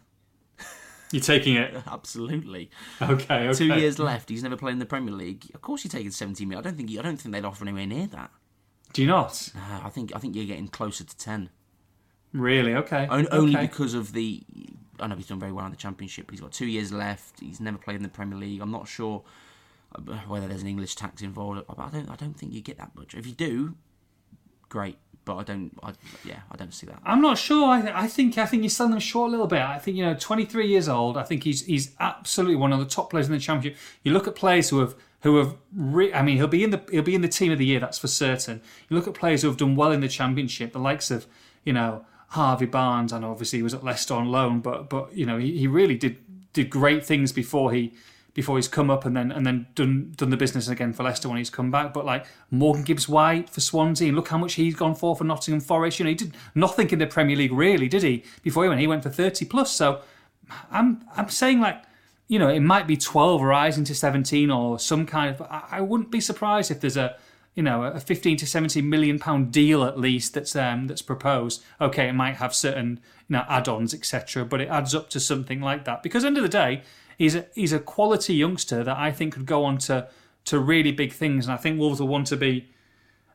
[1.12, 1.76] You're taking it.
[1.88, 2.70] absolutely.
[3.02, 3.48] Okay.
[3.48, 3.54] Okay.
[3.54, 4.30] Two years left.
[4.30, 5.50] He's never played in the Premier League.
[5.54, 6.66] Of course, you're taking 17 million.
[6.66, 6.90] I don't think.
[6.98, 8.32] I don't think they'd offer anywhere near that.
[8.94, 9.50] Do you not?
[9.56, 10.12] Uh, I think.
[10.16, 11.50] I think you're getting closer to 10.
[12.34, 12.74] Really?
[12.76, 13.08] Okay.
[13.08, 13.68] On- Only okay.
[13.68, 14.44] because of the.
[15.00, 16.32] I know he's done very well in the Championship.
[16.32, 17.40] He's got two years left.
[17.40, 18.62] He's never played in the Premier League.
[18.62, 19.24] I'm not sure
[19.96, 21.64] uh, whether there's an English tax involved.
[21.68, 22.10] But I don't.
[22.10, 23.14] I don't think you get that much.
[23.14, 23.76] If you do,
[24.70, 24.98] great.
[25.28, 25.72] But I don't.
[25.84, 25.94] I,
[26.26, 27.00] yeah, I don't see that.
[27.06, 27.70] I'm not sure.
[27.70, 29.62] I, th- I think I think he's selling them short a little bit.
[29.62, 31.18] I think you know, 23 years old.
[31.18, 33.80] I think he's he's absolutely one of the top players in the championship.
[34.04, 35.56] You look at players who have who have.
[35.76, 37.80] Re- I mean, he'll be in the he'll be in the team of the year.
[37.80, 38.62] That's for certain.
[38.90, 40.72] You look at players who have done well in the championship.
[40.72, 41.28] The likes of
[41.66, 43.12] you know Harvey Barnes.
[43.14, 45.96] and obviously he was at Leicester on loan, but but you know he, he really
[45.96, 46.18] did
[46.54, 47.94] did great things before he
[48.38, 51.28] before he's come up and then and then done done the business again for Leicester
[51.28, 51.92] when he's come back.
[51.92, 55.24] But like Morgan Gibbs White for Swansea, and look how much he's gone for for
[55.24, 55.98] Nottingham Forest.
[55.98, 58.24] You know, he did nothing in the Premier League really, did he?
[58.44, 59.74] Before he went, he went for thirty plus.
[59.74, 60.02] So
[60.72, 61.84] I'm I'm saying like.
[62.30, 65.48] You know, it might be 12 rising to 17 or some kind of.
[65.50, 67.16] I, wouldn't be surprised if there's a,
[67.56, 71.64] you know, a 15 to 17 million pound deal at least that's um that's proposed.
[71.80, 73.00] Okay, it might have certain
[73.30, 74.44] you know add-ons etc.
[74.44, 76.84] But it adds up to something like that because end of the day,
[77.18, 80.08] he's a he's a quality youngster that I think could go on to
[80.46, 82.70] to really big things, and I think Wolves will want to be,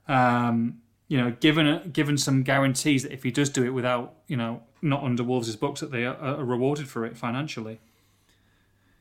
[0.09, 4.37] um, you know, given given some guarantees that if he does do it without you
[4.37, 7.81] know not under Wolves' books that they are, are rewarded for it financially.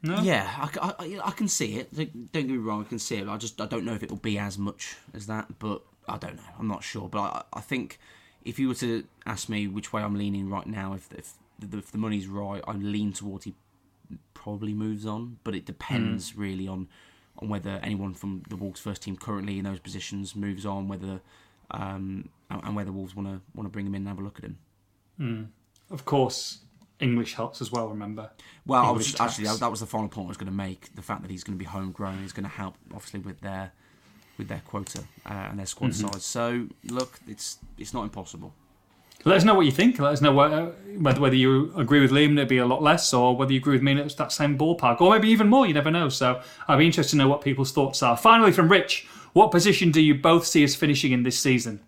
[0.03, 0.19] No.
[0.21, 0.49] Yeah,
[0.81, 1.93] I, I- I can see it.
[1.95, 3.27] Don't get me wrong, I can see it.
[3.27, 6.17] I just I don't know if it will be as much as that, but I
[6.17, 6.43] don't know.
[6.59, 7.99] I'm not sure, but I, I think
[8.43, 11.77] if you were to ask me which way I'm leaning right now, if if the,
[11.77, 13.53] if the money's right, I lean towards he
[14.33, 16.87] probably moves on, but it depends really on
[17.39, 21.21] on whether anyone from the Wolves first team currently in those positions moves on, whether
[21.71, 24.39] um, and whether Wolves want to want to bring him in and have a look
[24.39, 25.51] at him.
[25.89, 26.59] Of course,
[26.99, 27.87] English helps as well.
[27.87, 28.31] Remember.
[28.65, 29.21] Well, I was tax.
[29.21, 30.93] actually that, that was the final point I was going to make.
[30.95, 33.71] The fact that he's going to be homegrown is going to help, obviously, with their
[34.37, 36.07] with their quota uh, and their squad Mm-hmm.
[36.07, 36.23] size.
[36.25, 38.53] So, look, it's it's not impossible.
[39.23, 39.99] Let us know what you think.
[39.99, 43.13] Let us know whether whether you agree with Liam and it'd be a lot less,
[43.13, 45.65] or whether you agree with me and it's that same ballpark, or maybe even more.
[45.65, 46.09] You never know.
[46.09, 48.17] So I'd be interested to know what people's thoughts are.
[48.17, 51.81] Finally, from Rich, what position do you both see us finishing in this season?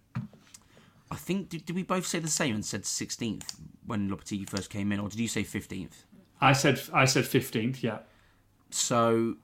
[1.11, 3.55] I think did, did we both say the same and said 16th
[3.85, 6.05] when Lopetegui first came in, or did you say 15th?
[6.41, 7.83] I said I said fifteenth.
[7.83, 7.99] Yeah.
[8.71, 9.35] So,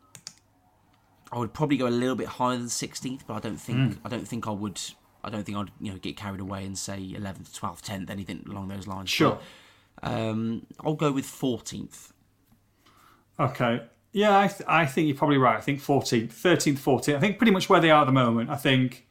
[1.32, 4.06] I would probably go a little bit higher than 16th, but I don't think Hmm.
[4.06, 4.82] I don't think I would.
[5.24, 8.46] I don't think I'd you know get carried away and say 11th, 12th, 10th, anything
[8.50, 9.10] along those lines.
[9.10, 9.40] Sure.
[10.02, 12.12] But, um, I'll go with 14th.
[13.40, 13.82] Okay.
[14.12, 15.58] Yeah, I, th- I think you're probably right.
[15.58, 17.16] I think 14th, 13th, 14th.
[17.16, 18.50] I think pretty much where they are at the moment.
[18.50, 19.08] I think,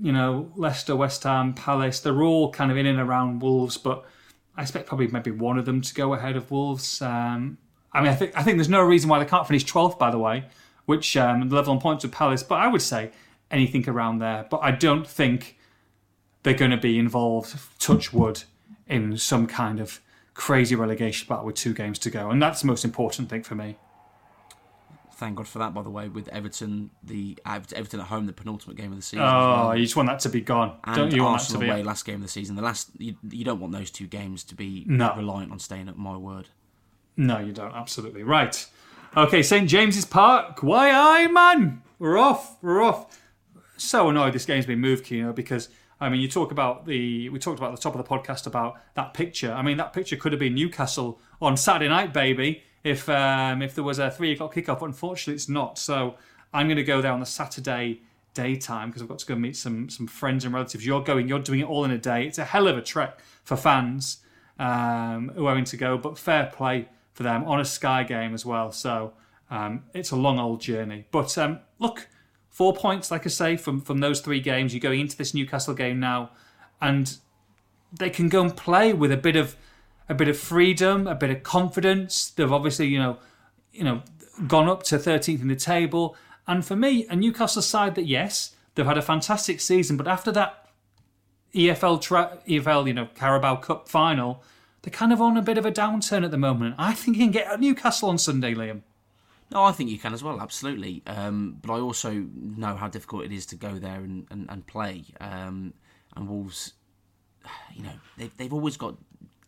[0.00, 4.04] you know, Leicester, West Ham, Palace, they're all kind of in and around Wolves, but
[4.56, 7.00] I expect probably maybe one of them to go ahead of Wolves.
[7.00, 7.58] Um,
[7.92, 10.10] I mean, I think I think there's no reason why they can't finish 12th, by
[10.10, 10.46] the way,
[10.86, 12.42] which um, level on points with Palace.
[12.42, 13.12] But I would say
[13.52, 14.46] anything around there.
[14.50, 15.58] But I don't think
[16.42, 18.42] they're going to be involved, touch wood,
[18.88, 20.00] in some kind of
[20.34, 22.30] crazy relegation battle with two games to go.
[22.30, 23.76] And that's the most important thing for me.
[25.14, 28.32] Thank God for that, by the way, with Everton, the uh, Everton at home, the
[28.32, 29.20] penultimate game of the season.
[29.24, 29.76] Oh, well.
[29.76, 31.22] you just want that to be gone, and don't you?
[31.22, 32.56] Want that Arsenal be away last game of the season.
[32.56, 35.14] The last you, you don't want those two games to be No.
[35.16, 36.48] reliant on staying at my word.
[37.16, 37.72] No, you don't.
[37.72, 38.66] Absolutely right.
[39.16, 40.62] Okay, St James's Park.
[40.62, 41.82] Why, aye, man.
[42.00, 42.56] We're off.
[42.60, 43.16] We're off.
[43.76, 45.68] So annoyed this game's been moved, Kino, because
[46.00, 48.80] I mean, you talk about the we talked about the top of the podcast about
[48.94, 49.52] that picture.
[49.52, 52.64] I mean, that picture could have been Newcastle on Saturday night, baby.
[52.82, 55.78] If um, if there was a three o'clock kickoff, unfortunately, it's not.
[55.78, 56.16] So
[56.52, 58.02] I'm going to go there on the Saturday
[58.34, 60.84] daytime because I've got to go meet some some friends and relatives.
[60.84, 61.28] You're going.
[61.28, 62.26] You're doing it all in a day.
[62.26, 64.18] It's a hell of a trek for fans
[64.58, 68.34] um, who are having to go, but fair play for them on a Sky game
[68.34, 68.72] as well.
[68.72, 69.12] So
[69.50, 71.04] um, it's a long old journey.
[71.10, 72.08] But um, look,
[72.52, 74.72] four points, like I say, from from those three games.
[74.72, 76.30] You're going into this Newcastle game now,
[76.80, 77.16] and
[77.92, 79.56] they can go and play with a bit of
[80.08, 82.30] a bit of freedom, a bit of confidence.
[82.30, 83.18] They've obviously, you know,
[83.72, 84.02] you know,
[84.46, 86.16] gone up to 13th in the table.
[86.46, 90.32] And for me, a Newcastle side that yes, they've had a fantastic season, but after
[90.32, 90.68] that
[91.54, 94.42] EFL tra- EFL, you know, Carabao Cup final,
[94.82, 96.74] they're kind of on a bit of a downturn at the moment.
[96.78, 98.82] I think you can get Newcastle on Sunday, Liam.
[99.52, 101.02] No, I think you can as well, absolutely.
[101.06, 104.66] Um, but I also know how difficult it is to go there and, and, and
[104.66, 105.04] play.
[105.20, 105.74] Um,
[106.16, 106.72] and Wolves,
[107.74, 108.96] you know, they've, they've always got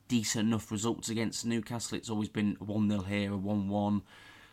[0.08, 1.96] decent enough results against Newcastle.
[1.96, 4.02] It's always been 1 0 here, a 1 1.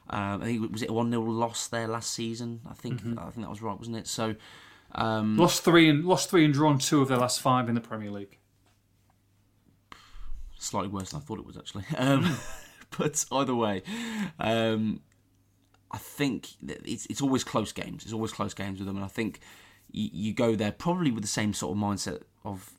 [0.09, 2.61] Um, I think was it a one 0 loss there last season.
[2.69, 4.07] I think I think that was right, wasn't it?
[4.07, 4.35] So
[4.93, 7.81] um, Lost three and lost three and drawn two of their last five in the
[7.81, 8.37] Premier League.
[10.57, 11.85] slightly worse than I thought it was actually.
[11.97, 12.37] Um,
[12.97, 13.83] but either way,
[14.39, 15.01] um,
[15.91, 18.03] I think it's it's always close games.
[18.03, 19.39] It's always close games with them, and I think
[19.91, 22.71] you, you go there probably with the same sort of mindset of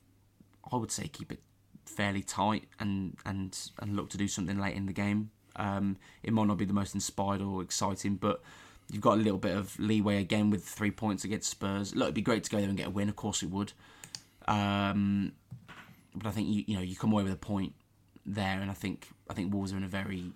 [0.71, 1.39] I would say keep it
[1.85, 5.29] fairly tight and and and look to do something late in the game.
[5.55, 8.41] Um, it might not be the most inspired or exciting, but
[8.91, 11.93] you've got a little bit of leeway again with three points against Spurs.
[11.93, 13.09] Look, it'd be great to go there and get a win.
[13.09, 13.73] Of course, it would.
[14.47, 15.33] Um,
[16.15, 17.73] but I think you you know you come away with a point
[18.25, 20.31] there, and I think I think Wolves are in a very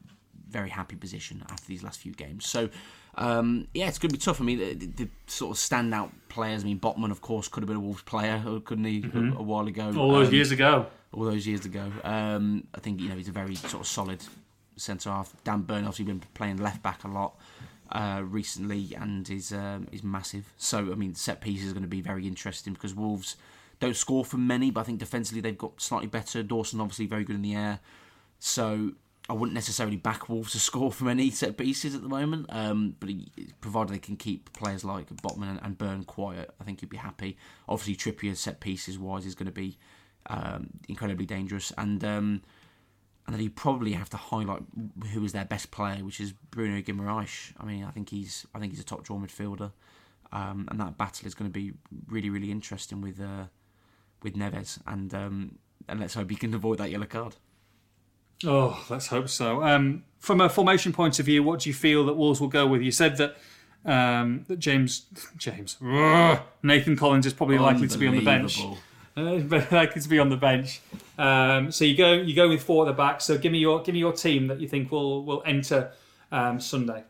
[0.50, 2.48] very happy position after these last few games.
[2.48, 2.70] So
[3.16, 4.40] um, yeah, it's going to be tough.
[4.40, 6.64] I mean, the, the, sort of standout players.
[6.64, 9.44] I mean, Botman, of course, could have been a Wolves player, couldn't he, a, a
[9.44, 9.92] while ago?
[9.98, 10.86] All those Um, years ago.
[11.12, 11.92] all those years ago.
[12.04, 14.24] Um, I think you know he's a very sort of solid
[14.76, 15.34] centre half.
[15.44, 17.40] Dan Burn obviously been playing left back a lot
[17.92, 20.54] uh, recently, and is um, is massive.
[20.58, 23.36] So I mean, set pieces are going to be very interesting because Wolves
[23.80, 26.44] don't score from many, but I think defensively they've got slightly better.
[26.44, 27.80] Dawson obviously very good in the air,
[28.38, 28.92] so.
[29.30, 32.96] I wouldn't necessarily back Wolves to score from any set pieces at the moment, um,
[33.00, 33.32] but he,
[33.62, 36.98] provided they can keep players like Botman and, and Burn quiet, I think he'd be
[36.98, 37.38] happy.
[37.68, 39.78] Obviously, Trippier set pieces wise is going to be
[40.28, 42.42] um, incredibly dangerous, and um,
[43.26, 44.64] and then you probably have to highlight
[45.12, 47.54] who is their best player, which is Bruno Guimaraes.
[47.60, 49.72] I mean, I think he's I think he's a top draw midfielder,
[50.32, 51.74] um, and that battle is going to be
[52.08, 53.46] really really interesting with uh,
[54.24, 57.36] with Neves, and um, and let's hope he can avoid that yellow card.
[58.46, 59.64] Oh, let's hope so.
[59.64, 62.68] Um, from a formation point of view, what do you feel that Wolves will go
[62.68, 62.82] with?
[62.82, 63.38] You said that
[63.86, 65.06] um, that James
[65.38, 68.62] James Nathan Collins is probably likely to be on the bench.
[69.16, 69.42] Uh,
[69.72, 70.82] likely to be on the bench.
[71.18, 73.22] Um, so you go you go with four at the back.
[73.22, 75.92] So give me your give me your team that you think will will enter
[76.32, 77.04] um, Sunday.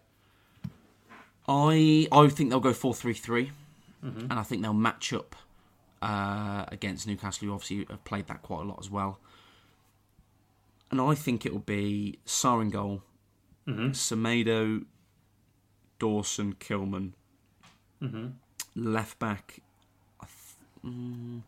[1.47, 3.51] I I think they'll go four three three,
[4.29, 5.35] and I think they'll match up
[6.01, 9.19] uh, against Newcastle, who obviously have played that quite a lot as well.
[10.91, 13.03] And I think it will be Sá in goal,
[13.67, 14.85] Semedo,
[15.99, 17.11] Dawson, Kilman,
[18.75, 19.59] left back.
[20.21, 21.41] Th- mm,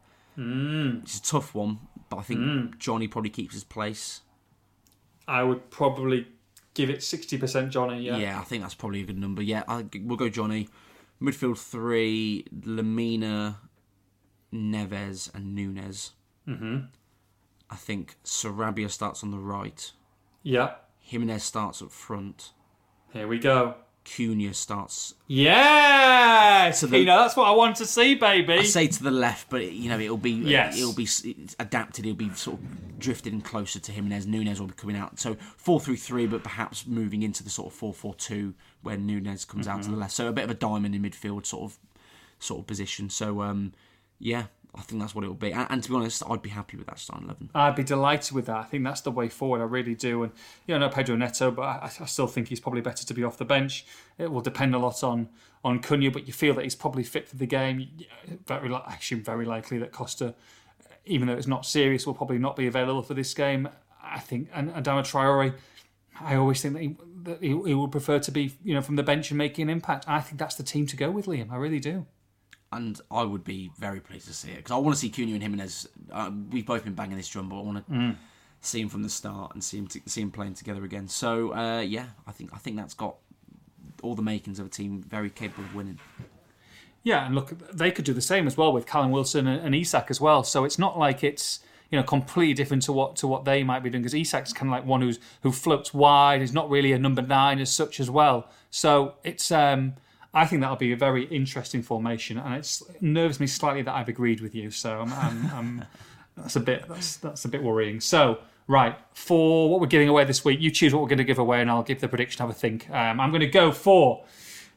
[1.04, 1.80] It's a tough one,
[2.10, 4.22] but I think Jonny probably keeps his place.
[5.28, 6.28] I would probably
[6.74, 8.02] give it sixty percent Jonny.
[8.02, 8.18] Yeah.
[8.18, 8.40] Yeah.
[8.40, 9.42] I think that's probably a good number.
[9.44, 10.68] Yeah, I, we'll go Jonny.
[11.22, 13.56] Midfield three: Lemina,
[14.54, 16.12] Neves, and Nunes.
[16.48, 16.78] Mm-hmm.
[17.70, 19.92] I think Sarabia starts on the right.
[20.44, 20.76] Yeah.
[21.02, 22.52] Jimenez starts up front.
[23.14, 23.76] Here we go.
[24.06, 25.14] Cunha starts.
[25.28, 28.54] Yes, the- you know that's what I want to see, baby.
[28.54, 30.78] I say to the left, but you know it'll be Yes.
[30.80, 31.08] it'll be
[31.60, 32.06] adapted.
[32.06, 34.26] It'll be sort of drifted in closer to Jimenez.
[34.26, 35.20] Nunes will be coming out.
[35.20, 38.98] So four through three, but perhaps moving into the sort of four four two where
[38.98, 40.14] Nunes comes out to the left.
[40.14, 41.80] So a bit of a diamond in midfield sort of
[42.40, 43.10] sort of position.
[43.10, 43.74] So um,
[44.20, 45.52] yeah, I think that's what it will be.
[45.52, 47.50] And, and to be honest, I'd be happy with that starting eleven.
[47.56, 48.58] I'd be delighted with that.
[48.58, 49.62] I think that's the way forward.
[49.62, 50.24] I really do.
[50.24, 50.32] And
[50.68, 53.24] you know, no Pedro Neto, but I, I still think he's probably better to be
[53.24, 53.86] off the bench.
[54.18, 55.30] It will depend a lot on
[55.64, 57.90] on Cunha, but you feel that he's probably fit for the game.
[58.46, 60.36] Very, actually, very likely that Costa,
[61.06, 63.68] even though it's not serious, will probably not be available for this game.
[64.02, 65.54] I think, and Adama Traore,
[66.22, 68.96] I always think that he, that he, he would prefer to be, you know, from
[68.96, 70.06] the bench and making an impact.
[70.08, 71.52] I think that's the team to go with, Liam.
[71.52, 72.06] I really do.
[72.72, 75.34] And I would be very pleased to see it because I want to see Cunha
[75.34, 75.88] and Jimenez.
[76.12, 78.16] Uh, we've both been banging this drum, but I want to
[78.62, 81.08] see him from the start and see him t- see him playing together again.
[81.08, 83.16] So uh, yeah, I think I think that's got
[84.04, 86.00] all the makings of a team very capable of winning.
[87.04, 89.74] Yeah, and look, they could do the same as well with Callum Wilson and, and
[89.74, 90.44] Isak as well.
[90.44, 93.82] So it's not like it's you know completely different to what to what they might
[93.82, 96.42] be doing because Isak's kind of like one who's who floats wide.
[96.42, 98.50] He's not really a number nine as such as well.
[98.70, 99.96] So it's um,
[100.34, 104.10] I think that'll be a very interesting formation, and it's nerves me slightly that I've
[104.10, 104.70] agreed with you.
[104.70, 105.86] So I'm, I'm, I'm
[106.38, 108.00] that's a bit that's that's a bit worrying.
[108.00, 108.40] So.
[108.72, 111.40] Right, for what we're giving away this week, you choose what we're going to give
[111.40, 112.40] away, and I'll give the prediction.
[112.42, 112.88] Have a think.
[112.92, 114.24] Um, I'm going to go for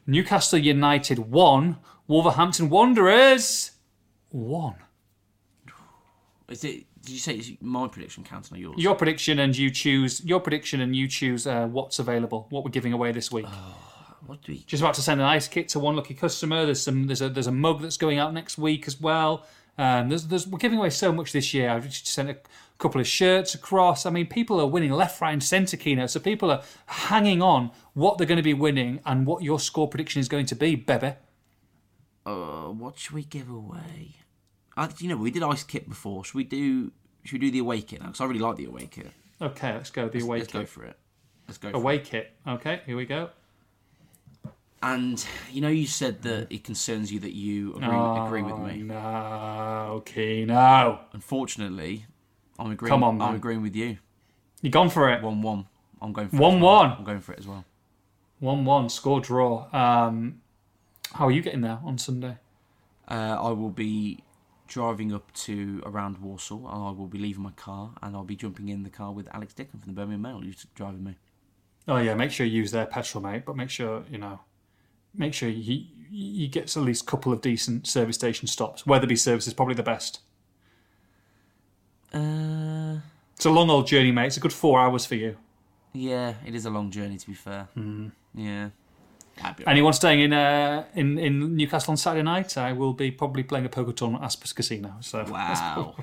[0.07, 1.77] Newcastle United one,
[2.07, 3.69] Wolverhampton Wanderers
[4.29, 4.77] one.
[6.49, 6.85] Is it?
[7.01, 8.75] Did you say it's my prediction counting or yours?
[8.77, 12.71] Your prediction, and you choose your prediction, and you choose uh, what's available, what we're
[12.71, 13.45] giving away this week.
[14.25, 14.59] What do we?
[14.59, 16.65] Just about to send an ice kit to one lucky customer.
[16.65, 17.07] There's some.
[17.07, 19.45] There's a there's a mug that's going out next week as well.
[19.77, 21.69] Um, there's, there's we're giving away so much this year.
[21.69, 22.37] I've just sent a
[22.77, 24.05] couple of shirts across.
[24.05, 26.05] I mean, people are winning left, right, and centre, Kino.
[26.05, 29.87] So people are hanging on what they're going to be winning and what your score
[29.87, 31.13] prediction is going to be, Bebe.
[32.25, 34.15] Uh, what should we give away?
[34.77, 36.23] I, you know, we did ice kit before.
[36.23, 36.91] Should we do?
[37.23, 38.07] Should we do the away kit now?
[38.07, 39.11] Because I really like the away kit.
[39.41, 40.61] Okay, let's go the away Let's kit.
[40.61, 40.97] go for it.
[41.47, 41.71] Let's go.
[41.71, 42.31] For Away kit.
[42.47, 43.29] Okay, here we go.
[44.83, 47.87] And you know, you said that it concerns you that you agree,
[48.25, 48.83] agree with Oh, me.
[48.83, 50.99] No, okay, no.
[51.13, 52.05] Unfortunately,
[52.59, 52.89] I'm agreeing.
[52.91, 53.29] Come on, man.
[53.29, 53.97] I'm agreeing with you.
[54.61, 55.23] You're gone for it?
[55.23, 55.67] One one.
[56.01, 56.79] I'm going for it one well.
[56.81, 56.91] one.
[56.91, 57.63] I'm going for it as well.
[58.39, 59.67] One one score draw.
[59.73, 60.41] Um,
[61.13, 62.37] how are you getting there on Sunday?
[63.07, 64.23] Uh, I will be
[64.67, 68.35] driving up to around Walsall, and I will be leaving my car, and I'll be
[68.35, 71.15] jumping in the car with Alex Dicken from the Birmingham Mail, who's driving me.
[71.87, 73.45] Oh yeah, make sure you use their petrol, mate.
[73.45, 74.39] But make sure you know,
[75.13, 78.85] make sure he he gets at least a couple of decent service station stops.
[78.85, 80.19] Wetherby service is probably the best.
[82.13, 82.97] Uh,
[83.35, 84.27] It's a long old journey, mate.
[84.27, 85.37] It's a good four hours for you.
[85.93, 87.67] yeah, it is a long journey to be fair.
[87.73, 88.09] Hmm.
[88.35, 88.69] Yeah.
[89.41, 92.57] That'd Anyone staying in uh, in in Newcastle on Saturday night?
[92.57, 94.93] I will be probably playing a poker tournament at Aspers Casino.
[95.01, 95.95] So Wow.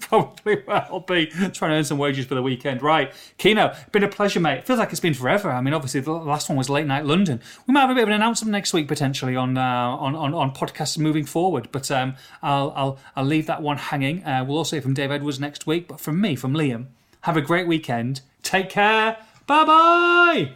[0.00, 2.82] probably where I'll be trying to earn some wages for the weekend.
[2.82, 4.58] Right, Kino, been a pleasure, mate.
[4.58, 5.50] It feels like it's been forever.
[5.50, 7.40] I mean, obviously the last one was late night London.
[7.66, 10.34] We might have a bit of an announcement next week potentially on uh, on, on
[10.34, 11.68] on podcasts moving forward.
[11.70, 14.24] But um, I'll I'll I'll leave that one hanging.
[14.24, 15.88] Uh, we'll also hear from Dave Edwards next week.
[15.88, 16.86] But from me, from Liam,
[17.22, 18.22] have a great weekend.
[18.42, 19.18] Take care.
[19.46, 20.52] Bye bye.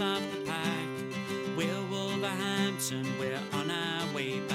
[0.00, 0.88] Of the pack.
[1.56, 4.47] We're Wolverhampton, we're on our way.